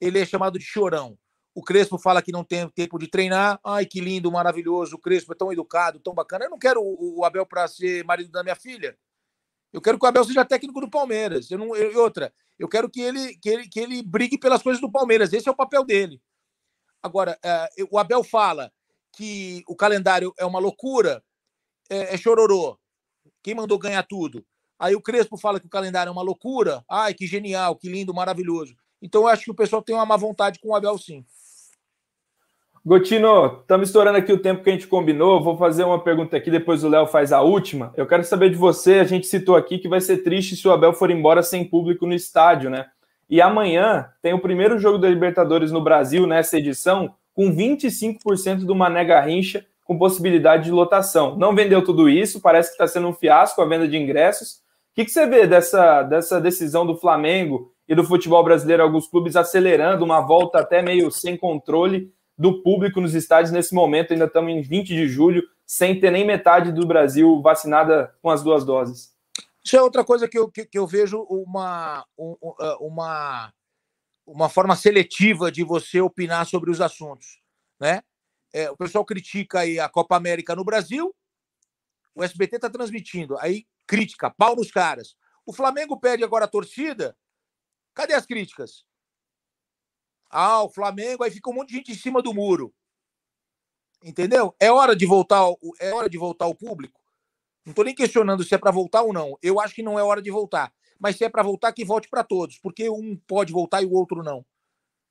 ele 0.00 0.18
é 0.18 0.26
chamado 0.26 0.58
de 0.58 0.64
chorão. 0.64 1.18
O 1.54 1.62
Crespo 1.62 1.98
fala 1.98 2.22
que 2.22 2.32
não 2.32 2.44
tem 2.44 2.68
tempo 2.68 2.98
de 2.98 3.08
treinar. 3.08 3.58
Ai, 3.64 3.84
que 3.84 4.00
lindo, 4.00 4.30
maravilhoso. 4.30 4.96
O 4.96 4.98
Crespo 4.98 5.32
é 5.32 5.36
tão 5.36 5.52
educado, 5.52 5.98
tão 5.98 6.14
bacana. 6.14 6.44
Eu 6.44 6.50
não 6.50 6.58
quero 6.58 6.80
o, 6.82 7.24
Abel 7.24 7.44
para 7.44 7.66
ser 7.66 8.04
marido 8.04 8.30
da 8.30 8.42
minha 8.42 8.54
filha. 8.54 8.96
Eu 9.72 9.80
quero 9.80 9.98
que 9.98 10.04
o 10.04 10.08
Abel 10.08 10.24
seja 10.24 10.44
técnico 10.44 10.80
do 10.80 10.88
Palmeiras. 10.88 11.50
Eu 11.50 11.58
não, 11.58 11.74
eu, 11.76 12.00
outra, 12.00 12.32
eu 12.58 12.68
quero 12.68 12.88
que 12.88 13.00
ele, 13.00 13.36
que, 13.38 13.48
ele, 13.48 13.68
que 13.68 13.80
ele 13.80 14.02
brigue 14.02 14.38
pelas 14.38 14.62
coisas 14.62 14.80
do 14.80 14.90
Palmeiras. 14.90 15.32
Esse 15.32 15.48
é 15.48 15.52
o 15.52 15.56
papel 15.56 15.84
dele. 15.84 16.20
Agora, 17.02 17.38
é, 17.42 17.68
o 17.90 17.98
Abel 17.98 18.22
fala 18.22 18.70
que 19.12 19.62
o 19.66 19.74
calendário 19.74 20.32
é 20.38 20.44
uma 20.44 20.58
loucura, 20.58 21.22
é, 21.88 22.14
é 22.14 22.16
chororô. 22.16 22.78
Quem 23.42 23.54
mandou 23.54 23.78
ganhar 23.78 24.02
tudo? 24.02 24.44
Aí 24.78 24.94
o 24.94 25.02
Crespo 25.02 25.36
fala 25.36 25.60
que 25.60 25.66
o 25.66 25.70
calendário 25.70 26.08
é 26.08 26.12
uma 26.12 26.22
loucura. 26.22 26.82
Ai, 26.88 27.12
que 27.12 27.26
genial, 27.26 27.76
que 27.76 27.88
lindo, 27.88 28.14
maravilhoso. 28.14 28.74
Então 29.02 29.22
eu 29.22 29.28
acho 29.28 29.44
que 29.44 29.50
o 29.50 29.54
pessoal 29.54 29.82
tem 29.82 29.94
uma 29.94 30.06
má 30.06 30.16
vontade 30.16 30.58
com 30.58 30.68
o 30.68 30.74
Abel, 30.74 30.96
sim. 30.98 31.24
Gotino, 32.84 33.60
estamos 33.60 33.88
estourando 33.88 34.16
aqui 34.16 34.32
o 34.32 34.40
tempo 34.40 34.62
que 34.62 34.70
a 34.70 34.72
gente 34.72 34.86
combinou. 34.86 35.42
Vou 35.42 35.58
fazer 35.58 35.84
uma 35.84 36.02
pergunta 36.02 36.34
aqui, 36.34 36.50
depois 36.50 36.82
o 36.82 36.88
Léo 36.88 37.06
faz 37.06 37.30
a 37.30 37.42
última. 37.42 37.92
Eu 37.94 38.06
quero 38.06 38.24
saber 38.24 38.48
de 38.48 38.56
você. 38.56 38.94
A 38.94 39.04
gente 39.04 39.26
citou 39.26 39.54
aqui 39.54 39.78
que 39.78 39.88
vai 39.88 40.00
ser 40.00 40.22
triste 40.22 40.56
se 40.56 40.66
o 40.66 40.72
Abel 40.72 40.94
for 40.94 41.10
embora 41.10 41.42
sem 41.42 41.62
público 41.62 42.06
no 42.06 42.14
estádio, 42.14 42.70
né? 42.70 42.86
E 43.30 43.40
amanhã 43.40 44.08
tem 44.20 44.34
o 44.34 44.40
primeiro 44.40 44.78
jogo 44.78 44.98
da 44.98 45.08
Libertadores 45.08 45.70
no 45.70 45.80
Brasil 45.80 46.26
nessa 46.26 46.58
edição, 46.58 47.14
com 47.32 47.54
25% 47.54 48.66
do 48.66 48.74
Mané 48.74 49.04
Garrincha, 49.04 49.64
com 49.84 49.96
possibilidade 49.96 50.64
de 50.64 50.70
lotação. 50.72 51.36
Não 51.36 51.54
vendeu 51.54 51.82
tudo 51.82 52.08
isso, 52.08 52.40
parece 52.40 52.70
que 52.70 52.74
está 52.74 52.86
sendo 52.88 53.08
um 53.08 53.14
fiasco 53.14 53.62
a 53.62 53.66
venda 53.66 53.86
de 53.86 53.96
ingressos. 53.96 54.54
O 54.54 54.94
que, 54.96 55.04
que 55.04 55.10
você 55.10 55.26
vê 55.26 55.46
dessa, 55.46 56.02
dessa 56.02 56.40
decisão 56.40 56.84
do 56.84 56.96
Flamengo 56.96 57.72
e 57.88 57.94
do 57.94 58.04
futebol 58.04 58.42
brasileiro, 58.42 58.82
alguns 58.82 59.06
clubes 59.06 59.36
acelerando 59.36 60.04
uma 60.04 60.20
volta 60.20 60.58
até 60.58 60.82
meio 60.82 61.10
sem 61.10 61.36
controle? 61.36 62.12
do 62.40 62.62
público 62.62 63.02
nos 63.02 63.14
estádios 63.14 63.52
nesse 63.52 63.74
momento. 63.74 64.14
Ainda 64.14 64.24
estamos 64.24 64.50
em 64.50 64.62
20 64.62 64.88
de 64.88 65.06
julho, 65.06 65.42
sem 65.66 66.00
ter 66.00 66.10
nem 66.10 66.26
metade 66.26 66.72
do 66.72 66.86
Brasil 66.86 67.42
vacinada 67.42 68.14
com 68.22 68.30
as 68.30 68.42
duas 68.42 68.64
doses. 68.64 69.10
Isso 69.64 69.76
é 69.76 69.82
outra 69.82 70.04
coisa 70.04 70.28
que 70.28 70.38
eu, 70.38 70.50
que, 70.50 70.64
que 70.64 70.78
eu 70.78 70.86
vejo 70.86 71.22
uma, 71.22 72.04
uh, 72.16 72.38
uma, 72.80 73.52
uma 74.26 74.48
forma 74.48 74.74
seletiva 74.74 75.52
de 75.52 75.62
você 75.62 76.00
opinar 76.00 76.46
sobre 76.46 76.70
os 76.70 76.80
assuntos. 76.80 77.40
Né? 77.78 78.02
É, 78.52 78.70
o 78.70 78.76
pessoal 78.76 79.04
critica 79.04 79.60
aí 79.60 79.78
a 79.78 79.88
Copa 79.88 80.16
América 80.16 80.56
no 80.56 80.64
Brasil, 80.64 81.14
o 82.14 82.24
SBT 82.24 82.56
está 82.56 82.70
transmitindo, 82.70 83.38
aí 83.38 83.66
crítica, 83.86 84.30
pau 84.30 84.56
nos 84.56 84.70
caras. 84.70 85.14
O 85.44 85.52
Flamengo 85.52 85.98
pede 85.98 86.24
agora 86.24 86.44
a 86.44 86.48
torcida, 86.48 87.16
cadê 87.94 88.14
as 88.14 88.26
críticas? 88.26 88.84
Ah, 90.28 90.62
o 90.62 90.70
Flamengo, 90.70 91.24
aí 91.24 91.30
fica 91.30 91.50
um 91.50 91.54
monte 91.54 91.70
de 91.70 91.76
gente 91.76 91.92
em 91.92 91.96
cima 91.96 92.22
do 92.22 92.32
muro. 92.32 92.72
Entendeu? 94.02 94.54
É 94.58 94.70
hora 94.70 94.96
de 94.96 95.04
voltar, 95.04 95.42
é 95.78 95.92
hora 95.92 96.08
de 96.08 96.16
voltar 96.16 96.46
o 96.46 96.54
público. 96.54 96.99
Não 97.64 97.72
estou 97.72 97.84
nem 97.84 97.94
questionando 97.94 98.42
se 98.42 98.54
é 98.54 98.58
para 98.58 98.70
voltar 98.70 99.02
ou 99.02 99.12
não. 99.12 99.36
Eu 99.42 99.60
acho 99.60 99.74
que 99.74 99.82
não 99.82 99.98
é 99.98 100.02
hora 100.02 100.22
de 100.22 100.30
voltar. 100.30 100.72
Mas 100.98 101.16
se 101.16 101.24
é 101.24 101.28
para 101.28 101.42
voltar, 101.42 101.72
que 101.72 101.84
volte 101.84 102.08
para 102.08 102.22
todos, 102.22 102.58
porque 102.58 102.88
um 102.88 103.16
pode 103.26 103.52
voltar 103.52 103.82
e 103.82 103.86
o 103.86 103.92
outro 103.92 104.22
não. 104.22 104.44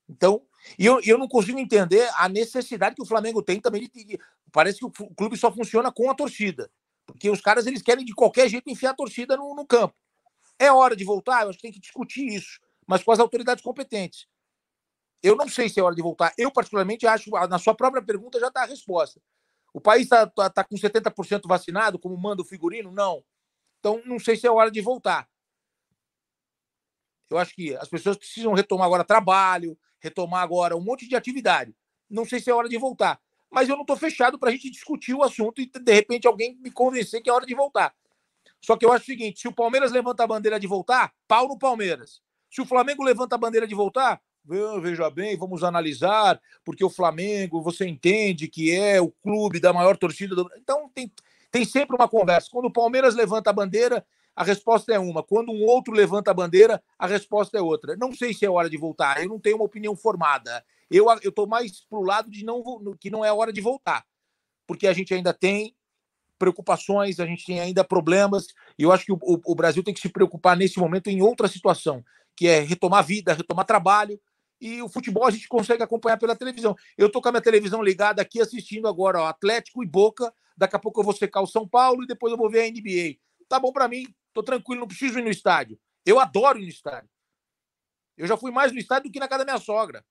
Então, 0.08 0.42
e 0.78 0.86
eu, 0.86 1.00
eu 1.04 1.16
não 1.16 1.28
consigo 1.28 1.58
entender 1.58 2.08
a 2.16 2.28
necessidade 2.28 2.96
que 2.96 3.02
o 3.02 3.06
Flamengo 3.06 3.42
tem 3.42 3.60
também 3.60 3.82
de. 3.82 4.18
Parece 4.52 4.78
que 4.78 4.84
o 4.84 5.14
clube 5.14 5.36
só 5.36 5.52
funciona 5.52 5.92
com 5.92 6.10
a 6.10 6.14
torcida. 6.14 6.70
Porque 7.06 7.30
os 7.30 7.40
caras 7.40 7.66
eles 7.66 7.82
querem 7.82 8.04
de 8.04 8.14
qualquer 8.14 8.48
jeito 8.48 8.70
enfiar 8.70 8.90
a 8.90 8.94
torcida 8.94 9.36
no, 9.36 9.54
no 9.54 9.66
campo. 9.66 9.94
É 10.58 10.70
hora 10.70 10.94
de 10.94 11.04
voltar? 11.04 11.42
Eu 11.42 11.50
acho 11.50 11.58
que 11.58 11.62
tem 11.62 11.72
que 11.72 11.80
discutir 11.80 12.26
isso, 12.26 12.60
mas 12.86 13.02
com 13.02 13.12
as 13.12 13.18
autoridades 13.18 13.62
competentes. 13.64 14.26
Eu 15.22 15.36
não 15.36 15.48
sei 15.48 15.68
se 15.68 15.80
é 15.80 15.82
hora 15.82 15.94
de 15.94 16.02
voltar. 16.02 16.32
Eu, 16.36 16.50
particularmente, 16.50 17.06
acho, 17.06 17.30
na 17.48 17.58
sua 17.58 17.74
própria 17.74 18.02
pergunta 18.02 18.38
já 18.38 18.48
está 18.48 18.62
a 18.62 18.66
resposta. 18.66 19.20
O 19.72 19.80
país 19.80 20.04
está 20.04 20.26
tá, 20.26 20.50
tá 20.50 20.64
com 20.64 20.74
70% 20.74 21.42
vacinado, 21.46 21.98
como 21.98 22.16
manda 22.16 22.42
o 22.42 22.44
figurino? 22.44 22.90
Não. 22.90 23.24
Então, 23.78 24.02
não 24.04 24.18
sei 24.18 24.36
se 24.36 24.46
é 24.46 24.50
hora 24.50 24.70
de 24.70 24.80
voltar. 24.80 25.28
Eu 27.30 27.38
acho 27.38 27.54
que 27.54 27.74
as 27.76 27.88
pessoas 27.88 28.16
precisam 28.16 28.52
retomar 28.52 28.86
agora 28.86 29.04
trabalho, 29.04 29.78
retomar 30.00 30.42
agora 30.42 30.76
um 30.76 30.80
monte 30.80 31.08
de 31.08 31.14
atividade. 31.14 31.74
Não 32.08 32.24
sei 32.24 32.40
se 32.40 32.50
é 32.50 32.54
hora 32.54 32.68
de 32.68 32.76
voltar. 32.76 33.20
Mas 33.50 33.68
eu 33.68 33.76
não 33.76 33.82
estou 33.82 33.96
fechado 33.96 34.38
para 34.38 34.48
a 34.48 34.52
gente 34.52 34.70
discutir 34.70 35.14
o 35.14 35.22
assunto 35.22 35.60
e, 35.60 35.66
de 35.66 35.92
repente, 35.92 36.26
alguém 36.26 36.56
me 36.56 36.70
convencer 36.70 37.22
que 37.22 37.30
é 37.30 37.32
hora 37.32 37.46
de 37.46 37.54
voltar. 37.54 37.94
Só 38.60 38.76
que 38.76 38.84
eu 38.84 38.92
acho 38.92 39.04
o 39.04 39.06
seguinte: 39.06 39.40
se 39.40 39.48
o 39.48 39.52
Palmeiras 39.52 39.92
levanta 39.92 40.24
a 40.24 40.26
bandeira 40.26 40.58
de 40.58 40.66
voltar, 40.66 41.12
pau 41.26 41.48
no 41.48 41.58
Palmeiras. 41.58 42.20
Se 42.50 42.60
o 42.60 42.66
Flamengo 42.66 43.02
levanta 43.04 43.36
a 43.36 43.38
bandeira 43.38 43.66
de 43.66 43.74
voltar, 43.74 44.20
veja 44.80 45.08
bem, 45.10 45.36
vamos 45.36 45.62
analisar, 45.62 46.40
porque 46.64 46.84
o 46.84 46.90
Flamengo, 46.90 47.62
você 47.62 47.86
entende 47.86 48.48
que 48.48 48.74
é 48.74 49.00
o 49.00 49.10
clube 49.10 49.60
da 49.60 49.72
maior 49.72 49.96
torcida 49.96 50.34
do 50.34 50.50
Então 50.56 50.90
tem, 50.94 51.12
tem 51.50 51.64
sempre 51.64 51.94
uma 51.94 52.08
conversa. 52.08 52.48
Quando 52.50 52.66
o 52.66 52.72
Palmeiras 52.72 53.14
levanta 53.14 53.50
a 53.50 53.52
bandeira, 53.52 54.04
a 54.34 54.42
resposta 54.42 54.92
é 54.92 54.98
uma. 54.98 55.22
Quando 55.22 55.52
um 55.52 55.64
outro 55.64 55.92
levanta 55.92 56.30
a 56.30 56.34
bandeira, 56.34 56.82
a 56.98 57.06
resposta 57.06 57.58
é 57.58 57.60
outra. 57.60 57.96
Não 57.96 58.12
sei 58.12 58.32
se 58.32 58.44
é 58.44 58.50
hora 58.50 58.70
de 58.70 58.76
voltar, 58.76 59.22
eu 59.22 59.28
não 59.28 59.38
tenho 59.38 59.56
uma 59.56 59.64
opinião 59.64 59.94
formada. 59.94 60.64
Eu 60.90 61.06
estou 61.22 61.46
mais 61.46 61.80
para 61.88 61.98
o 61.98 62.04
lado 62.04 62.30
de 62.30 62.44
não, 62.44 62.62
que 62.98 63.10
não 63.10 63.24
é 63.24 63.32
hora 63.32 63.52
de 63.52 63.60
voltar, 63.60 64.04
porque 64.66 64.88
a 64.88 64.92
gente 64.92 65.14
ainda 65.14 65.32
tem 65.32 65.74
preocupações, 66.36 67.20
a 67.20 67.26
gente 67.26 67.44
tem 67.44 67.60
ainda 67.60 67.84
problemas, 67.84 68.46
e 68.78 68.82
eu 68.82 68.90
acho 68.90 69.04
que 69.04 69.12
o, 69.12 69.18
o, 69.20 69.40
o 69.44 69.54
Brasil 69.54 69.84
tem 69.84 69.92
que 69.92 70.00
se 70.00 70.08
preocupar 70.08 70.56
nesse 70.56 70.78
momento 70.78 71.08
em 71.08 71.20
outra 71.20 71.46
situação, 71.46 72.02
que 72.34 72.48
é 72.48 72.60
retomar 72.60 73.04
vida, 73.04 73.34
retomar 73.34 73.66
trabalho, 73.66 74.18
e 74.60 74.82
o 74.82 74.88
futebol 74.88 75.26
a 75.26 75.30
gente 75.30 75.48
consegue 75.48 75.82
acompanhar 75.82 76.18
pela 76.18 76.36
televisão. 76.36 76.76
Eu 76.96 77.06
estou 77.06 77.22
com 77.22 77.28
a 77.28 77.32
minha 77.32 77.42
televisão 77.42 77.82
ligada 77.82 78.20
aqui 78.20 78.40
assistindo 78.40 78.86
agora 78.86 79.20
ó, 79.20 79.26
Atlético 79.26 79.82
e 79.82 79.86
Boca, 79.86 80.32
daqui 80.56 80.76
a 80.76 80.78
pouco 80.78 81.00
eu 81.00 81.04
vou 81.04 81.14
secar 81.14 81.40
o 81.40 81.46
São 81.46 81.66
Paulo 81.66 82.04
e 82.04 82.06
depois 82.06 82.30
eu 82.30 82.36
vou 82.36 82.50
ver 82.50 82.62
a 82.62 82.70
NBA. 82.70 83.18
Tá 83.48 83.58
bom 83.58 83.72
para 83.72 83.88
mim, 83.88 84.06
tô 84.32 84.42
tranquilo, 84.42 84.80
não 84.80 84.88
preciso 84.88 85.18
ir 85.18 85.22
no 85.22 85.30
estádio. 85.30 85.78
Eu 86.04 86.20
adoro 86.20 86.58
ir 86.58 86.62
no 86.62 86.68
estádio. 86.68 87.10
Eu 88.16 88.26
já 88.26 88.36
fui 88.36 88.50
mais 88.50 88.72
no 88.72 88.78
estádio 88.78 89.08
do 89.08 89.12
que 89.12 89.20
na 89.20 89.28
casa 89.28 89.44
da 89.44 89.52
minha 89.52 89.64
sogra. 89.64 90.04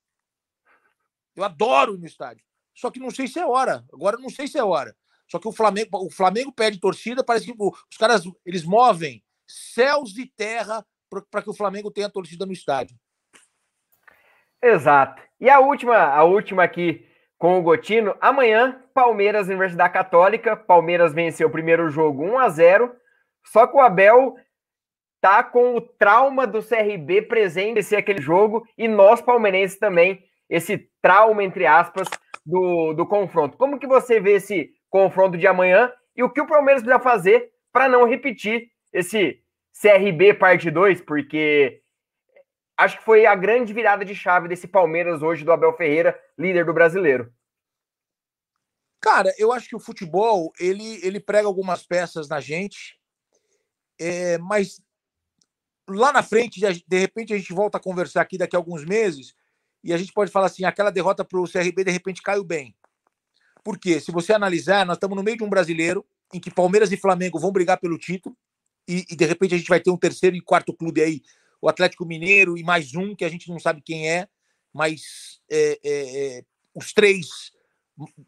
Eu 1.36 1.44
adoro 1.44 1.96
ir 1.96 2.00
no 2.00 2.08
estádio. 2.08 2.44
Só 2.74 2.90
que 2.90 3.00
não 3.00 3.12
sei 3.12 3.28
se 3.28 3.40
é 3.40 3.46
hora. 3.46 3.86
Agora 3.94 4.18
não 4.18 4.30
sei 4.30 4.48
se 4.48 4.58
é 4.58 4.64
hora. 4.64 4.96
Só 5.30 5.38
que 5.38 5.48
o 5.48 5.52
Flamengo, 5.52 5.90
o 5.94 6.10
Flamengo 6.10 6.52
pede 6.52 6.80
torcida, 6.80 7.24
parece 7.24 7.46
que 7.46 7.56
os 7.62 7.98
caras 7.98 8.24
eles 8.44 8.64
movem 8.64 9.24
céus 9.48 10.18
e 10.18 10.26
terra 10.26 10.86
para 11.30 11.42
que 11.44 11.50
o 11.50 11.54
Flamengo 11.54 11.92
tenha 11.92 12.10
torcida 12.10 12.46
no 12.46 12.54
estádio. 12.54 12.98
Exato. 14.62 15.22
E 15.40 15.50
a 15.50 15.60
última, 15.60 15.96
a 15.98 16.24
última 16.24 16.64
aqui 16.64 17.06
com 17.38 17.58
o 17.58 17.62
Gotino, 17.62 18.16
amanhã 18.20 18.84
Palmeiras 18.94 19.48
Universidade 19.48 19.94
Católica, 19.94 20.58
Palmeiras 20.58 21.14
venceu 21.14 21.48
o 21.48 21.52
primeiro 21.52 21.90
jogo 21.90 22.24
1 22.24 22.40
a 22.40 22.50
0. 22.50 22.92
Só 23.46 23.66
que 23.66 23.78
o 23.78 23.80
Abel 23.80 24.36
tá 25.22 25.44
com 25.44 25.76
o 25.76 25.82
trauma 25.82 26.46
do 26.46 26.62
CRB 26.62 27.24
presente 27.24 27.80
esse 27.80 27.96
aquele 27.96 28.22
jogo 28.22 28.66
e 28.78 28.88
nós 28.88 29.22
palmeirenses 29.22 29.78
também 29.78 30.24
esse 30.50 30.90
trauma 31.02 31.44
entre 31.44 31.66
aspas 31.66 32.08
do, 32.46 32.94
do 32.94 33.06
confronto. 33.06 33.58
Como 33.58 33.80
que 33.80 33.88
você 33.88 34.20
vê 34.20 34.34
esse 34.34 34.72
confronto 34.90 35.38
de 35.38 35.48
amanhã 35.48 35.92
e 36.16 36.24
o 36.24 36.30
que 36.30 36.42
o 36.42 36.48
Palmeiras 36.48 36.84
precisa 36.84 37.02
fazer 37.02 37.50
para 37.72 37.88
não 37.88 38.06
repetir 38.08 38.68
esse 38.92 39.40
CRB 39.82 40.34
parte 40.34 40.70
2, 40.70 41.02
porque 41.02 41.82
acho 42.80 42.98
que 42.98 43.04
foi 43.04 43.26
a 43.26 43.36
grande 43.36 43.74
virada 43.74 44.06
de 44.06 44.16
chave 44.16 44.48
desse 44.48 44.68
Palmeiras 44.68 45.22
hoje 45.22 45.44
do 45.44 45.52
Abel 45.52 45.76
Ferreira, 45.76 46.20
líder 46.38 46.66
do 46.66 46.74
brasileiro. 46.74 47.32
Cara, 49.02 49.34
eu 49.38 49.52
acho 49.52 49.68
que 49.68 49.76
o 49.76 49.80
futebol 49.80 50.52
ele, 50.60 51.00
ele 51.06 51.20
prega 51.20 51.48
algumas 51.48 51.86
peças 51.86 52.28
na 52.30 52.40
gente, 52.40 52.98
é, 54.00 54.38
mas 54.38 54.82
lá 55.90 56.14
na 56.14 56.24
frente, 56.24 56.60
de 56.60 56.98
repente, 56.98 57.34
a 57.34 57.38
gente 57.38 57.54
volta 57.54 57.78
a 57.78 57.82
conversar 57.82 58.22
aqui 58.22 58.38
daqui 58.38 58.56
a 58.56 58.60
alguns 58.60 58.86
meses 58.86 59.34
e 59.84 59.94
a 59.94 59.98
gente 59.98 60.14
pode 60.14 60.32
falar 60.32 60.46
assim: 60.46 60.64
aquela 60.64 60.92
derrota 60.92 61.26
para 61.26 61.40
o 61.40 61.50
CRB 61.50 61.84
de 61.84 61.92
repente 61.92 62.22
caiu 62.22 62.44
bem. 62.44 62.76
Porque, 63.64 64.00
se 64.00 64.12
você 64.12 64.32
analisar, 64.34 64.86
nós 64.86 64.96
estamos 64.96 65.18
no 65.18 65.24
meio 65.24 65.38
de 65.38 65.44
um 65.44 65.50
brasileiro 65.50 66.06
em 66.34 66.40
que 66.40 66.52
Palmeiras 66.52 66.92
e 66.92 66.98
Flamengo 66.98 67.40
vão 67.40 67.52
brigar 67.52 67.78
pelo 67.78 67.98
título, 67.98 68.38
e, 68.88 69.06
e, 69.10 69.16
de 69.16 69.26
repente 69.26 69.54
a 69.54 69.58
gente 69.58 69.70
vai 69.70 69.80
ter 69.80 69.92
um 69.92 69.98
terceiro 69.98 70.36
e 70.36 70.42
quarto 70.42 70.74
clube 70.74 71.02
aí, 71.02 71.22
o 71.62 71.68
Atlético 71.68 72.06
Mineiro 72.06 72.58
e 72.58 72.64
mais 72.64 72.96
um 72.96 73.16
que 73.16 73.26
a 73.26 73.30
gente 73.30 73.50
não 73.50 73.60
sabe 73.60 73.82
quem 73.82 74.10
é, 74.10 74.28
mas 74.74 75.42
é, 75.50 75.80
é, 75.84 76.38
é, 76.38 76.46
os 76.74 76.94
três, 76.94 77.28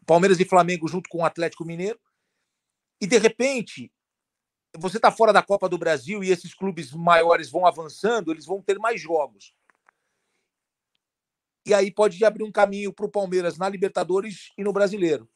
Palmeiras 0.06 0.38
e 0.40 0.44
Flamengo 0.44 0.88
junto 0.88 1.08
com 1.08 1.18
o 1.18 1.24
Atlético 1.24 1.64
Mineiro, 1.64 1.98
e 3.00 3.06
de 3.06 3.18
repente 3.18 3.92
você 4.76 4.96
está 4.96 5.10
fora 5.10 5.32
da 5.32 5.42
Copa 5.42 5.68
do 5.68 5.78
Brasil 5.78 6.24
e 6.24 6.30
esses 6.30 6.54
clubes 6.54 6.92
maiores 6.92 7.50
vão 7.50 7.66
avançando, 7.66 8.30
eles 8.30 8.46
vão 8.46 8.62
ter 8.62 8.78
mais 8.78 9.00
jogos. 9.00 9.54
E 11.64 11.72
aí 11.74 11.90
pode 11.90 12.24
abrir 12.24 12.42
um 12.42 12.50
caminho 12.50 12.92
para 12.92 13.06
o 13.06 13.10
Palmeiras 13.10 13.56
na 13.58 13.68
Libertadores 13.68 14.50
e 14.58 14.64
no 14.64 14.72
Brasileiro. 14.72 15.28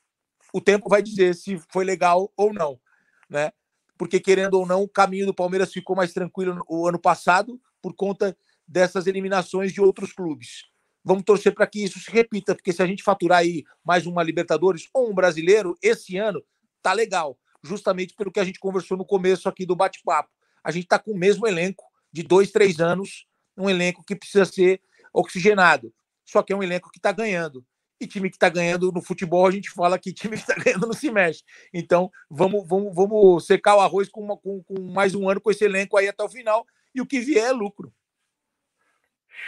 O 0.53 0.61
tempo 0.61 0.88
vai 0.88 1.03
dizer 1.03 1.34
se 1.34 1.59
foi 1.70 1.84
legal 1.84 2.32
ou 2.36 2.53
não, 2.53 2.80
né? 3.28 3.53
Porque 3.99 4.20
querendo 4.20 4.55
ou 4.55 4.66
não, 4.66 4.82
o 4.82 4.88
caminho 4.88 5.26
do 5.26 5.34
Palmeiras 5.34 5.72
ficou 5.72 5.94
mais 5.94 6.12
tranquilo 6.12 6.64
o 6.68 6.86
ano 6.86 6.99
passado 6.99 7.61
por 7.87 7.95
conta 7.95 8.37
dessas 8.66 9.07
eliminações 9.07 9.72
de 9.72 9.80
outros 9.80 10.12
clubes. 10.12 10.64
Vamos 11.05 11.22
torcer 11.22 11.55
para 11.55 11.68
que 11.68 11.84
isso 11.84 12.01
se 12.01 12.11
repita, 12.11 12.53
porque 12.53 12.72
se 12.72 12.82
a 12.82 12.87
gente 12.87 13.01
faturar 13.01 13.39
aí 13.39 13.62
mais 13.84 14.09
uma 14.09 14.24
Libertadores 14.24 14.89
ou 14.93 15.09
um 15.09 15.14
brasileiro 15.14 15.78
esse 15.80 16.16
ano, 16.16 16.43
tá 16.82 16.93
legal. 16.93 17.39
Justamente 17.62 18.16
pelo 18.16 18.32
que 18.32 18.41
a 18.41 18.45
gente 18.45 18.59
conversou 18.59 18.99
no 18.99 19.05
começo 19.05 19.49
aqui 19.49 19.64
do 19.64 19.76
bate-papo. 19.76 20.30
A 20.64 20.72
gente 20.72 20.82
está 20.82 20.99
com 20.99 21.12
o 21.12 21.16
mesmo 21.16 21.47
elenco 21.47 21.84
de 22.12 22.24
dois, 22.24 22.51
três 22.51 22.80
anos, 22.80 23.24
um 23.57 23.70
elenco 23.70 24.03
que 24.05 24.16
precisa 24.16 24.45
ser 24.45 24.80
oxigenado 25.14 25.95
só 26.26 26.43
que 26.43 26.53
é 26.53 26.57
um 26.57 26.62
elenco 26.62 26.91
que 26.91 26.99
está 26.99 27.12
ganhando. 27.12 27.64
E 27.99 28.07
time 28.07 28.28
que 28.28 28.37
está 28.37 28.51
ganhando 28.51 28.93
no 28.93 29.01
futebol, 29.01 29.47
a 29.47 29.51
gente 29.51 29.70
fala 29.70 29.99
que 29.99 30.12
time 30.12 30.37
que 30.37 30.43
está 30.43 30.55
ganhando 30.62 30.89
não 30.89 30.93
se 30.93 31.11
mexe. 31.11 31.43
Então, 31.72 32.11
vamos, 32.28 32.66
vamos, 32.68 32.95
vamos 32.95 33.47
secar 33.47 33.76
o 33.76 33.80
arroz 33.80 34.09
com, 34.09 34.20
uma, 34.20 34.37
com, 34.37 34.62
com 34.64 34.93
mais 34.93 35.14
um 35.14 35.30
ano 35.30 35.41
com 35.41 35.51
esse 35.51 35.64
elenco 35.64 35.97
aí 35.97 36.09
até 36.09 36.22
o 36.22 36.28
final. 36.28 36.66
E 36.97 37.01
o 37.01 37.07
que 37.07 37.20
vier 37.20 37.51
é 37.51 37.53
lucro. 37.53 37.92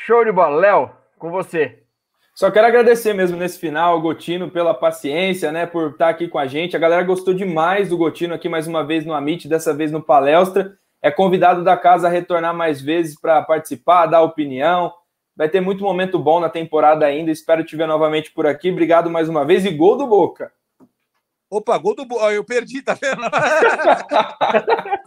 Show 0.06 0.24
de 0.24 0.30
bola. 0.30 0.56
Léo, 0.56 0.90
com 1.18 1.30
você. 1.30 1.82
Só 2.34 2.50
quero 2.52 2.68
agradecer 2.68 3.14
mesmo 3.14 3.36
nesse 3.36 3.58
final, 3.58 4.00
Gotino, 4.00 4.48
pela 4.48 4.72
paciência, 4.72 5.50
né, 5.50 5.66
por 5.66 5.90
estar 5.90 6.10
aqui 6.10 6.28
com 6.28 6.38
a 6.38 6.46
gente. 6.46 6.76
A 6.76 6.78
galera 6.78 7.02
gostou 7.02 7.34
demais 7.34 7.88
do 7.88 7.96
Gotino 7.96 8.34
aqui 8.34 8.48
mais 8.48 8.68
uma 8.68 8.84
vez 8.84 9.04
no 9.04 9.12
Amit, 9.12 9.48
dessa 9.48 9.74
vez 9.74 9.90
no 9.90 10.00
Palestra. 10.00 10.78
É 11.02 11.10
convidado 11.10 11.64
da 11.64 11.76
casa 11.76 12.06
a 12.06 12.10
retornar 12.10 12.54
mais 12.54 12.80
vezes 12.80 13.18
para 13.18 13.42
participar, 13.42 14.06
dar 14.06 14.22
opinião, 14.22 14.92
Vai 15.38 15.48
ter 15.48 15.60
muito 15.60 15.84
momento 15.84 16.18
bom 16.18 16.40
na 16.40 16.50
temporada 16.50 17.06
ainda. 17.06 17.30
Espero 17.30 17.62
te 17.62 17.76
ver 17.76 17.86
novamente 17.86 18.32
por 18.32 18.44
aqui. 18.44 18.72
Obrigado 18.72 19.08
mais 19.08 19.28
uma 19.28 19.44
vez 19.44 19.64
e 19.64 19.70
gol 19.70 19.96
do 19.96 20.04
Boca. 20.04 20.52
Opa, 21.48 21.78
gol 21.78 21.94
do 21.94 22.04
Boca. 22.04 22.32
Eu 22.32 22.44
perdi, 22.44 22.82
tá 22.82 22.94
vendo? 22.94 23.22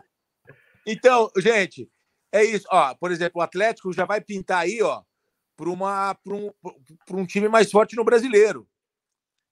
então, 0.88 1.30
gente, 1.36 1.90
é 2.32 2.44
isso. 2.44 2.68
Ó, 2.70 2.96
por 2.96 3.12
exemplo, 3.12 3.40
o 3.40 3.44
Atlético 3.44 3.94
já 3.94 4.06
vai 4.06 4.22
pintar 4.22 4.60
aí, 4.60 4.82
ó, 4.82 5.02
para 5.56 5.70
uma 5.70 6.16
para 6.16 6.34
um, 6.34 6.52
um 7.12 7.26
time 7.26 7.48
mais 7.48 7.72
forte 7.72 7.96
no 7.96 8.04
brasileiro. 8.04 8.68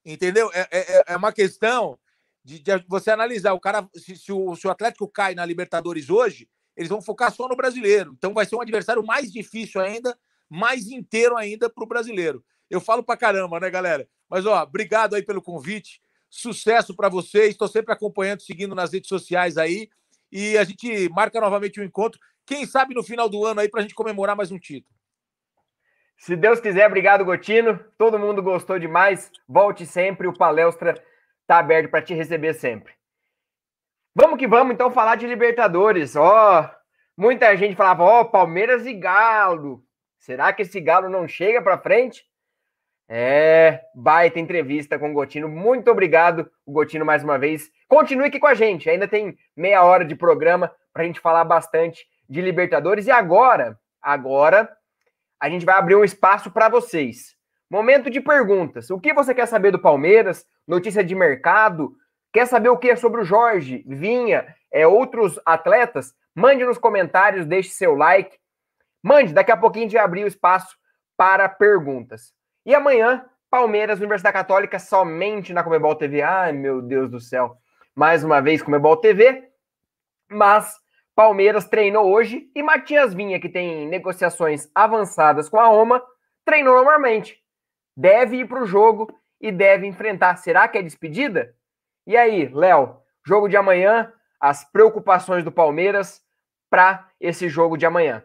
Entendeu? 0.06 0.50
É, 0.54 0.68
é, 0.72 1.04
é 1.08 1.18
uma 1.18 1.34
questão 1.34 2.00
de, 2.44 2.60
de, 2.60 2.86
você 2.88 3.12
analisar. 3.12 3.54
O 3.54 3.60
cara, 3.60 3.88
se, 3.96 4.16
se, 4.16 4.32
o, 4.32 4.56
se 4.56 4.66
o 4.66 4.72
Atlético 4.72 5.08
cai 5.08 5.36
na 5.36 5.46
Libertadores 5.46 6.10
hoje, 6.10 6.50
eles 6.76 6.90
vão 6.90 7.02
focar 7.02 7.32
só 7.32 7.48
no 7.48 7.56
brasileiro. 7.56 8.14
Então 8.18 8.34
vai 8.34 8.46
ser 8.46 8.56
um 8.56 8.62
adversário 8.62 9.06
mais 9.06 9.32
difícil 9.32 9.82
ainda 9.82 10.18
mais 10.50 10.88
inteiro 10.88 11.38
ainda 11.38 11.70
para 11.70 11.84
o 11.84 11.88
brasileiro. 11.88 12.44
Eu 12.70 12.82
falo 12.82 13.04
para 13.04 13.18
caramba, 13.18 13.60
né, 13.60 13.70
galera? 13.70 14.10
Mas, 14.28 14.46
ó, 14.46 14.62
obrigado 14.64 15.16
aí 15.16 15.24
pelo 15.24 15.42
convite. 15.42 16.02
Sucesso 16.30 16.96
para 16.96 17.08
vocês. 17.08 17.52
Estou 17.52 17.68
sempre 17.68 17.94
acompanhando, 17.94 18.42
seguindo 18.42 18.76
nas 18.76 18.92
redes 18.92 19.08
sociais 19.08 19.58
aí. 19.58 19.90
E 20.32 20.58
a 20.58 20.64
gente 20.64 21.10
marca 21.10 21.40
novamente 21.40 21.80
o 21.80 21.84
um 21.84 21.86
encontro. 21.86 22.20
Quem 22.50 22.66
sabe 22.66 22.96
no 22.96 23.04
final 23.04 23.30
do 23.30 23.46
ano 23.46 23.60
aí 23.60 23.70
para 23.70 23.82
a 23.82 23.84
gente 23.84 23.94
comemorar 23.94 24.36
mais 24.36 24.52
um 24.52 24.58
título. 24.58 24.92
Se 26.18 26.36
Deus 26.36 26.60
quiser, 26.60 26.88
obrigado, 26.88 27.24
Gotino. 27.24 27.80
Todo 27.96 28.18
mundo 28.18 28.42
gostou 28.42 28.80
demais. 28.80 29.32
Volte 29.48 29.86
sempre. 29.86 30.28
O 30.28 30.36
Palestra 30.36 30.96
está 31.42 31.60
aberto 31.60 31.92
para 31.92 32.02
te 32.02 32.16
receber 32.16 32.56
sempre. 32.56 32.92
Vamos 34.16 34.40
que 34.40 34.48
vamos, 34.48 34.74
então, 34.74 34.90
falar 34.90 35.16
de 35.16 35.28
Libertadores. 35.28 36.16
Ó, 36.16 36.68
muita 37.16 37.56
gente 37.56 37.76
falava, 37.76 38.04
ó, 38.04 38.24
Palmeiras 38.24 38.84
e 38.88 38.96
Galo. 38.96 39.84
Será 40.18 40.52
que 40.52 40.64
esse 40.64 40.82
Galo 40.82 41.08
não 41.08 41.28
chega 41.28 41.62
para 41.62 41.78
frente? 41.78 42.26
É, 43.08 43.80
baita 43.94 44.40
entrevista 44.40 44.98
com 44.98 45.12
o 45.12 45.14
Gotino. 45.14 45.48
Muito 45.48 45.92
obrigado, 45.92 46.52
Gotino, 46.68 47.06
mais 47.06 47.24
uma 47.24 47.38
vez. 47.38 47.70
Continue 47.88 48.26
aqui 48.26 48.40
com 48.40 48.48
a 48.48 48.56
gente. 48.56 48.90
Ainda 48.90 49.08
tem 49.08 49.38
meia 49.56 49.84
hora 49.84 50.04
de 50.04 50.16
programa 50.16 50.74
para 50.92 51.04
a 51.04 51.06
gente 51.06 51.20
falar 51.20 51.44
bastante 51.44 52.08
de 52.30 52.42
Libertadores. 52.42 53.08
E 53.08 53.12
agora, 53.12 53.78
agora, 54.02 54.70
a 55.40 55.50
gente 55.50 55.66
vai 55.66 55.76
abrir 55.76 55.96
um 55.96 56.04
espaço 56.04 56.52
para 56.52 56.70
vocês. 56.70 57.36
Momento 57.70 58.10
de 58.10 58.22
perguntas. 58.22 58.90
O 58.90 59.00
que 59.00 59.14
você 59.14 59.34
quer 59.34 59.48
saber 59.48 59.72
do 59.72 59.80
Palmeiras? 59.80 60.46
Notícia 60.68 61.04
de 61.04 61.16
mercado? 61.16 61.96
Quer 62.32 62.46
saber 62.46 62.70
o 62.70 62.78
que 62.78 62.90
é 62.90 62.96
sobre 62.96 63.22
o 63.22 63.26
Jorge, 63.26 63.84
Vinha, 63.88 64.56
é, 64.72 64.86
outros 64.86 65.40
atletas? 65.46 66.14
Mande 66.36 66.64
nos 66.64 66.78
comentários, 66.78 67.46
deixe 67.46 67.70
seu 67.70 67.96
like. 67.96 68.38
Mande, 69.02 69.34
daqui 69.34 69.52
a 69.52 69.58
pouquinho 69.58 69.86
a 69.86 69.88
gente 69.88 69.98
vai 69.98 70.04
abrir 70.04 70.24
o 70.24 70.28
espaço 70.28 70.78
para 71.18 71.50
perguntas. 71.50 72.34
E 72.66 72.76
amanhã, 72.76 73.26
Palmeiras, 73.50 74.00
Universidade 74.00 74.34
Católica, 74.34 74.78
somente 74.78 75.54
na 75.54 75.64
Comebol 75.64 75.96
TV. 75.96 76.22
Ai, 76.22 76.52
meu 76.52 76.82
Deus 76.82 77.10
do 77.10 77.20
céu. 77.20 77.58
Mais 77.96 78.24
uma 78.24 78.42
vez, 78.42 78.62
Comebol 78.62 78.98
TV. 78.98 79.50
Mas 80.30 80.76
Palmeiras 81.20 81.66
treinou 81.66 82.10
hoje 82.10 82.50
e 82.56 82.64
Matias 82.64 83.14
Vinha, 83.14 83.42
que 83.42 83.50
tem 83.50 83.86
negociações 83.90 84.70
avançadas 84.74 85.50
com 85.50 85.60
a 85.60 85.68
Roma, 85.68 86.02
treinou 86.46 86.76
normalmente. 86.76 87.38
Deve 87.94 88.38
ir 88.38 88.48
para 88.48 88.64
o 88.64 88.66
jogo 88.66 89.14
e 89.42 89.52
deve 89.52 89.86
enfrentar. 89.86 90.38
Será 90.38 90.66
que 90.70 90.78
é 90.78 90.82
despedida? 90.82 91.54
E 92.08 92.16
aí, 92.16 92.48
Léo, 92.48 93.02
jogo 93.28 93.50
de 93.50 93.58
amanhã, 93.58 94.14
as 94.40 94.64
preocupações 94.64 95.44
do 95.44 95.52
Palmeiras 95.52 96.22
para 96.70 97.10
esse 97.20 97.50
jogo 97.50 97.76
de 97.76 97.86
amanhã. 97.86 98.24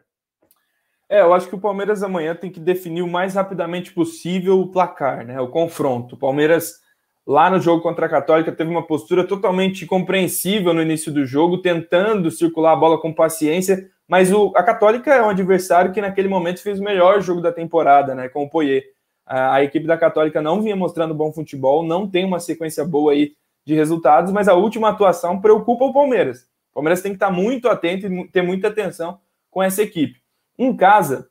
É, 1.09 1.21
eu 1.21 1.35
acho 1.35 1.49
que 1.49 1.57
o 1.57 1.61
Palmeiras 1.61 2.01
amanhã 2.05 2.33
tem 2.33 2.49
que 2.49 2.61
definir 2.61 3.03
o 3.03 3.11
mais 3.11 3.35
rapidamente 3.35 3.93
possível 3.93 4.61
o 4.61 4.71
placar, 4.71 5.27
né? 5.27 5.41
O 5.41 5.49
confronto. 5.49 6.15
O 6.15 6.19
Palmeiras, 6.19 6.81
lá 7.27 7.49
no 7.49 7.61
jogo 7.61 7.83
contra 7.83 8.07
a 8.07 8.09
Católica, 8.09 8.53
teve 8.53 8.71
uma 8.71 8.87
postura 8.87 9.25
totalmente 9.25 9.87
compreensível 9.87 10.75
no 10.75 10.83
início 10.83 11.13
do 11.13 11.25
jogo, 11.25 11.59
tentando 11.59 12.31
circular 12.31 12.73
a 12.73 12.77
bola 12.77 13.01
com 13.01 13.13
paciência, 13.13 13.91
mas 14.07 14.33
o, 14.33 14.53
a 14.55 14.63
Católica 14.63 15.13
é 15.13 15.23
um 15.23 15.31
adversário 15.31 15.93
que 15.93 16.01
naquele 16.01 16.29
momento 16.29 16.63
fez 16.63 16.79
o 16.79 16.85
melhor 16.85 17.23
jogo 17.23 17.41
da 17.41 17.51
temporada, 17.51 18.15
né? 18.15 18.29
Com 18.29 18.45
o 18.45 18.51
Poyer. 18.51 18.85
A, 19.27 19.55
a 19.55 19.65
equipe 19.65 19.87
da 19.87 19.97
Católica 19.97 20.43
não 20.43 20.61
vinha 20.61 20.77
mostrando 20.77 21.15
bom 21.15 21.33
futebol, 21.33 21.83
não 21.83 22.09
tem 22.09 22.25
uma 22.25 22.39
sequência 22.39 22.85
boa 22.85 23.13
aí 23.13 23.33
de 23.65 23.75
resultados, 23.75 24.31
mas 24.31 24.47
a 24.47 24.55
última 24.55 24.91
atuação 24.91 25.41
preocupa 25.41 25.87
o 25.87 25.93
Palmeiras. 25.93 26.43
O 26.71 26.75
Palmeiras 26.75 27.01
tem 27.01 27.13
que 27.13 27.17
estar 27.17 27.31
muito 27.31 27.69
atento 27.69 28.07
e 28.07 28.29
ter 28.29 28.43
muita 28.43 28.69
atenção 28.69 29.19
com 29.51 29.63
essa 29.63 29.83
equipe. 29.83 30.21
Em 30.59 30.77
casa, 30.77 31.31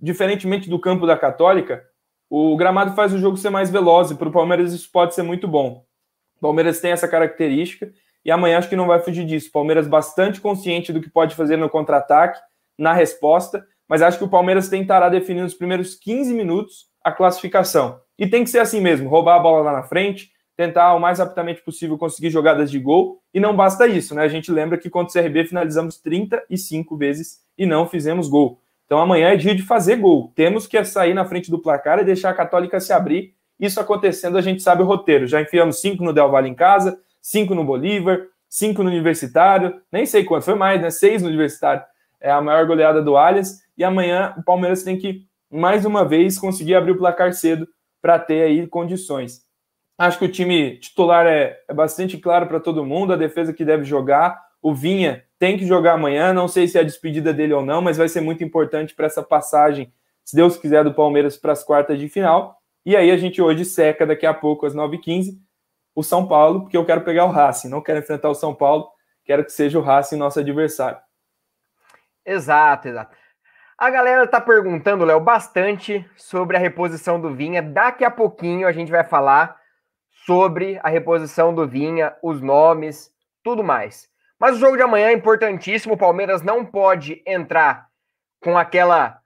diferentemente 0.00 0.70
do 0.70 0.78
campo 0.78 1.06
da 1.06 1.18
Católica, 1.18 1.84
o 2.28 2.56
gramado 2.56 2.94
faz 2.94 3.12
o 3.12 3.18
jogo 3.18 3.36
ser 3.36 3.50
mais 3.50 3.70
veloz 3.70 4.10
e 4.10 4.14
para 4.14 4.28
o 4.28 4.32
Palmeiras 4.32 4.72
isso 4.72 4.90
pode 4.90 5.14
ser 5.14 5.22
muito 5.22 5.46
bom. 5.46 5.84
O 6.36 6.40
Palmeiras 6.40 6.80
tem 6.80 6.90
essa 6.90 7.08
característica 7.08 7.92
e 8.24 8.30
amanhã 8.30 8.58
acho 8.58 8.68
que 8.68 8.76
não 8.76 8.86
vai 8.86 9.00
fugir 9.00 9.24
disso. 9.24 9.48
O 9.48 9.52
Palmeiras 9.52 9.86
bastante 9.86 10.40
consciente 10.40 10.92
do 10.92 11.00
que 11.00 11.10
pode 11.10 11.34
fazer 11.34 11.56
no 11.56 11.68
contra-ataque, 11.68 12.40
na 12.78 12.92
resposta, 12.92 13.64
mas 13.88 14.02
acho 14.02 14.18
que 14.18 14.24
o 14.24 14.28
Palmeiras 14.28 14.68
tentará 14.68 15.08
definir 15.08 15.42
nos 15.42 15.54
primeiros 15.54 15.94
15 15.94 16.32
minutos 16.34 16.86
a 17.02 17.12
classificação. 17.12 18.00
E 18.18 18.26
tem 18.26 18.44
que 18.44 18.50
ser 18.50 18.60
assim 18.60 18.80
mesmo, 18.80 19.08
roubar 19.08 19.36
a 19.36 19.40
bola 19.40 19.62
lá 19.62 19.72
na 19.72 19.82
frente, 19.82 20.30
tentar 20.56 20.94
o 20.94 21.00
mais 21.00 21.18
rapidamente 21.18 21.62
possível 21.62 21.98
conseguir 21.98 22.30
jogadas 22.30 22.70
de 22.70 22.78
gol. 22.78 23.20
E 23.32 23.40
não 23.40 23.54
basta 23.54 23.86
isso, 23.86 24.14
né? 24.14 24.22
A 24.22 24.28
gente 24.28 24.50
lembra 24.50 24.78
que 24.78 24.88
contra 24.88 25.20
o 25.20 25.22
CRB 25.22 25.44
finalizamos 25.44 25.98
35 25.98 26.96
vezes 26.96 27.40
e 27.58 27.66
não 27.66 27.88
fizemos 27.88 28.28
gol. 28.28 28.60
Então 28.86 28.98
amanhã 28.98 29.28
é 29.28 29.36
dia 29.36 29.54
de 29.54 29.62
fazer 29.62 29.96
gol. 29.96 30.32
Temos 30.34 30.66
que 30.66 30.82
sair 30.84 31.14
na 31.14 31.24
frente 31.24 31.50
do 31.50 31.58
placar 31.58 31.98
e 31.98 32.04
deixar 32.04 32.30
a 32.30 32.34
Católica 32.34 32.80
se 32.80 32.92
abrir. 32.92 33.34
Isso 33.58 33.80
acontecendo, 33.80 34.36
a 34.36 34.42
gente 34.42 34.62
sabe 34.62 34.82
o 34.82 34.86
roteiro. 34.86 35.26
Já 35.26 35.40
enfiamos 35.40 35.80
cinco 35.80 36.04
no 36.04 36.12
Del 36.12 36.30
Valle 36.30 36.48
em 36.48 36.54
casa, 36.54 36.98
cinco 37.20 37.54
no 37.54 37.64
Bolívar, 37.64 38.26
cinco 38.48 38.82
no 38.82 38.90
Universitário, 38.90 39.80
nem 39.90 40.06
sei 40.06 40.24
quanto, 40.24 40.44
foi 40.44 40.54
mais, 40.54 40.80
né? 40.80 40.90
Seis 40.90 41.22
no 41.22 41.28
Universitário. 41.28 41.82
É 42.20 42.30
a 42.30 42.40
maior 42.40 42.66
goleada 42.66 43.02
do 43.02 43.16
Allianz. 43.16 43.62
E 43.76 43.82
amanhã 43.82 44.34
o 44.36 44.42
Palmeiras 44.42 44.82
tem 44.82 44.96
que, 44.96 45.26
mais 45.50 45.84
uma 45.84 46.04
vez, 46.04 46.38
conseguir 46.38 46.74
abrir 46.74 46.92
o 46.92 46.98
placar 46.98 47.32
cedo 47.32 47.66
para 48.00 48.18
ter 48.18 48.42
aí 48.42 48.66
condições. 48.66 49.42
Acho 49.96 50.18
que 50.18 50.24
o 50.24 50.30
time 50.30 50.78
titular 50.78 51.26
é, 51.26 51.56
é 51.68 51.74
bastante 51.74 52.18
claro 52.18 52.46
para 52.46 52.60
todo 52.60 52.84
mundo, 52.84 53.12
a 53.12 53.16
defesa 53.16 53.52
que 53.52 53.64
deve 53.64 53.84
jogar. 53.84 54.43
O 54.64 54.74
Vinha 54.74 55.26
tem 55.38 55.58
que 55.58 55.66
jogar 55.66 55.92
amanhã, 55.92 56.32
não 56.32 56.48
sei 56.48 56.66
se 56.66 56.78
é 56.78 56.80
a 56.80 56.84
despedida 56.84 57.34
dele 57.34 57.52
ou 57.52 57.62
não, 57.62 57.82
mas 57.82 57.98
vai 57.98 58.08
ser 58.08 58.22
muito 58.22 58.42
importante 58.42 58.94
para 58.94 59.04
essa 59.04 59.22
passagem, 59.22 59.92
se 60.24 60.34
Deus 60.34 60.56
quiser, 60.56 60.82
do 60.82 60.94
Palmeiras 60.94 61.36
para 61.36 61.52
as 61.52 61.62
quartas 61.62 61.98
de 61.98 62.08
final. 62.08 62.56
E 62.82 62.96
aí 62.96 63.10
a 63.10 63.16
gente 63.18 63.42
hoje 63.42 63.62
seca 63.62 64.06
daqui 64.06 64.24
a 64.24 64.32
pouco, 64.32 64.64
às 64.64 64.74
9h15, 64.74 65.38
o 65.94 66.02
São 66.02 66.26
Paulo, 66.26 66.62
porque 66.62 66.78
eu 66.78 66.84
quero 66.86 67.02
pegar 67.02 67.26
o 67.26 67.30
Racing, 67.30 67.68
não 67.68 67.82
quero 67.82 67.98
enfrentar 67.98 68.30
o 68.30 68.34
São 68.34 68.54
Paulo, 68.54 68.88
quero 69.22 69.44
que 69.44 69.52
seja 69.52 69.78
o 69.78 69.82
Racing 69.82 70.16
nosso 70.16 70.40
adversário. 70.40 70.96
Exato, 72.24 72.88
exato. 72.88 73.14
A 73.76 73.90
galera 73.90 74.26
tá 74.26 74.40
perguntando, 74.40 75.04
Léo, 75.04 75.20
bastante 75.20 76.08
sobre 76.16 76.56
a 76.56 76.60
reposição 76.60 77.20
do 77.20 77.34
Vinha. 77.34 77.60
Daqui 77.60 78.02
a 78.02 78.10
pouquinho 78.10 78.66
a 78.66 78.72
gente 78.72 78.90
vai 78.90 79.04
falar 79.04 79.60
sobre 80.24 80.80
a 80.82 80.88
reposição 80.88 81.54
do 81.54 81.68
Vinha, 81.68 82.16
os 82.22 82.40
nomes, 82.40 83.12
tudo 83.42 83.62
mais. 83.62 84.13
Mas 84.44 84.56
o 84.56 84.60
jogo 84.60 84.76
de 84.76 84.82
amanhã 84.82 85.06
é 85.06 85.12
importantíssimo. 85.14 85.94
O 85.94 85.96
Palmeiras 85.96 86.42
não 86.42 86.66
pode 86.66 87.22
entrar 87.26 87.88
com 88.42 88.58
aquela, 88.58 89.18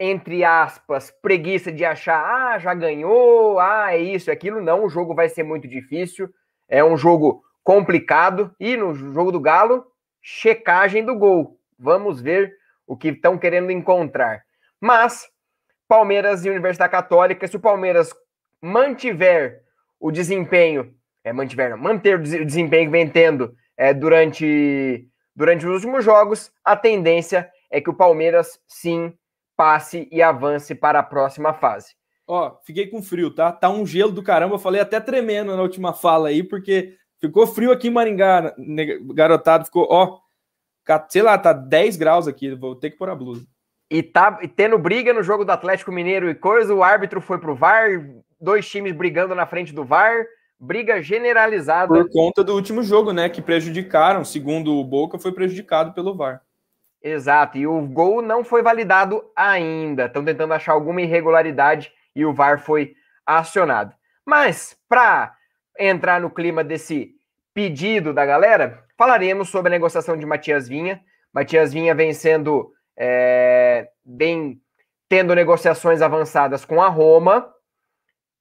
entre 0.00 0.42
aspas, 0.42 1.10
preguiça 1.20 1.70
de 1.70 1.84
achar, 1.84 2.24
ah, 2.24 2.58
já 2.58 2.72
ganhou, 2.72 3.60
ah, 3.60 3.92
é 3.92 3.98
isso, 3.98 4.30
é 4.30 4.32
aquilo. 4.32 4.62
Não, 4.62 4.84
o 4.84 4.88
jogo 4.88 5.14
vai 5.14 5.28
ser 5.28 5.42
muito 5.42 5.68
difícil. 5.68 6.30
É 6.66 6.82
um 6.82 6.96
jogo 6.96 7.42
complicado. 7.62 8.56
E 8.58 8.74
no 8.74 8.94
jogo 8.94 9.30
do 9.30 9.38
Galo, 9.38 9.84
checagem 10.22 11.04
do 11.04 11.14
gol. 11.14 11.60
Vamos 11.78 12.18
ver 12.18 12.56
o 12.86 12.96
que 12.96 13.08
estão 13.08 13.36
querendo 13.36 13.70
encontrar. 13.70 14.44
Mas, 14.80 15.28
Palmeiras 15.86 16.42
e 16.42 16.48
Universidade 16.48 16.90
Católica, 16.90 17.46
se 17.46 17.56
o 17.56 17.60
Palmeiras 17.60 18.14
mantiver 18.62 19.60
o 20.00 20.10
desempenho, 20.10 20.94
é, 21.22 21.34
mantiver, 21.34 21.68
não, 21.68 21.76
manter 21.76 22.18
o 22.18 22.22
desempenho 22.22 22.86
que 22.86 22.92
vem 22.92 23.10
tendo 23.10 23.54
é, 23.76 23.92
durante, 23.92 25.08
durante 25.34 25.66
os 25.66 25.72
últimos 25.72 26.04
jogos, 26.04 26.50
a 26.64 26.76
tendência 26.76 27.50
é 27.70 27.80
que 27.80 27.90
o 27.90 27.94
Palmeiras 27.94 28.60
sim 28.66 29.12
passe 29.56 30.08
e 30.10 30.22
avance 30.22 30.74
para 30.74 31.00
a 31.00 31.02
próxima 31.02 31.52
fase. 31.52 31.94
Ó, 32.26 32.56
fiquei 32.64 32.88
com 32.88 33.02
frio, 33.02 33.30
tá? 33.30 33.52
Tá 33.52 33.70
um 33.70 33.86
gelo 33.86 34.10
do 34.10 34.22
caramba. 34.22 34.56
Eu 34.56 34.58
falei 34.58 34.80
até 34.80 34.98
tremendo 34.98 35.54
na 35.54 35.62
última 35.62 35.92
fala 35.92 36.28
aí, 36.28 36.42
porque 36.42 36.94
ficou 37.20 37.46
frio 37.46 37.70
aqui 37.70 37.88
em 37.88 37.92
Maringá, 37.92 38.54
garotado. 39.14 39.64
Ficou, 39.64 39.86
ó, 39.88 40.18
sei 41.08 41.22
lá, 41.22 41.38
tá 41.38 41.52
10 41.52 41.96
graus 41.96 42.26
aqui. 42.26 42.54
Vou 42.54 42.74
ter 42.74 42.90
que 42.90 42.96
pôr 42.96 43.08
a 43.08 43.14
blusa. 43.14 43.46
E 43.88 44.02
tá 44.02 44.32
tendo 44.56 44.76
briga 44.78 45.12
no 45.12 45.22
jogo 45.22 45.44
do 45.44 45.52
Atlético 45.52 45.92
Mineiro 45.92 46.28
e 46.28 46.34
coisa. 46.34 46.74
O 46.74 46.82
árbitro 46.82 47.20
foi 47.20 47.38
pro 47.38 47.54
VAR, 47.54 47.88
dois 48.40 48.68
times 48.68 48.92
brigando 48.92 49.34
na 49.34 49.46
frente 49.46 49.72
do 49.72 49.84
VAR, 49.84 50.26
briga 50.58 51.02
generalizada. 51.02 51.88
Por 51.88 52.10
conta 52.10 52.42
do 52.42 52.54
último 52.54 52.82
jogo, 52.82 53.12
né? 53.12 53.28
Que 53.28 53.42
prejudicaram, 53.42 54.24
segundo 54.24 54.74
o 54.74 54.84
Boca, 54.84 55.18
foi 55.18 55.32
prejudicado 55.32 55.92
pelo 55.92 56.16
VAR. 56.16 56.42
Exato, 57.02 57.56
e 57.56 57.66
o 57.66 57.80
gol 57.82 58.20
não 58.20 58.42
foi 58.42 58.62
validado 58.62 59.22
ainda. 59.36 60.06
Estão 60.06 60.24
tentando 60.24 60.54
achar 60.54 60.72
alguma 60.72 61.02
irregularidade 61.02 61.92
e 62.14 62.24
o 62.24 62.32
VAR 62.32 62.58
foi 62.58 62.94
acionado. 63.24 63.94
Mas, 64.24 64.76
para 64.88 65.34
entrar 65.78 66.20
no 66.20 66.30
clima 66.30 66.64
desse 66.64 67.14
pedido 67.54 68.12
da 68.12 68.26
galera, 68.26 68.84
falaremos 68.98 69.48
sobre 69.48 69.68
a 69.68 69.76
negociação 69.76 70.16
de 70.16 70.26
Matias 70.26 70.66
Vinha. 70.68 71.00
Matias 71.32 71.72
Vinha 71.72 71.94
vem 71.94 72.12
sendo 72.12 72.72
é, 72.96 73.88
bem 74.04 74.60
tendo 75.08 75.34
negociações 75.34 76.02
avançadas 76.02 76.64
com 76.64 76.82
a 76.82 76.88
Roma 76.88 77.48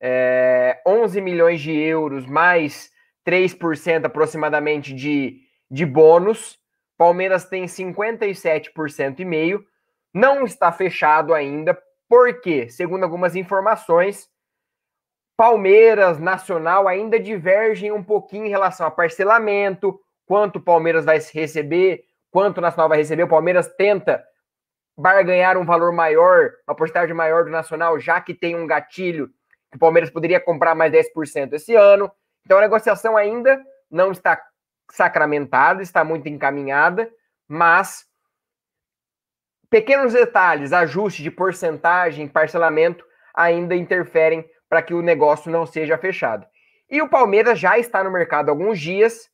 é, 0.02 0.82
11 0.86 1.22
milhões 1.22 1.62
de 1.62 1.72
euros 1.72 2.26
mais 2.26 2.92
3% 3.26 4.06
aproximadamente 4.06 4.94
de, 4.94 5.40
de 5.70 5.86
bônus. 5.86 6.60
Palmeiras 6.98 7.46
tem 7.46 7.66
57% 7.66 9.20
e 9.20 9.26
meio. 9.26 9.66
Não 10.14 10.46
está 10.46 10.72
fechado 10.72 11.34
ainda, 11.34 11.78
porque, 12.08 12.70
segundo 12.70 13.04
algumas 13.04 13.36
informações, 13.36 14.30
Palmeiras, 15.36 16.18
Nacional 16.18 16.88
ainda 16.88 17.20
divergem 17.20 17.92
um 17.92 18.04
pouquinho 18.04 18.46
em 18.46 18.50
relação 18.50 18.88
a 18.88 18.92
parcelamento, 18.92 20.00
quanto 20.26 20.58
o 20.58 20.62
Palmeiras 20.62 21.04
vai 21.04 21.20
receber, 21.34 22.06
quanto 22.32 22.60
o 22.60 22.62
Nacional 22.62 22.88
vai 22.88 23.00
receber. 23.00 23.24
O 23.24 23.28
Palmeiras 23.28 23.68
tenta 23.76 24.24
barganhar 24.98 25.58
um 25.58 25.66
valor 25.66 25.92
maior, 25.92 26.52
uma 26.66 26.76
porcentagem 26.76 27.14
maior 27.14 27.44
do 27.44 27.52
Nacional, 27.52 28.00
já 28.00 28.22
que 28.22 28.34
tem 28.34 28.56
um 28.56 28.66
gatilho 28.66 29.30
o 29.74 29.80
Palmeiras 29.80 30.10
poderia 30.10 30.40
comprar 30.40 30.76
mais 30.76 30.92
10% 30.92 31.54
esse 31.54 31.76
ano. 31.76 32.12
Então 32.46 32.58
a 32.58 32.62
negociação 32.62 33.18
ainda 33.18 33.62
não 33.90 34.12
está 34.12 34.42
sacramentada, 34.92 35.82
está 35.82 36.04
muito 36.04 36.28
encaminhada, 36.30 37.10
mas 37.48 38.06
pequenos 39.70 40.14
detalhes, 40.14 40.74
ajuste 40.74 41.24
de 41.24 41.32
porcentagem, 41.32 42.28
parcelamento, 42.28 43.06
ainda 43.34 43.76
interferem 43.76 44.48
para 44.70 44.82
que 44.82 44.94
o 44.94 45.02
negócio 45.02 45.52
não 45.52 45.66
seja 45.66 45.98
fechado. 45.98 46.46
E 46.90 47.02
o 47.02 47.10
Palmeiras 47.10 47.60
já 47.60 47.80
está 47.80 48.04
no 48.04 48.12
mercado 48.12 48.50
há 48.50 48.52
alguns 48.52 48.80
dias, 48.80 49.30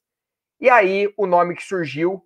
e 0.59 0.69
aí 0.69 1.11
o 1.17 1.25
nome 1.25 1.55
que 1.55 1.63
surgiu, 1.63 2.23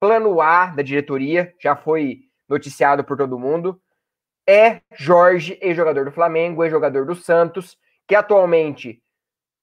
plano 0.00 0.40
A 0.40 0.66
da 0.66 0.82
diretoria, 0.82 1.52
já 1.60 1.76
foi 1.76 2.20
noticiado 2.48 3.04
por 3.04 3.16
todo 3.16 3.38
mundo, 3.38 3.81
é 4.46 4.80
Jorge, 4.92 5.58
ex-jogador 5.60 6.04
do 6.04 6.12
Flamengo, 6.12 6.62
ex-jogador 6.64 7.06
do 7.06 7.14
Santos, 7.14 7.78
que 8.06 8.14
atualmente 8.14 9.02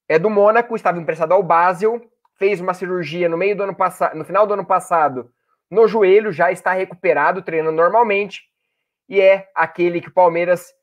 é 0.08 0.18
do 0.18 0.30
Mônaco, 0.30 0.76
estava 0.76 1.00
emprestado 1.00 1.34
ao 1.34 1.44
Basel, 1.44 2.02
fez 2.36 2.60
uma 2.62 2.74
cirurgia 2.74 3.30
no 3.30 3.38
meio 3.38 3.56
do 3.56 3.64
ano 3.64 3.76
passado, 3.76 4.16
no 4.16 4.26
final 4.26 4.48
do 4.48 4.54
ano 4.54 4.66
passado, 4.66 5.32
no 5.70 5.88
joelho, 5.88 6.32
já 6.32 6.52
está 6.52 6.74
recuperado, 6.74 7.42
treinando 7.42 7.76
normalmente, 7.76 8.44
e 9.08 9.20
é 9.22 9.50
aquele 9.54 10.02
que 10.02 10.08
o 10.08 10.14
Palmeiras 10.14 10.74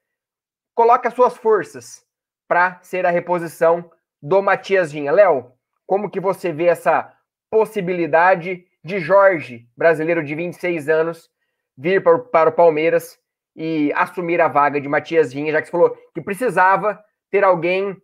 coloca 0.75 1.11
suas 1.11 1.37
forças 1.37 2.05
para 2.47 2.79
ser 2.83 3.07
a 3.07 3.11
reposição 3.11 3.91
do 4.23 4.43
Matias 4.43 4.93
Vinha. 4.93 5.11
Léo, 5.11 5.53
como 5.87 6.11
que 6.11 6.21
você 6.21 6.53
vê 6.53 6.67
essa 6.67 7.13
possibilidade 7.51 8.67
de 8.85 9.01
Jorge, 9.01 9.69
brasileiro 9.77 10.23
de 10.23 10.35
26 10.35 10.89
anos, 10.89 11.31
vir 11.77 12.03
para 12.03 12.49
o 12.49 12.53
Palmeiras 12.53 13.19
e 13.57 13.91
assumir 13.95 14.41
a 14.41 14.49
vaga 14.49 14.81
de 14.81 14.89
Matias 14.89 15.33
Vinha, 15.33 15.51
já 15.51 15.61
que 15.61 15.67
você 15.67 15.73
falou 15.73 15.97
que 16.15 16.21
precisava 16.21 17.03
ter 17.31 17.43
alguém 17.43 17.97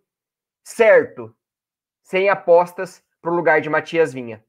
certo, 0.63 1.33
sem 2.01 2.27
apostas 2.27 3.03
para 3.21 3.31
o 3.31 3.35
lugar 3.35 3.61
de 3.61 3.69
Matias 3.69 4.11
Vinha? 4.11 4.43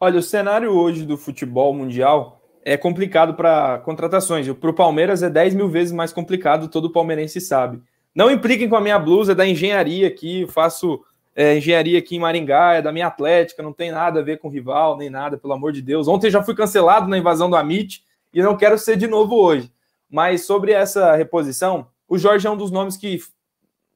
Olha, 0.00 0.18
o 0.18 0.22
cenário 0.22 0.72
hoje 0.72 1.06
do 1.06 1.16
futebol 1.16 1.72
mundial 1.72 2.42
é 2.64 2.76
complicado 2.76 3.34
para 3.34 3.78
contratações. 3.78 4.50
Para 4.54 4.70
o 4.70 4.74
Palmeiras 4.74 5.22
é 5.22 5.30
10 5.30 5.54
mil 5.54 5.68
vezes 5.68 5.92
mais 5.92 6.12
complicado, 6.12 6.68
todo 6.68 6.92
palmeirense 6.92 7.40
sabe. 7.40 7.80
Não 8.14 8.30
impliquem 8.30 8.68
com 8.68 8.76
a 8.76 8.80
minha 8.80 8.98
blusa 8.98 9.32
é 9.32 9.34
da 9.34 9.46
engenharia 9.46 10.08
aqui, 10.08 10.46
faço 10.48 11.00
é, 11.34 11.56
engenharia 11.56 11.98
aqui 11.98 12.16
em 12.16 12.18
Maringá, 12.18 12.74
é 12.74 12.82
da 12.82 12.92
minha 12.92 13.06
Atlética, 13.06 13.62
não 13.62 13.72
tem 13.72 13.90
nada 13.90 14.20
a 14.20 14.22
ver 14.22 14.38
com 14.38 14.48
rival, 14.48 14.96
nem 14.96 15.08
nada, 15.08 15.38
pelo 15.38 15.52
amor 15.52 15.72
de 15.72 15.80
Deus. 15.80 16.08
Ontem 16.08 16.30
já 16.30 16.42
fui 16.42 16.54
cancelado 16.54 17.08
na 17.08 17.16
invasão 17.16 17.48
do 17.48 17.56
Amit 17.56 18.02
e 18.34 18.42
não 18.42 18.56
quero 18.56 18.78
ser 18.78 18.96
de 18.96 19.06
novo 19.06 19.36
hoje. 19.36 19.72
Mas 20.10 20.44
sobre 20.44 20.72
essa 20.72 21.14
reposição, 21.14 21.86
o 22.08 22.18
Jorge 22.18 22.46
é 22.46 22.50
um 22.50 22.56
dos 22.56 22.70
nomes 22.70 22.96
que, 22.96 23.20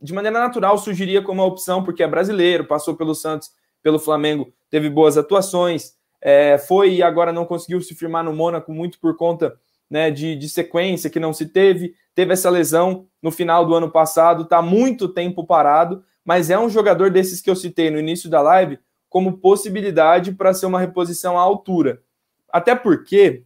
de 0.00 0.12
maneira 0.12 0.38
natural, 0.38 0.78
surgiria 0.78 1.20
como 1.20 1.42
uma 1.42 1.48
opção, 1.48 1.82
porque 1.82 2.02
é 2.02 2.08
brasileiro, 2.08 2.64
passou 2.64 2.94
pelo 2.94 3.14
Santos, 3.14 3.50
pelo 3.82 3.98
Flamengo, 3.98 4.52
teve 4.70 4.88
boas 4.88 5.18
atuações, 5.18 5.94
é, 6.20 6.56
foi 6.56 6.94
e 6.94 7.02
agora 7.02 7.32
não 7.32 7.44
conseguiu 7.44 7.80
se 7.80 7.94
firmar 7.94 8.24
no 8.24 8.32
Mônaco 8.32 8.72
muito 8.72 8.98
por 8.98 9.14
conta 9.16 9.58
né, 9.90 10.10
de, 10.10 10.34
de 10.34 10.48
sequência 10.48 11.10
que 11.10 11.20
não 11.20 11.32
se 11.32 11.46
teve. 11.46 11.94
Teve 12.14 12.32
essa 12.32 12.48
lesão 12.48 13.06
no 13.20 13.30
final 13.30 13.66
do 13.66 13.74
ano 13.74 13.90
passado, 13.90 14.44
está 14.44 14.62
muito 14.62 15.08
tempo 15.08 15.44
parado, 15.44 16.02
mas 16.24 16.48
é 16.48 16.58
um 16.58 16.70
jogador 16.70 17.10
desses 17.10 17.42
que 17.42 17.50
eu 17.50 17.56
citei 17.56 17.90
no 17.90 17.98
início 17.98 18.30
da 18.30 18.40
live 18.40 18.78
como 19.08 19.38
possibilidade 19.38 20.32
para 20.32 20.54
ser 20.54 20.66
uma 20.66 20.80
reposição 20.80 21.38
à 21.38 21.42
altura. 21.42 22.02
Até 22.50 22.74
porque 22.74 23.44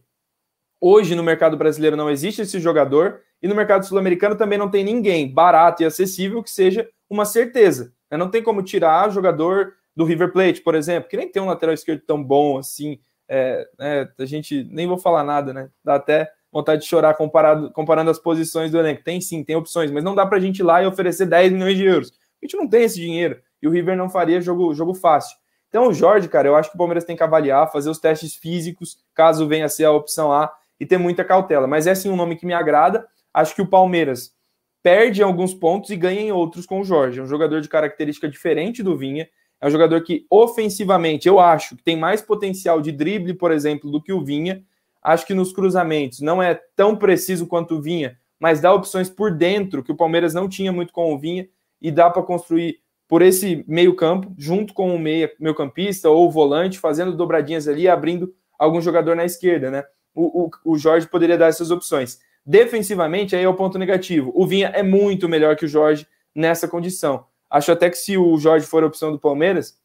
hoje 0.79 1.15
no 1.15 1.23
mercado 1.23 1.57
brasileiro 1.57 1.95
não 1.95 2.09
existe 2.09 2.41
esse 2.41 2.59
jogador 2.59 3.21
e 3.41 3.47
no 3.47 3.55
mercado 3.55 3.85
sul-americano 3.85 4.35
também 4.35 4.57
não 4.57 4.69
tem 4.69 4.83
ninguém 4.83 5.31
barato 5.31 5.83
e 5.83 5.85
acessível 5.85 6.43
que 6.43 6.51
seja 6.51 6.89
uma 7.09 7.25
certeza. 7.25 7.93
Né? 8.09 8.17
Não 8.17 8.29
tem 8.29 8.43
como 8.43 8.63
tirar 8.63 9.09
jogador 9.09 9.73
do 9.95 10.05
River 10.05 10.31
Plate, 10.31 10.61
por 10.61 10.75
exemplo, 10.75 11.09
que 11.09 11.17
nem 11.17 11.29
tem 11.29 11.41
um 11.41 11.47
lateral 11.47 11.73
esquerdo 11.73 12.01
tão 12.05 12.23
bom 12.23 12.57
assim. 12.57 12.99
É, 13.27 13.67
é, 13.79 14.09
a 14.17 14.25
gente 14.25 14.63
nem 14.71 14.87
vou 14.87 14.97
falar 14.97 15.23
nada, 15.23 15.53
né? 15.53 15.69
Dá 15.83 15.95
até 15.95 16.31
vontade 16.51 16.81
de 16.81 16.87
chorar 16.87 17.13
comparado, 17.13 17.71
comparando 17.71 18.09
as 18.09 18.17
posições 18.17 18.71
do 18.71 18.79
elenco. 18.79 19.03
Tem 19.03 19.21
sim, 19.21 19.43
tem 19.43 19.55
opções, 19.55 19.91
mas 19.91 20.03
não 20.03 20.15
dá 20.15 20.25
para 20.25 20.37
a 20.37 20.41
gente 20.41 20.59
ir 20.59 20.63
lá 20.63 20.81
e 20.81 20.87
oferecer 20.87 21.25
10 21.25 21.51
milhões 21.53 21.77
de 21.77 21.85
euros. 21.85 22.11
A 22.41 22.45
gente 22.45 22.57
não 22.57 22.67
tem 22.67 22.83
esse 22.83 22.95
dinheiro 22.95 23.39
e 23.61 23.67
o 23.67 23.71
River 23.71 23.95
não 23.95 24.09
faria 24.09 24.41
jogo, 24.41 24.73
jogo 24.73 24.93
fácil. 24.93 25.37
Então, 25.67 25.87
o 25.87 25.93
Jorge, 25.93 26.27
cara, 26.27 26.47
eu 26.47 26.55
acho 26.55 26.69
que 26.69 26.75
o 26.75 26.79
Palmeiras 26.79 27.03
tem 27.03 27.15
que 27.15 27.21
avaliar, 27.21 27.71
fazer 27.71 27.91
os 27.91 27.99
testes 27.99 28.35
físicos, 28.35 28.97
caso 29.13 29.47
venha 29.47 29.65
a 29.65 29.69
ser 29.69 29.85
a 29.85 29.91
opção 29.91 30.31
A, 30.31 30.51
e 30.79 30.85
ter 30.85 30.97
muita 30.97 31.23
cautela. 31.23 31.67
Mas 31.67 31.87
é 31.87 31.93
sim 31.93 32.09
um 32.09 32.15
nome 32.15 32.35
que 32.35 32.45
me 32.45 32.53
agrada. 32.53 33.05
Acho 33.33 33.55
que 33.55 33.61
o 33.61 33.67
Palmeiras 33.67 34.33
perde 34.81 35.21
em 35.21 35.23
alguns 35.23 35.53
pontos 35.53 35.89
e 35.89 35.95
ganha 35.95 36.21
em 36.21 36.31
outros 36.31 36.65
com 36.65 36.79
o 36.79 36.83
Jorge. 36.83 37.19
É 37.19 37.23
um 37.23 37.27
jogador 37.27 37.61
de 37.61 37.69
característica 37.69 38.29
diferente 38.29 38.81
do 38.81 38.97
Vinha. 38.97 39.27
É 39.61 39.67
um 39.67 39.69
jogador 39.69 40.01
que, 40.01 40.25
ofensivamente, 40.29 41.27
eu 41.27 41.39
acho 41.39 41.75
que 41.75 41.83
tem 41.83 41.97
mais 41.97 42.21
potencial 42.21 42.81
de 42.81 42.91
drible, 42.91 43.33
por 43.33 43.51
exemplo, 43.51 43.91
do 43.91 44.01
que 44.01 44.13
o 44.13 44.23
Vinha. 44.23 44.63
Acho 45.01 45.25
que 45.25 45.33
nos 45.33 45.51
cruzamentos 45.51 46.21
não 46.21 46.41
é 46.41 46.59
tão 46.75 46.95
preciso 46.95 47.45
quanto 47.45 47.75
o 47.75 47.81
Vinha, 47.81 48.17
mas 48.39 48.61
dá 48.61 48.73
opções 48.73 49.09
por 49.09 49.31
dentro 49.31 49.83
que 49.83 49.91
o 49.91 49.97
Palmeiras 49.97 50.33
não 50.33 50.47
tinha 50.47 50.71
muito 50.71 50.93
com 50.93 51.13
o 51.13 51.19
Vinha 51.19 51.47
e 51.81 51.91
dá 51.91 52.09
para 52.09 52.23
construir 52.23 52.79
por 53.07 53.21
esse 53.21 53.65
meio-campo, 53.67 54.33
junto 54.37 54.73
com 54.73 54.95
o 54.95 54.99
meia, 54.99 55.31
meio-campista 55.39 56.09
ou 56.09 56.27
o 56.27 56.31
volante, 56.31 56.77
fazendo 56.77 57.17
dobradinhas 57.17 57.67
ali, 57.67 57.87
abrindo 57.87 58.33
algum 58.57 58.79
jogador 58.79 59.15
na 59.15 59.25
esquerda, 59.25 59.71
né? 59.71 59.83
O, 60.13 60.45
o, 60.45 60.73
o 60.73 60.77
Jorge 60.77 61.07
poderia 61.07 61.37
dar 61.37 61.47
essas 61.47 61.71
opções. 61.71 62.19
Defensivamente, 62.45 63.35
aí 63.35 63.43
é 63.43 63.49
o 63.49 63.55
ponto 63.55 63.77
negativo. 63.77 64.31
O 64.35 64.45
Vinha 64.47 64.67
é 64.69 64.81
muito 64.81 65.29
melhor 65.29 65.55
que 65.55 65.65
o 65.65 65.67
Jorge 65.67 66.07
nessa 66.33 66.67
condição. 66.67 67.25
Acho 67.49 67.71
até 67.71 67.89
que 67.89 67.97
se 67.97 68.17
o 68.17 68.37
Jorge 68.37 68.65
for 68.65 68.83
a 68.83 68.87
opção 68.87 69.11
do 69.11 69.19
Palmeiras, 69.19 69.77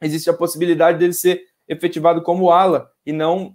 existe 0.00 0.28
a 0.28 0.34
possibilidade 0.34 0.98
dele 0.98 1.12
ser 1.12 1.42
efetivado 1.68 2.22
como 2.22 2.50
ala 2.50 2.90
e 3.04 3.12
não, 3.12 3.54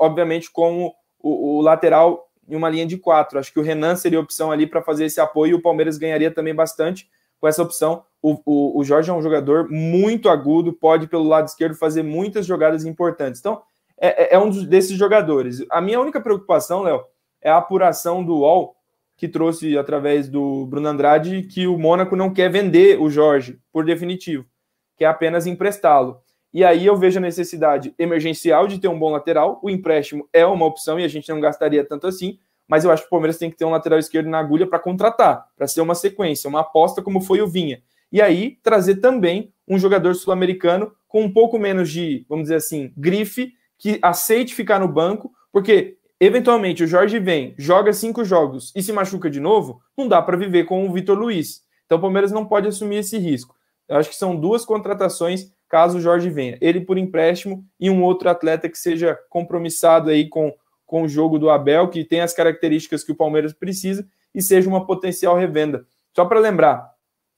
obviamente, 0.00 0.50
como 0.50 0.94
o, 1.18 1.58
o 1.58 1.60
lateral 1.60 2.28
em 2.48 2.56
uma 2.56 2.68
linha 2.68 2.86
de 2.86 2.96
quatro. 2.96 3.38
Acho 3.38 3.52
que 3.52 3.60
o 3.60 3.62
Renan 3.62 3.96
seria 3.96 4.18
a 4.18 4.22
opção 4.22 4.50
ali 4.50 4.66
para 4.66 4.82
fazer 4.82 5.04
esse 5.04 5.20
apoio 5.20 5.52
e 5.52 5.54
o 5.54 5.62
Palmeiras 5.62 5.98
ganharia 5.98 6.30
também 6.30 6.54
bastante 6.54 7.08
com 7.40 7.48
essa 7.48 7.62
opção. 7.62 8.04
O, 8.20 8.40
o, 8.44 8.78
o, 8.80 8.84
Jorge 8.84 9.10
é 9.10 9.12
um 9.12 9.22
jogador 9.22 9.68
muito 9.68 10.28
agudo, 10.28 10.72
pode 10.72 11.08
pelo 11.08 11.24
lado 11.24 11.48
esquerdo 11.48 11.74
fazer 11.74 12.02
muitas 12.02 12.46
jogadas 12.46 12.84
importantes. 12.84 13.40
Então, 13.40 13.62
é, 14.02 14.24
é, 14.24 14.34
é 14.34 14.38
um 14.38 14.50
desses 14.50 14.98
jogadores. 14.98 15.64
A 15.70 15.80
minha 15.80 16.00
única 16.00 16.20
preocupação, 16.20 16.82
Léo, 16.82 17.04
é 17.40 17.48
a 17.48 17.56
apuração 17.56 18.24
do 18.24 18.38
UOL, 18.38 18.74
que 19.16 19.28
trouxe 19.28 19.78
através 19.78 20.28
do 20.28 20.66
Bruno 20.66 20.88
Andrade 20.88 21.44
que 21.44 21.68
o 21.68 21.78
Mônaco 21.78 22.16
não 22.16 22.32
quer 22.32 22.50
vender 22.50 23.00
o 23.00 23.08
Jorge 23.08 23.60
por 23.72 23.84
definitivo, 23.84 24.44
quer 24.96 25.04
apenas 25.06 25.46
emprestá-lo. 25.46 26.20
E 26.52 26.64
aí 26.64 26.84
eu 26.84 26.96
vejo 26.96 27.18
a 27.18 27.22
necessidade 27.22 27.94
emergencial 27.96 28.66
de 28.66 28.80
ter 28.80 28.88
um 28.88 28.98
bom 28.98 29.10
lateral. 29.10 29.60
O 29.62 29.70
empréstimo 29.70 30.28
é 30.32 30.44
uma 30.44 30.66
opção 30.66 30.98
e 30.98 31.04
a 31.04 31.08
gente 31.08 31.28
não 31.30 31.40
gastaria 31.40 31.86
tanto 31.86 32.06
assim, 32.08 32.38
mas 32.66 32.84
eu 32.84 32.90
acho 32.90 33.02
que 33.02 33.06
o 33.06 33.10
Palmeiras 33.10 33.38
tem 33.38 33.50
que 33.50 33.56
ter 33.56 33.64
um 33.64 33.70
lateral 33.70 33.98
esquerdo 33.98 34.28
na 34.28 34.38
agulha 34.38 34.66
para 34.66 34.78
contratar, 34.78 35.46
para 35.56 35.68
ser 35.68 35.80
uma 35.80 35.94
sequência, 35.94 36.48
uma 36.48 36.60
aposta 36.60 37.00
como 37.00 37.20
foi 37.20 37.40
o 37.40 37.46
Vinha. 37.46 37.80
E 38.10 38.20
aí 38.20 38.58
trazer 38.62 38.96
também 38.96 39.52
um 39.66 39.78
jogador 39.78 40.14
sul-americano 40.14 40.92
com 41.06 41.22
um 41.22 41.32
pouco 41.32 41.58
menos 41.58 41.90
de, 41.90 42.26
vamos 42.28 42.44
dizer 42.44 42.56
assim, 42.56 42.92
grife, 42.96 43.54
que 43.82 43.98
aceite 44.00 44.54
ficar 44.54 44.78
no 44.78 44.86
banco, 44.86 45.32
porque 45.50 45.98
eventualmente 46.20 46.84
o 46.84 46.86
Jorge 46.86 47.18
vem, 47.18 47.52
joga 47.58 47.92
cinco 47.92 48.24
jogos 48.24 48.72
e 48.76 48.82
se 48.82 48.92
machuca 48.92 49.28
de 49.28 49.40
novo, 49.40 49.82
não 49.98 50.06
dá 50.06 50.22
para 50.22 50.36
viver 50.36 50.66
com 50.66 50.88
o 50.88 50.92
Vitor 50.92 51.18
Luiz. 51.18 51.62
Então 51.84 51.98
o 51.98 52.00
Palmeiras 52.00 52.30
não 52.30 52.46
pode 52.46 52.68
assumir 52.68 52.98
esse 52.98 53.18
risco. 53.18 53.56
Eu 53.88 53.96
acho 53.96 54.08
que 54.08 54.14
são 54.14 54.36
duas 54.36 54.64
contratações 54.64 55.52
caso 55.68 55.98
o 55.98 56.00
Jorge 56.00 56.30
venha. 56.30 56.56
Ele 56.60 56.80
por 56.80 56.96
empréstimo 56.96 57.66
e 57.80 57.90
um 57.90 58.04
outro 58.04 58.30
atleta 58.30 58.68
que 58.68 58.78
seja 58.78 59.18
compromissado 59.28 60.10
aí 60.10 60.28
com, 60.28 60.54
com 60.86 61.02
o 61.02 61.08
jogo 61.08 61.36
do 61.36 61.50
Abel, 61.50 61.88
que 61.88 62.04
tem 62.04 62.20
as 62.20 62.32
características 62.32 63.02
que 63.02 63.10
o 63.10 63.16
Palmeiras 63.16 63.52
precisa 63.52 64.06
e 64.32 64.40
seja 64.40 64.68
uma 64.68 64.86
potencial 64.86 65.36
revenda. 65.36 65.84
Só 66.14 66.24
para 66.24 66.38
lembrar, 66.38 66.88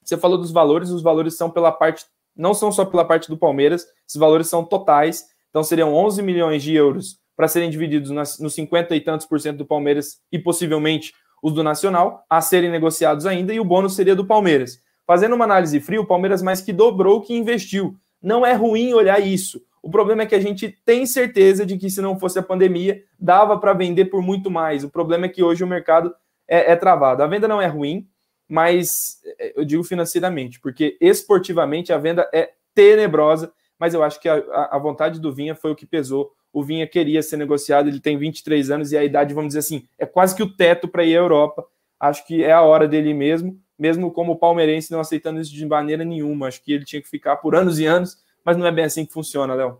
você 0.02 0.18
falou 0.18 0.36
dos 0.36 0.50
valores, 0.50 0.90
os 0.90 1.00
valores 1.00 1.38
são 1.38 1.48
pela 1.50 1.72
parte, 1.72 2.04
não 2.36 2.52
são 2.52 2.70
só 2.70 2.84
pela 2.84 3.06
parte 3.06 3.30
do 3.30 3.38
Palmeiras, 3.38 3.86
esses 4.06 4.20
valores 4.20 4.46
são 4.46 4.62
totais, 4.62 5.24
então 5.54 5.62
seriam 5.62 5.94
11 5.94 6.20
milhões 6.20 6.64
de 6.64 6.74
euros 6.74 7.16
para 7.36 7.46
serem 7.46 7.70
divididos 7.70 8.10
nas, 8.10 8.40
nos 8.40 8.54
50 8.54 8.96
e 8.96 9.00
tantos 9.00 9.24
por 9.24 9.40
cento 9.40 9.58
do 9.58 9.64
Palmeiras 9.64 10.18
e 10.32 10.36
possivelmente 10.36 11.14
os 11.40 11.52
do 11.52 11.62
Nacional, 11.62 12.24
a 12.28 12.40
serem 12.40 12.68
negociados 12.68 13.24
ainda, 13.24 13.54
e 13.54 13.60
o 13.60 13.64
bônus 13.64 13.94
seria 13.94 14.16
do 14.16 14.26
Palmeiras. 14.26 14.80
Fazendo 15.06 15.36
uma 15.36 15.44
análise 15.44 15.78
fria, 15.78 16.00
o 16.00 16.06
Palmeiras 16.06 16.42
mais 16.42 16.60
que 16.60 16.72
dobrou 16.72 17.18
o 17.18 17.20
que 17.20 17.36
investiu. 17.36 17.94
Não 18.20 18.44
é 18.44 18.52
ruim 18.52 18.94
olhar 18.94 19.20
isso. 19.20 19.62
O 19.80 19.88
problema 19.88 20.22
é 20.22 20.26
que 20.26 20.34
a 20.34 20.40
gente 20.40 20.76
tem 20.84 21.06
certeza 21.06 21.64
de 21.64 21.78
que 21.78 21.88
se 21.88 22.00
não 22.00 22.18
fosse 22.18 22.36
a 22.36 22.42
pandemia, 22.42 23.00
dava 23.16 23.56
para 23.56 23.74
vender 23.74 24.06
por 24.06 24.20
muito 24.20 24.50
mais. 24.50 24.82
O 24.82 24.90
problema 24.90 25.26
é 25.26 25.28
que 25.28 25.42
hoje 25.42 25.62
o 25.62 25.68
mercado 25.68 26.12
é, 26.48 26.72
é, 26.72 26.74
travado. 26.74 27.22
A 27.22 27.28
venda 27.28 27.46
não 27.46 27.62
é 27.62 27.66
ruim, 27.68 28.08
mas 28.48 29.20
é, 29.38 29.52
eu 29.54 29.64
digo 29.64 29.84
financeiramente, 29.84 30.58
porque 30.58 30.96
esportivamente 31.00 31.92
a 31.92 31.98
venda 31.98 32.28
é 32.34 32.50
tenebrosa, 32.74 33.52
mas 33.84 33.92
eu 33.92 34.02
acho 34.02 34.18
que 34.18 34.30
a, 34.30 34.36
a 34.70 34.78
vontade 34.78 35.20
do 35.20 35.30
Vinha 35.30 35.54
foi 35.54 35.70
o 35.70 35.76
que 35.76 35.84
pesou. 35.84 36.32
O 36.50 36.62
Vinha 36.64 36.86
queria 36.86 37.22
ser 37.22 37.36
negociado, 37.36 37.86
ele 37.88 38.00
tem 38.00 38.16
23 38.16 38.70
anos 38.70 38.92
e 38.92 38.96
a 38.96 39.04
idade, 39.04 39.34
vamos 39.34 39.48
dizer 39.48 39.58
assim, 39.58 39.86
é 39.98 40.06
quase 40.06 40.34
que 40.34 40.42
o 40.42 40.56
teto 40.56 40.88
para 40.88 41.04
ir 41.04 41.14
à 41.14 41.20
Europa. 41.20 41.66
Acho 42.00 42.26
que 42.26 42.42
é 42.42 42.52
a 42.52 42.62
hora 42.62 42.88
dele 42.88 43.12
mesmo 43.12 43.62
mesmo 43.78 44.10
como 44.10 44.38
palmeirense 44.38 44.92
não 44.92 45.00
aceitando 45.00 45.40
isso 45.40 45.52
de 45.52 45.66
maneira 45.66 46.04
nenhuma. 46.04 46.46
Acho 46.46 46.62
que 46.62 46.72
ele 46.72 46.84
tinha 46.84 47.02
que 47.02 47.08
ficar 47.08 47.36
por 47.36 47.54
anos 47.54 47.78
e 47.78 47.84
anos, 47.84 48.16
mas 48.44 48.56
não 48.56 48.66
é 48.66 48.72
bem 48.72 48.84
assim 48.84 49.04
que 49.04 49.12
funciona, 49.12 49.52
Léo. 49.52 49.78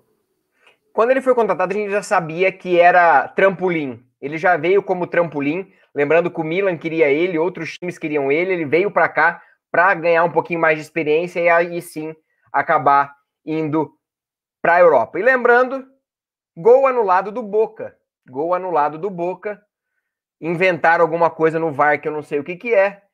Quando 0.93 1.11
ele 1.13 1.23
foi 1.23 1.35
contratado, 1.35 1.73
a 1.73 1.77
gente 1.77 1.91
já 1.91 2.03
sabia 2.03 2.53
que 2.53 2.79
era 2.79 3.29
trampolim. 3.29 4.05
Ele 4.21 4.37
já 4.37 4.57
veio 4.57 4.83
como 4.83 5.07
trampolim, 5.07 5.73
lembrando 5.95 6.31
que 6.31 6.41
o 6.41 6.45
Milan 6.45 6.77
queria 6.77 7.09
ele, 7.09 7.39
outros 7.39 7.79
times 7.79 7.99
queriam 7.99 8.31
ele, 8.31 8.53
ele 8.53 8.65
veio 8.65 8.91
para 8.91 9.09
cá 9.09 9.41
para 9.71 9.95
ganhar 9.95 10.25
um 10.25 10.31
pouquinho 10.31 10.61
mais 10.61 10.77
de 10.77 10.83
experiência 10.85 11.41
e 11.41 11.49
aí 11.49 11.81
sim 11.81 12.15
acabar 12.53 13.13
indo 13.45 13.93
para 14.63 14.77
a 14.77 14.81
Europa. 14.81 15.19
E 15.19 15.23
lembrando, 15.23 15.87
gol 16.57 16.87
anulado 16.87 17.31
do 17.31 17.43
Boca. 17.43 17.97
Gol 18.29 18.55
anulado 18.55 18.99
do 18.99 19.11
Boca. 19.11 19.63
Inventaram 20.41 21.03
alguma 21.03 21.31
coisa 21.31 21.59
no 21.59 21.73
VAR 21.73 22.01
que 22.01 22.09
eu 22.09 22.13
não 22.13 22.23
sei 22.23 22.39
o 22.39 22.45
que, 22.45 22.57
que 22.57 22.75
é 22.75 23.05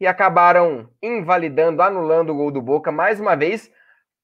e 0.00 0.06
acabaram 0.06 0.88
invalidando, 1.02 1.82
anulando 1.82 2.30
o 2.30 2.36
gol 2.36 2.50
do 2.50 2.60
Boca. 2.60 2.90
Mais 2.90 3.20
uma 3.20 3.36
vez, 3.36 3.70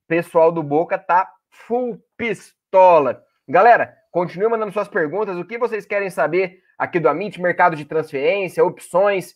pessoal 0.09 0.51
do 0.51 0.63
Boca 0.63 0.99
tá 0.99 1.33
full 1.51 1.99
pistola. 2.17 3.23
Galera, 3.49 3.97
continue 4.11 4.49
mandando 4.49 4.73
suas 4.73 4.89
perguntas. 4.89 5.37
O 5.37 5.45
que 5.45 5.59
vocês 5.59 5.87
querem 5.87 6.11
saber 6.11 6.61
aqui 6.79 6.99
do 6.99 7.09
Amit, 7.09 7.41
mercado 7.41 7.77
de 7.77 7.85
transferência, 7.85 8.65
opções. 8.65 9.35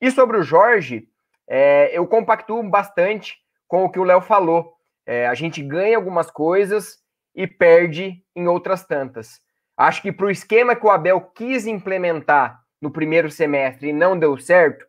E 0.00 0.10
sobre 0.10 0.38
o 0.38 0.42
Jorge, 0.42 1.08
é, 1.48 1.96
eu 1.96 2.06
compactuo 2.06 2.62
bastante 2.62 3.36
com 3.68 3.84
o 3.84 3.90
que 3.90 3.98
o 3.98 4.04
Léo 4.04 4.20
falou. 4.20 4.73
É, 5.06 5.26
a 5.26 5.34
gente 5.34 5.62
ganha 5.62 5.96
algumas 5.96 6.30
coisas 6.30 6.98
e 7.34 7.46
perde 7.46 8.24
em 8.34 8.46
outras 8.46 8.86
tantas. 8.86 9.40
Acho 9.76 10.02
que 10.02 10.12
para 10.12 10.26
o 10.26 10.30
esquema 10.30 10.76
que 10.76 10.86
o 10.86 10.90
Abel 10.90 11.20
quis 11.20 11.66
implementar 11.66 12.62
no 12.80 12.90
primeiro 12.90 13.30
semestre 13.30 13.88
e 13.88 13.92
não 13.92 14.18
deu 14.18 14.36
certo, 14.38 14.86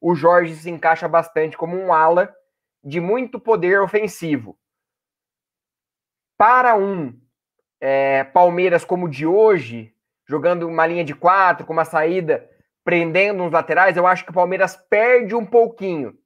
o 0.00 0.14
Jorge 0.14 0.54
se 0.54 0.70
encaixa 0.70 1.06
bastante 1.06 1.56
como 1.56 1.76
um 1.76 1.92
ala 1.92 2.34
de 2.82 3.00
muito 3.00 3.38
poder 3.38 3.80
ofensivo. 3.80 4.58
Para 6.36 6.74
um 6.74 7.16
é, 7.80 8.24
Palmeiras 8.24 8.84
como 8.84 9.08
de 9.08 9.26
hoje, 9.26 9.94
jogando 10.26 10.66
uma 10.66 10.86
linha 10.86 11.04
de 11.04 11.14
quatro, 11.14 11.66
com 11.66 11.72
uma 11.72 11.84
saída 11.84 12.48
prendendo 12.84 13.44
os 13.44 13.52
laterais, 13.52 13.96
eu 13.96 14.06
acho 14.06 14.24
que 14.24 14.30
o 14.30 14.34
Palmeiras 14.34 14.76
perde 14.90 15.34
um 15.34 15.46
pouquinho. 15.46 16.18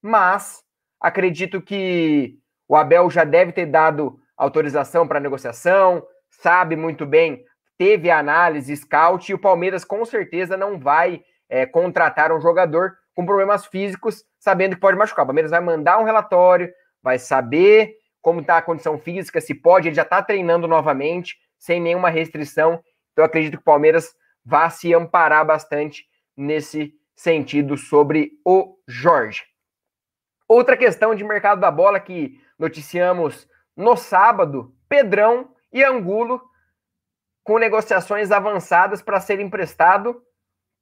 Mas 0.00 0.62
acredito 0.98 1.60
que 1.60 2.38
o 2.70 2.76
Abel 2.76 3.10
já 3.10 3.24
deve 3.24 3.50
ter 3.50 3.66
dado 3.66 4.16
autorização 4.36 5.04
para 5.04 5.18
negociação, 5.18 6.06
sabe 6.30 6.76
muito 6.76 7.04
bem, 7.04 7.44
teve 7.76 8.12
análise, 8.12 8.76
scout, 8.76 9.28
e 9.28 9.34
o 9.34 9.40
Palmeiras 9.40 9.84
com 9.84 10.04
certeza 10.04 10.56
não 10.56 10.78
vai 10.78 11.20
é, 11.48 11.66
contratar 11.66 12.30
um 12.30 12.40
jogador 12.40 12.92
com 13.12 13.26
problemas 13.26 13.66
físicos, 13.66 14.24
sabendo 14.38 14.76
que 14.76 14.80
pode 14.80 14.96
machucar. 14.96 15.24
O 15.24 15.26
Palmeiras 15.26 15.50
vai 15.50 15.58
mandar 15.58 15.98
um 15.98 16.04
relatório, 16.04 16.70
vai 17.02 17.18
saber 17.18 17.96
como 18.22 18.40
está 18.40 18.58
a 18.58 18.62
condição 18.62 18.96
física, 19.00 19.40
se 19.40 19.52
pode, 19.52 19.88
ele 19.88 19.96
já 19.96 20.02
está 20.02 20.22
treinando 20.22 20.68
novamente, 20.68 21.36
sem 21.58 21.80
nenhuma 21.80 22.08
restrição. 22.08 22.80
Então, 23.12 23.24
acredito 23.24 23.56
que 23.56 23.62
o 23.62 23.64
Palmeiras 23.64 24.14
vá 24.44 24.70
se 24.70 24.94
amparar 24.94 25.44
bastante 25.44 26.04
nesse 26.36 26.94
sentido 27.16 27.76
sobre 27.76 28.30
o 28.46 28.76
Jorge. 28.86 29.49
Outra 30.50 30.76
questão 30.76 31.14
de 31.14 31.22
mercado 31.22 31.60
da 31.60 31.70
bola 31.70 32.00
que 32.00 32.42
noticiamos 32.58 33.48
no 33.76 33.94
sábado: 33.94 34.74
Pedrão 34.88 35.54
e 35.72 35.84
Angulo 35.84 36.42
com 37.44 37.56
negociações 37.56 38.32
avançadas 38.32 39.00
para 39.00 39.20
ser 39.20 39.38
emprestado 39.38 40.20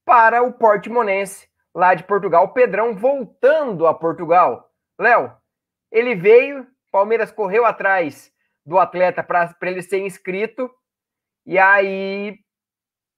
para 0.07 0.43
o 0.43 0.55
Portimonense 0.55 1.47
lá 1.75 1.93
de 1.93 2.03
Portugal. 2.03 2.55
Pedrão 2.55 2.97
voltando 2.97 3.87
a 3.87 3.93
Portugal. 3.93 4.73
Léo, 4.99 5.37
ele 5.93 6.15
veio, 6.15 6.67
Palmeiras 6.91 7.31
correu 7.31 7.67
atrás 7.67 8.33
do 8.65 8.79
atleta 8.79 9.23
para 9.23 9.55
ele 9.61 9.83
ser 9.83 9.99
inscrito 9.99 10.71
e 11.45 11.59
aí 11.59 12.39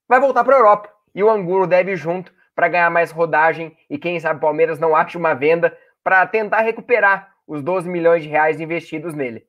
vai 0.08 0.18
voltar 0.18 0.42
para 0.42 0.56
a 0.56 0.58
Europa. 0.58 0.92
E 1.14 1.22
o 1.22 1.30
Angulo 1.30 1.68
deve 1.68 1.92
ir 1.92 1.96
junto 1.96 2.34
para 2.56 2.66
ganhar 2.66 2.90
mais 2.90 3.12
rodagem 3.12 3.78
e 3.88 3.96
quem 3.96 4.18
sabe 4.18 4.38
o 4.38 4.42
Palmeiras 4.42 4.80
não 4.80 4.96
acha 4.96 5.16
uma 5.16 5.32
venda 5.32 5.78
para 6.02 6.26
tentar 6.26 6.60
recuperar 6.62 7.34
os 7.46 7.62
12 7.62 7.88
milhões 7.88 8.22
de 8.22 8.28
reais 8.28 8.60
investidos 8.60 9.14
nele. 9.14 9.44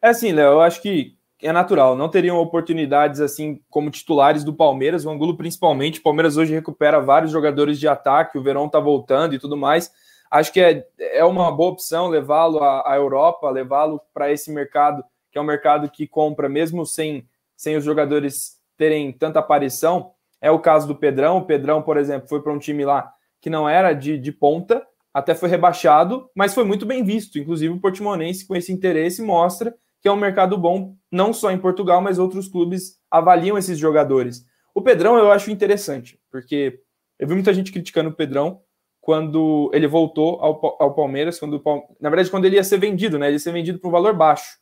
É 0.00 0.08
assim, 0.08 0.32
Léo, 0.32 0.52
eu 0.52 0.60
acho 0.60 0.82
que 0.82 1.16
é 1.42 1.52
natural. 1.52 1.96
Não 1.96 2.08
teriam 2.08 2.38
oportunidades 2.38 3.20
assim 3.20 3.60
como 3.68 3.90
titulares 3.90 4.44
do 4.44 4.54
Palmeiras, 4.54 5.04
o 5.04 5.10
Angulo 5.10 5.36
principalmente. 5.36 6.00
O 6.00 6.02
Palmeiras 6.02 6.36
hoje 6.36 6.54
recupera 6.54 7.00
vários 7.00 7.30
jogadores 7.30 7.78
de 7.78 7.88
ataque, 7.88 8.38
o 8.38 8.42
Verão 8.42 8.68
tá 8.68 8.78
voltando 8.78 9.34
e 9.34 9.38
tudo 9.38 9.56
mais. 9.56 9.90
Acho 10.30 10.52
que 10.52 10.60
é, 10.60 10.86
é 10.98 11.24
uma 11.24 11.50
boa 11.52 11.72
opção 11.72 12.08
levá-lo 12.08 12.62
à, 12.62 12.92
à 12.92 12.96
Europa, 12.96 13.50
levá-lo 13.50 14.00
para 14.14 14.32
esse 14.32 14.50
mercado, 14.50 15.04
que 15.30 15.38
é 15.38 15.40
um 15.40 15.44
mercado 15.44 15.90
que 15.90 16.06
compra, 16.06 16.48
mesmo 16.48 16.86
sem, 16.86 17.28
sem 17.56 17.76
os 17.76 17.84
jogadores 17.84 18.58
terem 18.76 19.12
tanta 19.12 19.40
aparição. 19.40 20.12
É 20.40 20.50
o 20.50 20.58
caso 20.58 20.88
do 20.88 20.96
Pedrão. 20.96 21.38
O 21.38 21.44
Pedrão, 21.44 21.82
por 21.82 21.96
exemplo, 21.96 22.28
foi 22.28 22.40
para 22.40 22.52
um 22.52 22.58
time 22.58 22.84
lá 22.84 23.12
que 23.40 23.50
não 23.50 23.68
era 23.68 23.92
de, 23.92 24.16
de 24.16 24.30
ponta, 24.30 24.86
até 25.12 25.34
foi 25.34 25.48
rebaixado, 25.48 26.28
mas 26.34 26.54
foi 26.54 26.64
muito 26.64 26.86
bem 26.86 27.04
visto. 27.04 27.38
Inclusive, 27.38 27.74
o 27.74 27.80
Portimonense, 27.80 28.46
com 28.46 28.56
esse 28.56 28.72
interesse, 28.72 29.22
mostra 29.22 29.74
que 30.00 30.08
é 30.08 30.12
um 30.12 30.16
mercado 30.16 30.58
bom, 30.58 30.96
não 31.10 31.32
só 31.32 31.50
em 31.52 31.58
Portugal, 31.58 32.00
mas 32.02 32.18
outros 32.18 32.48
clubes 32.48 32.98
avaliam 33.08 33.56
esses 33.56 33.78
jogadores. 33.78 34.44
O 34.74 34.82
Pedrão 34.82 35.16
eu 35.16 35.30
acho 35.30 35.50
interessante, 35.50 36.18
porque 36.30 36.80
eu 37.18 37.28
vi 37.28 37.34
muita 37.34 37.54
gente 37.54 37.70
criticando 37.70 38.10
o 38.10 38.14
Pedrão 38.14 38.60
quando 39.00 39.70
ele 39.72 39.86
voltou 39.86 40.40
ao, 40.40 40.76
ao 40.80 40.94
Palmeiras, 40.94 41.38
quando 41.38 41.62
na 42.00 42.10
verdade 42.10 42.30
quando 42.30 42.46
ele 42.46 42.56
ia 42.56 42.64
ser 42.64 42.78
vendido, 42.78 43.18
né? 43.18 43.26
Ele 43.26 43.36
ia 43.36 43.38
ser 43.38 43.52
vendido 43.52 43.78
por 43.78 43.88
um 43.88 43.92
valor 43.92 44.14
baixo. 44.14 44.58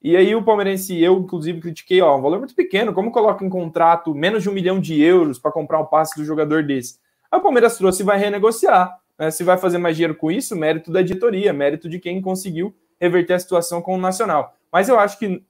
E 0.00 0.16
aí 0.16 0.34
o 0.34 0.44
palmeirense, 0.44 0.98
eu 1.02 1.18
inclusive 1.18 1.60
critiquei, 1.60 2.00
ó, 2.00 2.16
um 2.16 2.22
valor 2.22 2.38
muito 2.38 2.54
pequeno, 2.54 2.94
como 2.94 3.10
coloca 3.10 3.44
em 3.44 3.48
contrato 3.48 4.14
menos 4.14 4.42
de 4.42 4.48
um 4.48 4.52
milhão 4.52 4.80
de 4.80 5.02
euros 5.02 5.38
para 5.38 5.50
comprar 5.50 5.80
um 5.80 5.86
passe 5.86 6.18
do 6.18 6.24
jogador 6.24 6.62
desse? 6.62 6.98
Aí 7.30 7.38
o 7.38 7.42
Palmeiras 7.42 7.76
trouxe 7.76 8.02
e 8.02 8.06
vai 8.06 8.16
renegociar. 8.16 8.96
Né? 9.18 9.30
Se 9.30 9.42
vai 9.42 9.58
fazer 9.58 9.78
mais 9.78 9.96
dinheiro 9.96 10.14
com 10.14 10.30
isso, 10.30 10.54
mérito 10.54 10.92
da 10.92 11.00
editoria, 11.00 11.52
mérito 11.52 11.88
de 11.88 11.98
quem 11.98 12.22
conseguiu 12.22 12.74
reverter 13.00 13.34
a 13.34 13.38
situação 13.38 13.82
com 13.82 13.94
o 13.94 13.98
Nacional. 13.98 14.54
Mas 14.72 14.88
eu 14.88 14.98
acho 14.98 15.18
que 15.18 15.42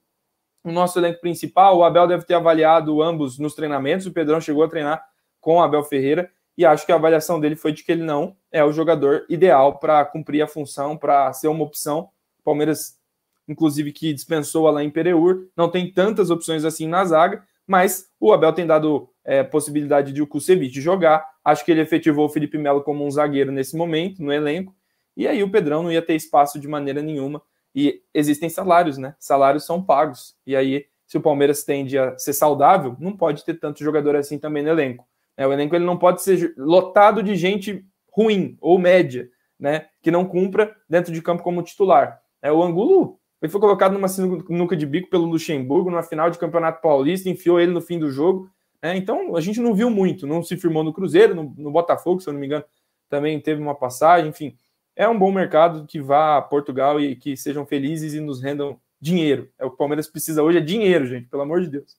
o 0.64 0.72
nosso 0.72 0.98
elenco 0.98 1.20
principal, 1.20 1.78
o 1.78 1.84
Abel 1.84 2.06
deve 2.06 2.24
ter 2.24 2.34
avaliado 2.34 3.02
ambos 3.02 3.38
nos 3.38 3.54
treinamentos. 3.54 4.06
O 4.06 4.12
Pedrão 4.12 4.40
chegou 4.40 4.62
a 4.62 4.68
treinar 4.68 5.04
com 5.40 5.56
o 5.56 5.62
Abel 5.62 5.82
Ferreira 5.84 6.30
e 6.56 6.64
acho 6.64 6.84
que 6.84 6.92
a 6.92 6.96
avaliação 6.96 7.38
dele 7.38 7.56
foi 7.56 7.72
de 7.72 7.84
que 7.84 7.92
ele 7.92 8.02
não 8.02 8.36
é 8.50 8.64
o 8.64 8.72
jogador 8.72 9.24
ideal 9.28 9.78
para 9.78 10.04
cumprir 10.04 10.42
a 10.42 10.46
função, 10.46 10.96
para 10.96 11.32
ser 11.32 11.48
uma 11.48 11.64
opção. 11.64 12.10
O 12.40 12.42
Palmeiras, 12.42 12.98
inclusive, 13.46 13.92
que 13.92 14.12
dispensou 14.12 14.68
lá 14.68 14.82
em 14.82 14.90
Pereur, 14.90 15.46
não 15.56 15.70
tem 15.70 15.92
tantas 15.92 16.30
opções 16.30 16.64
assim 16.64 16.88
na 16.88 17.04
zaga, 17.04 17.44
mas 17.66 18.10
o 18.18 18.32
Abel 18.32 18.52
tem 18.52 18.66
dado 18.66 19.08
é, 19.28 19.44
possibilidade 19.44 20.10
de 20.10 20.22
o 20.22 20.26
Kusevich 20.26 20.80
jogar. 20.80 21.22
Acho 21.44 21.62
que 21.62 21.70
ele 21.70 21.82
efetivou 21.82 22.24
o 22.24 22.28
Felipe 22.30 22.56
Melo 22.56 22.82
como 22.82 23.04
um 23.04 23.10
zagueiro 23.10 23.52
nesse 23.52 23.76
momento, 23.76 24.22
no 24.22 24.32
elenco, 24.32 24.74
e 25.14 25.28
aí 25.28 25.42
o 25.42 25.50
Pedrão 25.50 25.82
não 25.82 25.92
ia 25.92 26.00
ter 26.00 26.14
espaço 26.14 26.58
de 26.58 26.66
maneira 26.66 27.02
nenhuma 27.02 27.42
e 27.74 28.00
existem 28.14 28.48
salários, 28.48 28.96
né? 28.96 29.14
Salários 29.18 29.66
são 29.66 29.82
pagos. 29.82 30.34
E 30.46 30.56
aí, 30.56 30.86
se 31.06 31.18
o 31.18 31.20
Palmeiras 31.20 31.62
tende 31.62 31.98
a 31.98 32.16
ser 32.16 32.32
saudável, 32.32 32.96
não 32.98 33.14
pode 33.14 33.44
ter 33.44 33.54
tanto 33.54 33.84
jogador 33.84 34.16
assim 34.16 34.38
também 34.38 34.62
no 34.62 34.70
elenco. 34.70 35.06
É, 35.36 35.46
o 35.46 35.52
elenco 35.52 35.76
ele 35.76 35.84
não 35.84 35.98
pode 35.98 36.22
ser 36.22 36.54
lotado 36.56 37.22
de 37.22 37.36
gente 37.36 37.84
ruim 38.10 38.56
ou 38.62 38.78
média, 38.78 39.28
né? 39.60 39.88
Que 40.00 40.10
não 40.10 40.24
cumpra 40.24 40.74
dentro 40.88 41.12
de 41.12 41.20
campo 41.20 41.42
como 41.42 41.62
titular. 41.62 42.18
É, 42.40 42.50
o 42.50 42.62
Angulo 42.62 43.18
ele 43.42 43.52
foi 43.52 43.60
colocado 43.60 43.92
numa 43.92 44.08
sinuca 44.08 44.74
de 44.74 44.86
bico 44.86 45.10
pelo 45.10 45.26
Luxemburgo 45.26 45.90
numa 45.90 46.02
final 46.02 46.30
de 46.30 46.38
campeonato 46.38 46.80
paulista, 46.80 47.28
enfiou 47.28 47.60
ele 47.60 47.72
no 47.72 47.82
fim 47.82 47.98
do 47.98 48.10
jogo. 48.10 48.50
Né? 48.82 48.96
Então 48.96 49.36
a 49.36 49.40
gente 49.40 49.60
não 49.60 49.74
viu 49.74 49.90
muito, 49.90 50.26
não 50.26 50.42
se 50.42 50.56
firmou 50.56 50.84
no 50.84 50.92
Cruzeiro, 50.92 51.34
no, 51.34 51.54
no 51.56 51.70
Botafogo, 51.70 52.20
se 52.20 52.28
eu 52.28 52.32
não 52.32 52.40
me 52.40 52.46
engano, 52.46 52.64
também 53.08 53.40
teve 53.40 53.60
uma 53.60 53.74
passagem, 53.74 54.28
enfim 54.28 54.56
é 54.98 55.08
um 55.08 55.16
bom 55.16 55.30
mercado 55.30 55.86
que 55.86 56.00
vá 56.00 56.38
a 56.38 56.42
Portugal 56.42 57.00
e 57.00 57.14
que 57.14 57.36
sejam 57.36 57.64
felizes 57.64 58.14
e 58.14 58.20
nos 58.20 58.42
rendam 58.42 58.80
dinheiro. 59.00 59.48
É 59.56 59.64
o 59.64 59.68
que 59.68 59.74
o 59.74 59.78
Palmeiras 59.78 60.08
precisa 60.08 60.42
hoje, 60.42 60.58
é 60.58 60.60
dinheiro, 60.60 61.06
gente, 61.06 61.28
pelo 61.28 61.42
amor 61.42 61.60
de 61.60 61.70
Deus. 61.70 61.96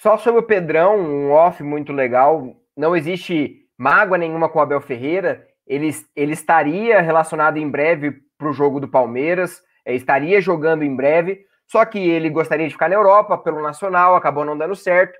Só 0.00 0.16
sobre 0.16 0.40
o 0.40 0.46
Pedrão, 0.46 0.96
um 0.96 1.32
off 1.32 1.60
muito 1.64 1.92
legal. 1.92 2.54
Não 2.76 2.94
existe 2.94 3.66
mágoa 3.76 4.16
nenhuma 4.16 4.48
com 4.48 4.60
o 4.60 4.62
Abel 4.62 4.80
Ferreira. 4.80 5.48
Ele, 5.66 5.90
ele 6.14 6.32
estaria 6.32 7.00
relacionado 7.00 7.56
em 7.56 7.68
breve 7.68 8.12
para 8.38 8.48
o 8.48 8.52
jogo 8.52 8.78
do 8.78 8.86
Palmeiras, 8.86 9.60
é, 9.84 9.92
estaria 9.92 10.40
jogando 10.40 10.84
em 10.84 10.94
breve, 10.94 11.44
só 11.66 11.84
que 11.84 11.98
ele 11.98 12.30
gostaria 12.30 12.68
de 12.68 12.72
ficar 12.72 12.88
na 12.88 12.94
Europa 12.94 13.36
pelo 13.36 13.60
Nacional, 13.60 14.14
acabou 14.14 14.44
não 14.44 14.56
dando 14.56 14.76
certo, 14.76 15.18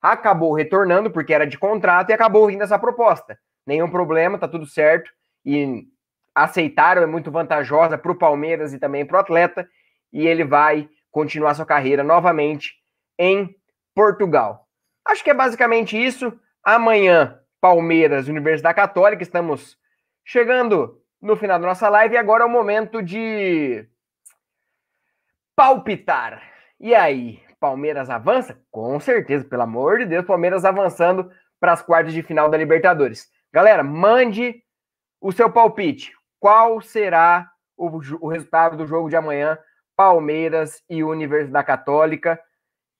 acabou 0.00 0.52
retornando 0.54 1.10
porque 1.10 1.34
era 1.34 1.46
de 1.46 1.58
contrato 1.58 2.10
e 2.10 2.12
acabou 2.12 2.46
vindo 2.46 2.62
essa 2.62 2.78
proposta. 2.78 3.38
Nenhum 3.66 3.90
problema, 3.90 4.38
tá 4.38 4.46
tudo 4.46 4.66
certo. 4.66 5.10
E 5.44 5.86
aceitaram, 6.34 7.02
é 7.02 7.06
muito 7.06 7.30
vantajosa 7.30 7.96
para 7.96 8.12
o 8.12 8.18
Palmeiras 8.18 8.74
e 8.74 8.78
também 8.78 9.06
para 9.06 9.16
o 9.16 9.20
atleta, 9.20 9.66
e 10.12 10.26
ele 10.26 10.44
vai 10.44 10.88
continuar 11.10 11.54
sua 11.54 11.64
carreira 11.64 12.04
novamente 12.04 12.74
em 13.18 13.56
Portugal. 13.94 14.68
Acho 15.06 15.24
que 15.24 15.30
é 15.30 15.34
basicamente 15.34 15.96
isso. 15.96 16.38
Amanhã, 16.62 17.40
Palmeiras, 17.60 18.28
Universidade 18.28 18.76
Católica, 18.76 19.22
estamos 19.22 19.78
chegando 20.24 21.00
no 21.22 21.36
final 21.36 21.58
da 21.58 21.66
nossa 21.66 21.88
live 21.88 22.14
e 22.14 22.18
agora 22.18 22.42
é 22.42 22.46
o 22.46 22.50
momento 22.50 23.02
de 23.02 23.88
palpitar. 25.54 26.42
E 26.78 26.94
aí, 26.94 27.40
Palmeiras 27.60 28.10
avança? 28.10 28.60
Com 28.70 28.98
certeza, 29.00 29.44
pelo 29.44 29.62
amor 29.62 29.98
de 29.98 30.06
Deus, 30.06 30.24
Palmeiras 30.24 30.64
avançando 30.64 31.30
para 31.58 31.72
as 31.72 31.82
quartas 31.82 32.12
de 32.12 32.22
final 32.22 32.48
da 32.48 32.56
Libertadores. 32.56 33.28
Galera, 33.52 33.82
mande 33.82 34.62
o 35.20 35.32
seu 35.32 35.50
palpite 35.50 36.12
qual 36.38 36.80
será 36.80 37.50
o, 37.76 37.86
o 38.20 38.28
resultado 38.28 38.76
do 38.76 38.86
jogo 38.86 39.08
de 39.08 39.16
amanhã, 39.16 39.58
Palmeiras 39.96 40.82
e 40.88 41.02
Universidade 41.02 41.66
Católica. 41.66 42.40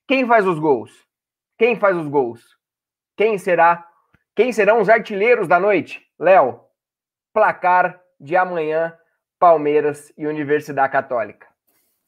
Quem 0.09 0.27
faz 0.27 0.47
os 0.47 0.59
gols? 0.59 0.91
Quem 1.59 1.77
faz 1.77 1.97
os 1.97 2.09
gols? 2.09 2.43
Quem 3.17 3.39
será? 3.39 3.87
Quem 4.35 4.53
serão 4.53 4.81
os 4.81 4.89
artilheiros 4.89 5.49
da 5.49 5.61
noite? 5.61 6.03
Léo, 6.19 6.61
placar 7.33 8.01
de 8.19 8.37
amanhã, 8.37 8.97
Palmeiras 9.39 10.13
e 10.17 10.27
Universidade 10.27 10.93
Católica. 10.93 11.47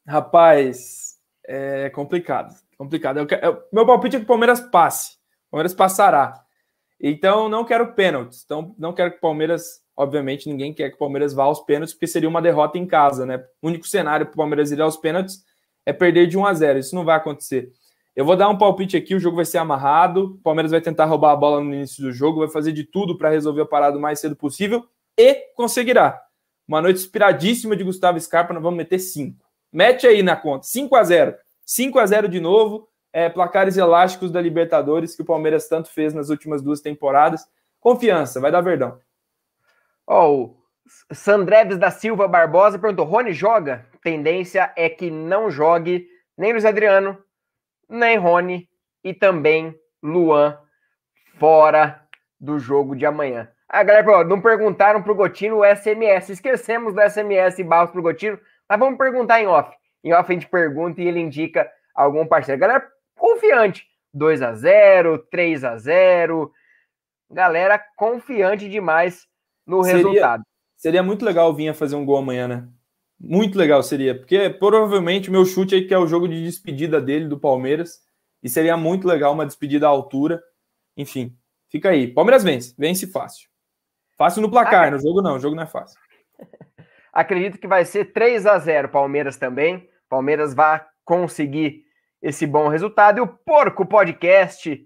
Rapaz, 0.07 1.18
é 1.49 1.91
complicado. 1.91 2.55
Complicado. 2.77 3.19
Eu, 3.19 3.27
eu, 3.43 3.63
meu 3.73 3.85
palpite 3.85 4.17
é 4.17 4.19
que 4.21 4.25
o 4.25 4.29
Palmeiras 4.29 4.61
passe. 4.61 5.17
O 5.49 5.53
Palmeiras 5.53 5.75
passará. 5.75 6.45
Então, 7.01 7.49
não 7.49 7.65
quero 7.65 7.95
pênaltis. 7.95 8.43
Então, 8.45 8.75
não 8.79 8.93
quero 8.93 9.13
que 9.13 9.19
o 9.19 9.21
Palmeiras 9.21 9.83
obviamente 9.99 10.49
ninguém 10.49 10.73
quer 10.73 10.91
que 10.91 10.95
o 10.95 10.99
Palmeiras 10.99 11.35
vá 11.35 11.43
aos 11.43 11.59
pênaltis, 11.61 11.93
porque 11.93 12.07
seria 12.07 12.29
uma 12.29 12.41
derrota 12.41 12.79
em 12.79 12.87
casa, 12.87 13.27
né? 13.27 13.45
O 13.61 13.67
único 13.67 13.85
cenário 13.85 14.27
para 14.27 14.35
o 14.35 14.37
Palmeiras 14.37 14.71
ir 14.71 14.81
aos 14.81 14.97
pênaltis 14.97 15.43
é 15.85 15.93
perder 15.93 16.29
de 16.29 16.39
1 16.39 16.47
a 16.47 16.55
0. 16.55 16.79
Isso 16.79 16.95
não 16.95 17.05
vai 17.05 17.17
acontecer. 17.17 17.73
Eu 18.15 18.25
vou 18.25 18.37
dar 18.37 18.49
um 18.49 18.57
palpite 18.57 18.97
aqui, 18.97 19.15
o 19.15 19.19
jogo 19.19 19.37
vai 19.37 19.45
ser 19.45 19.59
amarrado, 19.59 20.37
o 20.37 20.39
Palmeiras 20.39 20.71
vai 20.71 20.81
tentar 20.81 21.05
roubar 21.07 21.33
a 21.33 21.37
bola 21.37 21.61
no 21.61 21.75
início 21.75 22.03
do 22.03 22.13
jogo, 22.13 22.41
vai 22.41 22.49
fazer 22.49 22.73
de 22.73 22.85
tudo 22.85 23.19
para 23.19 23.29
resolver 23.29 23.63
a 23.63 23.67
parada 23.67 23.99
o 23.99 24.01
mais 24.01 24.21
cedo 24.21 24.37
possível 24.37 24.85
e 25.17 25.35
conseguirá. 25.57 26.21
Uma 26.67 26.81
noite 26.81 27.01
inspiradíssima 27.01 27.75
de 27.75 27.83
Gustavo 27.83 28.21
Scarpa, 28.21 28.55
nós 28.55 28.63
vamos 28.63 28.77
meter 28.77 29.01
5. 29.01 29.37
Mete 29.73 30.07
aí 30.07 30.23
na 30.23 30.37
conta, 30.37 30.67
5 30.67 30.97
a 30.97 31.03
0 31.03 31.35
5 31.65 31.99
a 31.99 32.07
0 32.07 32.29
de 32.29 32.41
novo, 32.41 32.89
é, 33.13 33.29
placares 33.29 33.77
elásticos 33.77 34.31
da 34.31 34.41
Libertadores, 34.41 35.15
que 35.15 35.23
o 35.23 35.25
Palmeiras 35.25 35.69
tanto 35.69 35.91
fez 35.91 36.15
nas 36.15 36.31
últimas 36.31 36.63
duas 36.63 36.81
temporadas. 36.81 37.47
Confiança, 37.79 38.41
vai 38.41 38.51
dar 38.51 38.63
verdão. 38.63 38.99
Ó, 40.07 40.29
oh, 40.29 40.57
o 41.11 41.15
Sandreves 41.15 41.77
da 41.77 41.91
Silva 41.91 42.27
Barbosa 42.27 42.79
perguntou: 42.79 43.05
Rony 43.05 43.33
joga? 43.33 43.87
Tendência 44.03 44.73
é 44.77 44.89
que 44.89 45.11
não 45.11 45.51
jogue 45.51 46.09
nem 46.37 46.53
Luiz 46.53 46.65
Adriano, 46.65 47.19
nem 47.89 48.17
Rony 48.17 48.69
e 49.05 49.13
também 49.13 49.79
Luan 50.03 50.59
fora 51.39 52.03
do 52.41 52.59
jogo 52.59 52.97
de 52.97 53.05
amanhã. 53.05 53.49
A 53.69 53.83
galera 53.83 54.25
não 54.25 54.41
perguntaram 54.41 55.03
pro 55.03 55.15
Gotino 55.15 55.59
o 55.59 55.65
SMS. 55.65 56.31
Esquecemos 56.31 56.95
do 56.95 57.01
SMS 57.03 57.59
e 57.59 57.65
Barros 57.65 57.91
pro 57.91 58.01
Gotino, 58.01 58.39
mas 58.69 58.79
vamos 58.79 58.99
perguntar 58.99 59.41
em 59.41 59.47
off. 59.47 59.75
Em 60.05 60.13
off 60.13 60.31
a 60.31 60.35
gente 60.35 60.49
pergunta 60.49 61.01
e 61.01 61.07
ele 61.07 61.21
indica 61.21 61.71
algum 61.95 62.27
parceiro. 62.27 62.61
Galera 62.61 62.87
confiante. 63.17 63.87
2 64.15 64.43
a 64.43 64.55
0 64.55 65.19
3 65.31 65.65
a 65.65 65.77
0 65.77 66.51
Galera 67.31 67.79
confiante 67.95 68.69
demais 68.69 69.27
no 69.67 69.85
seria, 69.85 69.97
resultado. 69.99 70.43
Seria 70.77 71.03
muito 71.03 71.25
legal 71.25 71.51
o 71.51 71.55
Vinha 71.55 71.75
fazer 71.75 71.95
um 71.95 72.05
gol 72.05 72.17
amanhã, 72.17 72.49
né? 72.49 72.69
Muito 73.21 73.59
legal 73.59 73.83
seria, 73.83 74.17
porque 74.17 74.49
provavelmente 74.49 75.29
o 75.29 75.33
meu 75.33 75.45
chute 75.45 75.75
aí 75.75 75.87
que 75.87 75.93
é 75.93 75.99
o 75.99 76.07
jogo 76.07 76.29
de 76.29 76.43
despedida 76.43 77.01
dele 77.01 77.27
do 77.27 77.39
Palmeiras, 77.39 78.01
e 78.43 78.49
seria 78.49 78.77
muito 78.77 79.07
legal 79.07 79.35
uma 79.35 79.45
despedida 79.45 79.87
à 79.87 79.91
altura. 79.91 80.43
Enfim, 80.97 81.37
fica 81.69 81.91
aí. 81.91 82.07
Palmeiras 82.07 82.45
vence, 82.45 82.75
vence 82.79 83.07
fácil. 83.09 83.49
Fácil 84.17 84.41
no 84.41 84.51
placar, 84.51 84.91
no 84.91 84.99
jogo 84.99 85.21
não, 85.21 85.37
o 85.37 85.39
jogo 85.39 85.55
não 85.55 85.65
é 85.65 85.67
fácil. 85.67 86.01
Acredito 87.19 87.59
que 87.59 87.67
vai 87.67 87.85
ser 87.85 88.13
3 88.13 88.47
a 88.47 88.61
0 88.61 88.91
Palmeiras 88.91 89.37
também. 89.37 89.91
Palmeiras 90.09 90.55
vai 90.55 90.81
conseguir 91.05 91.83
esse 92.23 92.47
bom 92.47 92.69
resultado. 92.69 93.19
E 93.19 93.21
o 93.21 93.27
Porco 93.27 93.85
Podcast, 93.85 94.81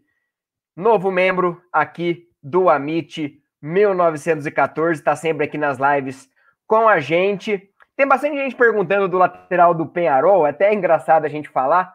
novo 0.75 1.11
membro 1.11 1.61
aqui 1.71 2.27
do 2.43 2.71
Amit 2.71 3.39
1914, 3.61 4.99
está 4.99 5.15
sempre 5.15 5.45
aqui 5.45 5.59
nas 5.59 5.77
lives 5.77 6.27
com 6.67 6.89
a 6.89 7.01
gente. 7.01 7.71
Tem 7.95 8.09
bastante 8.09 8.39
gente 8.39 8.57
perguntando 8.57 9.09
do 9.09 9.19
lateral 9.19 9.75
do 9.75 9.85
Penharol, 9.85 10.47
até 10.47 10.71
é 10.71 10.75
engraçado 10.75 11.27
a 11.27 11.29
gente 11.29 11.51
falar, 11.51 11.95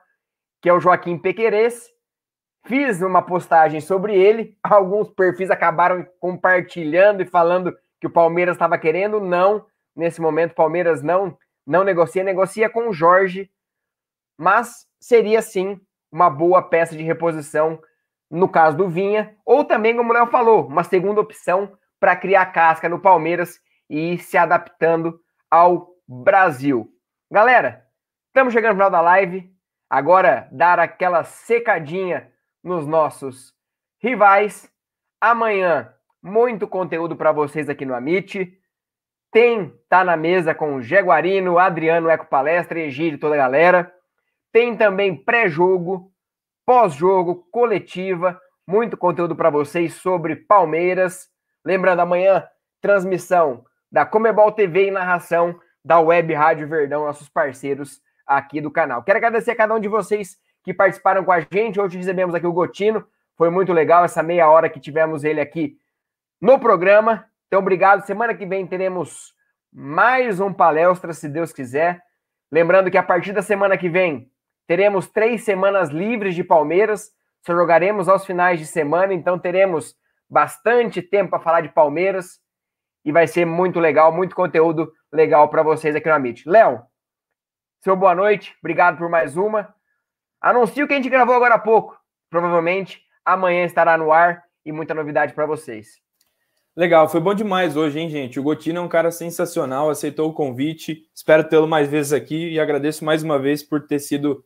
que 0.62 0.70
é 0.70 0.74
o 0.74 0.80
Joaquim 0.80 1.18
Pequerez. 1.18 1.90
Fiz 2.64 3.02
uma 3.02 3.24
postagem 3.24 3.82
sobre 3.82 4.14
ele, 4.14 4.56
alguns 4.62 5.10
perfis 5.10 5.50
acabaram 5.50 6.06
compartilhando 6.20 7.24
e 7.24 7.26
falando 7.26 7.76
que 8.00 8.06
o 8.06 8.14
Palmeiras 8.14 8.54
estava 8.54 8.78
querendo. 8.78 9.20
Não, 9.20 9.66
nesse 9.98 10.22
momento 10.22 10.56
Palmeiras 10.56 11.02
não 11.02 11.38
não 11.66 11.84
negocia, 11.84 12.24
negocia 12.24 12.70
com 12.70 12.88
o 12.88 12.94
Jorge, 12.94 13.52
mas 14.38 14.88
seria 15.02 15.42
sim 15.42 15.78
uma 16.10 16.30
boa 16.30 16.62
peça 16.62 16.96
de 16.96 17.04
reposição 17.04 17.82
no 18.32 18.48
caso 18.48 18.78
do 18.78 18.90
Vinha, 18.90 19.36
ou 19.46 19.66
também, 19.66 19.96
como 19.96 20.12
o 20.12 20.14
Léo 20.14 20.28
falou, 20.28 20.68
uma 20.68 20.84
segunda 20.84 21.20
opção 21.20 21.78
para 22.00 22.16
criar 22.16 22.46
casca 22.48 22.88
no 22.88 23.00
Palmeiras 23.00 23.60
e 23.90 24.14
ir 24.14 24.20
se 24.20 24.38
adaptando 24.38 25.20
ao 25.50 25.90
Brasil. 26.08 26.90
Galera, 27.30 27.86
estamos 28.28 28.54
chegando 28.54 28.72
no 28.72 28.76
final 28.76 28.92
da 28.92 29.02
live. 29.02 29.52
Agora, 29.90 30.48
dar 30.52 30.80
aquela 30.80 31.24
secadinha 31.24 32.32
nos 32.64 32.86
nossos 32.86 33.54
rivais. 34.00 34.70
Amanhã, 35.20 35.94
muito 36.22 36.68
conteúdo 36.68 37.16
para 37.16 37.32
vocês 37.32 37.70
aqui 37.70 37.86
no 37.86 37.96
Amit. 37.96 38.58
Tem 39.32 39.74
Tá 39.90 40.04
na 40.04 40.18
Mesa 40.18 40.54
com 40.54 40.76
o 40.76 40.82
Jaguarino, 40.82 41.58
Adriano, 41.58 42.10
Eco 42.10 42.26
Palestra, 42.26 42.80
Egídio, 42.80 43.20
toda 43.20 43.36
a 43.36 43.38
galera. 43.38 43.92
Tem 44.52 44.76
também 44.76 45.16
pré-jogo, 45.16 46.12
pós-jogo, 46.66 47.48
coletiva. 47.52 48.40
Muito 48.68 48.98
conteúdo 48.98 49.36
para 49.36 49.50
vocês 49.50 49.94
sobre 49.94 50.36
Palmeiras. 50.36 51.30
Lembrando, 51.64 52.02
amanhã, 52.02 52.46
transmissão 52.82 53.64
da 53.90 54.06
Comebol 54.06 54.52
TV 54.52 54.88
e 54.88 54.92
narração 54.92 55.58
da 55.84 56.00
Web 56.00 56.34
Rádio 56.34 56.68
Verdão, 56.68 57.06
nossos 57.06 57.30
parceiros 57.30 58.02
aqui 58.26 58.60
do 58.60 58.70
canal. 58.70 59.02
Quero 59.04 59.18
agradecer 59.18 59.52
a 59.52 59.56
cada 59.56 59.74
um 59.74 59.80
de 59.80 59.88
vocês 59.88 60.38
que 60.64 60.74
participaram 60.74 61.24
com 61.24 61.32
a 61.32 61.40
gente. 61.40 61.80
Hoje 61.80 61.98
recebemos 61.98 62.36
aqui 62.36 62.46
o 62.46 62.52
Gotino. 62.52 63.08
Foi 63.38 63.50
muito 63.50 63.72
legal 63.72 64.04
essa 64.04 64.22
meia 64.22 64.50
hora 64.50 64.70
que 64.70 64.82
tivemos 64.82 65.24
ele 65.24 65.40
aqui 65.40 65.78
no 66.42 66.60
programa. 66.60 67.26
Então, 67.48 67.60
obrigado. 67.60 68.06
Semana 68.06 68.34
que 68.34 68.46
vem 68.46 68.68
teremos 68.68 69.34
mais 69.72 70.40
um 70.40 70.54
palestra, 70.54 71.14
se 71.14 71.30
Deus 71.30 71.54
quiser. 71.54 72.02
Lembrando 72.52 72.92
que 72.92 72.98
a 72.98 73.04
partir 73.04 73.34
da 73.34 73.42
semana 73.42 73.78
que 73.78 73.90
vem 73.90 74.32
teremos 74.68 75.08
três 75.08 75.44
semanas 75.44 75.90
livres 75.90 76.36
de 76.36 76.44
Palmeiras. 76.44 77.12
Só 77.46 77.54
jogaremos 77.54 78.10
aos 78.10 78.26
finais 78.26 78.60
de 78.60 78.66
semana, 78.66 79.14
então 79.14 79.40
teremos 79.40 79.96
bastante 80.30 81.02
tempo 81.02 81.30
para 81.30 81.40
falar 81.40 81.62
de 81.62 81.70
Palmeiras 81.70 82.42
e 83.06 83.12
vai 83.12 83.26
ser 83.26 83.46
muito 83.46 83.80
legal, 83.80 84.12
muito 84.12 84.36
conteúdo 84.36 84.92
legal 85.12 85.48
para 85.48 85.64
vocês 85.64 85.96
aqui 85.96 86.10
no 86.10 86.16
Amit. 86.16 86.48
Léo, 86.50 86.84
seu 87.80 87.96
boa 87.96 88.14
noite, 88.14 88.54
obrigado 88.60 88.98
por 88.98 89.10
mais 89.10 89.38
uma. 89.38 89.74
Anuncio 90.42 90.86
que 90.88 90.94
a 90.94 90.98
gente 90.98 91.10
gravou 91.10 91.36
agora 91.36 91.56
há 91.56 91.60
pouco. 91.60 91.98
Provavelmente 92.30 93.02
amanhã 93.24 93.64
estará 93.64 93.98
no 93.98 94.12
ar 94.12 94.44
e 94.66 94.72
muita 94.74 94.94
novidade 94.94 95.34
para 95.34 95.46
vocês. 95.46 96.07
Legal, 96.78 97.10
foi 97.10 97.20
bom 97.20 97.34
demais 97.34 97.76
hoje, 97.76 98.00
hein, 98.00 98.08
gente? 98.08 98.40
O 98.40 98.44
Gotino 98.44 98.78
é 98.78 98.82
um 98.84 98.88
cara 98.88 99.10
sensacional, 99.10 99.90
aceitou 99.90 100.30
o 100.30 100.34
convite. 100.34 101.10
Espero 101.12 101.44
tê-lo 101.44 101.68
mais 101.68 101.90
vezes 101.90 102.14
aqui 102.14 102.52
e 102.52 102.60
agradeço 102.60 103.04
mais 103.04 103.24
uma 103.24 103.40
vez 103.40 103.64
por 103.64 103.88
ter 103.88 103.98
sido 103.98 104.46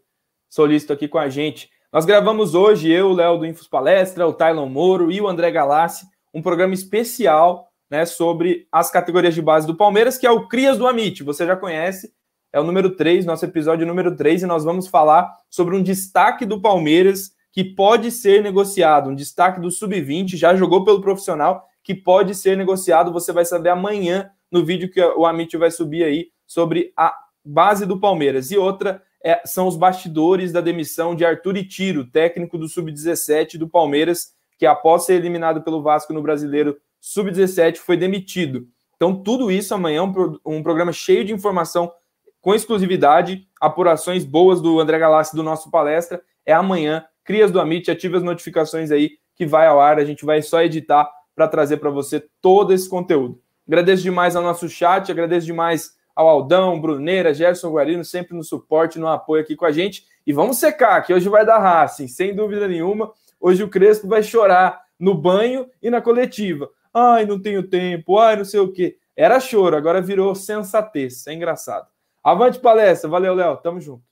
solícito 0.49 0.93
aqui 0.93 1.09
com 1.09 1.17
a 1.17 1.27
gente. 1.27 1.69
Nós 1.91 2.05
gravamos 2.05 2.55
hoje, 2.55 2.89
eu, 2.89 3.07
o 3.07 3.13
Léo 3.13 3.37
do 3.37 3.45
Infos 3.45 3.67
Palestra, 3.67 4.25
o 4.25 4.31
Tylon 4.31 4.69
Moro 4.69 5.11
e 5.11 5.19
o 5.19 5.27
André 5.27 5.51
Galassi, 5.51 6.05
um 6.33 6.41
programa 6.41 6.73
especial 6.73 7.67
né, 7.89 8.05
sobre 8.05 8.65
as 8.71 8.89
categorias 8.89 9.35
de 9.35 9.41
base 9.41 9.67
do 9.67 9.75
Palmeiras, 9.75 10.17
que 10.17 10.25
é 10.25 10.31
o 10.31 10.47
Crias 10.47 10.77
do 10.77 10.87
Amit. 10.87 11.23
Você 11.23 11.45
já 11.45 11.57
conhece, 11.57 12.13
é 12.53 12.61
o 12.61 12.63
número 12.63 12.95
3, 12.95 13.25
nosso 13.25 13.43
episódio 13.43 13.85
número 13.85 14.15
3, 14.15 14.43
e 14.43 14.45
nós 14.45 14.63
vamos 14.63 14.87
falar 14.87 15.35
sobre 15.49 15.75
um 15.75 15.83
destaque 15.83 16.45
do 16.45 16.61
Palmeiras 16.61 17.33
que 17.51 17.61
pode 17.61 18.09
ser 18.09 18.41
negociado, 18.41 19.09
um 19.09 19.15
destaque 19.15 19.59
do 19.59 19.69
Sub-20, 19.69 20.37
já 20.37 20.55
jogou 20.55 20.85
pelo 20.85 21.01
profissional, 21.01 21.67
que 21.83 21.95
pode 21.95 22.35
ser 22.35 22.57
negociado. 22.57 23.11
Você 23.11 23.31
vai 23.31 23.45
saber 23.45 23.69
amanhã 23.69 24.29
no 24.51 24.65
vídeo 24.65 24.91
que 24.91 25.01
o 25.01 25.25
Amit 25.25 25.55
vai 25.57 25.71
subir 25.71 26.03
aí 26.03 26.29
sobre 26.45 26.91
a 26.97 27.15
base 27.43 27.85
do 27.85 27.99
Palmeiras. 27.99 28.51
E 28.51 28.57
outra 28.57 29.01
é, 29.23 29.41
são 29.45 29.67
os 29.67 29.75
bastidores 29.75 30.51
da 30.51 30.61
demissão 30.61 31.15
de 31.15 31.25
Arthur 31.25 31.57
Itiro, 31.57 32.05
técnico 32.05 32.57
do 32.57 32.67
Sub-17 32.67 33.57
do 33.57 33.69
Palmeiras, 33.69 34.33
que 34.57 34.65
após 34.65 35.05
ser 35.05 35.15
eliminado 35.15 35.63
pelo 35.63 35.81
Vasco 35.81 36.13
no 36.13 36.21
Brasileiro 36.21 36.77
Sub-17 36.99 37.77
foi 37.77 37.97
demitido. 37.97 38.67
Então, 38.95 39.15
tudo 39.15 39.51
isso 39.51 39.73
amanhã, 39.73 40.03
um, 40.03 40.37
um 40.45 40.63
programa 40.63 40.93
cheio 40.93 41.25
de 41.25 41.33
informação 41.33 41.91
com 42.39 42.53
exclusividade, 42.53 43.47
apurações 43.59 44.25
boas 44.25 44.61
do 44.61 44.79
André 44.79 44.99
Galassi 44.99 45.35
do 45.35 45.43
nosso 45.43 45.71
palestra. 45.71 46.21
É 46.45 46.53
amanhã. 46.53 47.05
Crias 47.23 47.51
do 47.51 47.59
Amit, 47.59 47.89
ative 47.89 48.17
as 48.17 48.23
notificações 48.23 48.91
aí 48.91 49.11
que 49.35 49.45
vai 49.45 49.67
ao 49.67 49.79
ar. 49.79 49.99
A 49.99 50.05
gente 50.05 50.25
vai 50.25 50.41
só 50.41 50.61
editar 50.61 51.09
para 51.35 51.47
trazer 51.47 51.77
para 51.77 51.89
você 51.89 52.23
todo 52.41 52.73
esse 52.73 52.89
conteúdo. 52.89 53.39
Agradeço 53.67 54.03
demais 54.03 54.35
ao 54.35 54.43
nosso 54.43 54.67
chat, 54.67 55.11
agradeço 55.11 55.45
demais 55.45 55.95
ao 56.15 56.27
Aldão, 56.27 56.79
Bruneira, 56.79 57.33
Gerson 57.33 57.71
Guarino, 57.71 58.03
sempre 58.03 58.35
no 58.35 58.43
suporte, 58.43 58.99
no 58.99 59.07
apoio 59.07 59.41
aqui 59.41 59.55
com 59.55 59.65
a 59.65 59.71
gente. 59.71 60.05
E 60.25 60.33
vamos 60.33 60.57
secar, 60.57 61.01
que 61.01 61.13
hoje 61.13 61.29
vai 61.29 61.45
dar 61.45 61.59
Racing, 61.59 62.07
sem 62.07 62.35
dúvida 62.35 62.67
nenhuma. 62.67 63.11
Hoje 63.39 63.63
o 63.63 63.69
Crespo 63.69 64.07
vai 64.07 64.21
chorar 64.21 64.81
no 64.99 65.15
banho 65.15 65.67
e 65.81 65.89
na 65.89 66.01
coletiva. 66.01 66.69
Ai, 66.93 67.25
não 67.25 67.41
tenho 67.41 67.63
tempo, 67.63 68.19
ai, 68.19 68.35
não 68.35 68.45
sei 68.45 68.59
o 68.59 68.71
quê. 68.71 68.97
Era 69.15 69.39
choro, 69.39 69.75
agora 69.75 70.01
virou 70.01 70.35
sensatez. 70.35 71.25
É 71.27 71.33
engraçado. 71.33 71.87
Avante 72.23 72.59
palestra. 72.59 73.09
Valeu, 73.09 73.33
Léo. 73.33 73.57
Tamo 73.57 73.79
junto. 73.79 74.10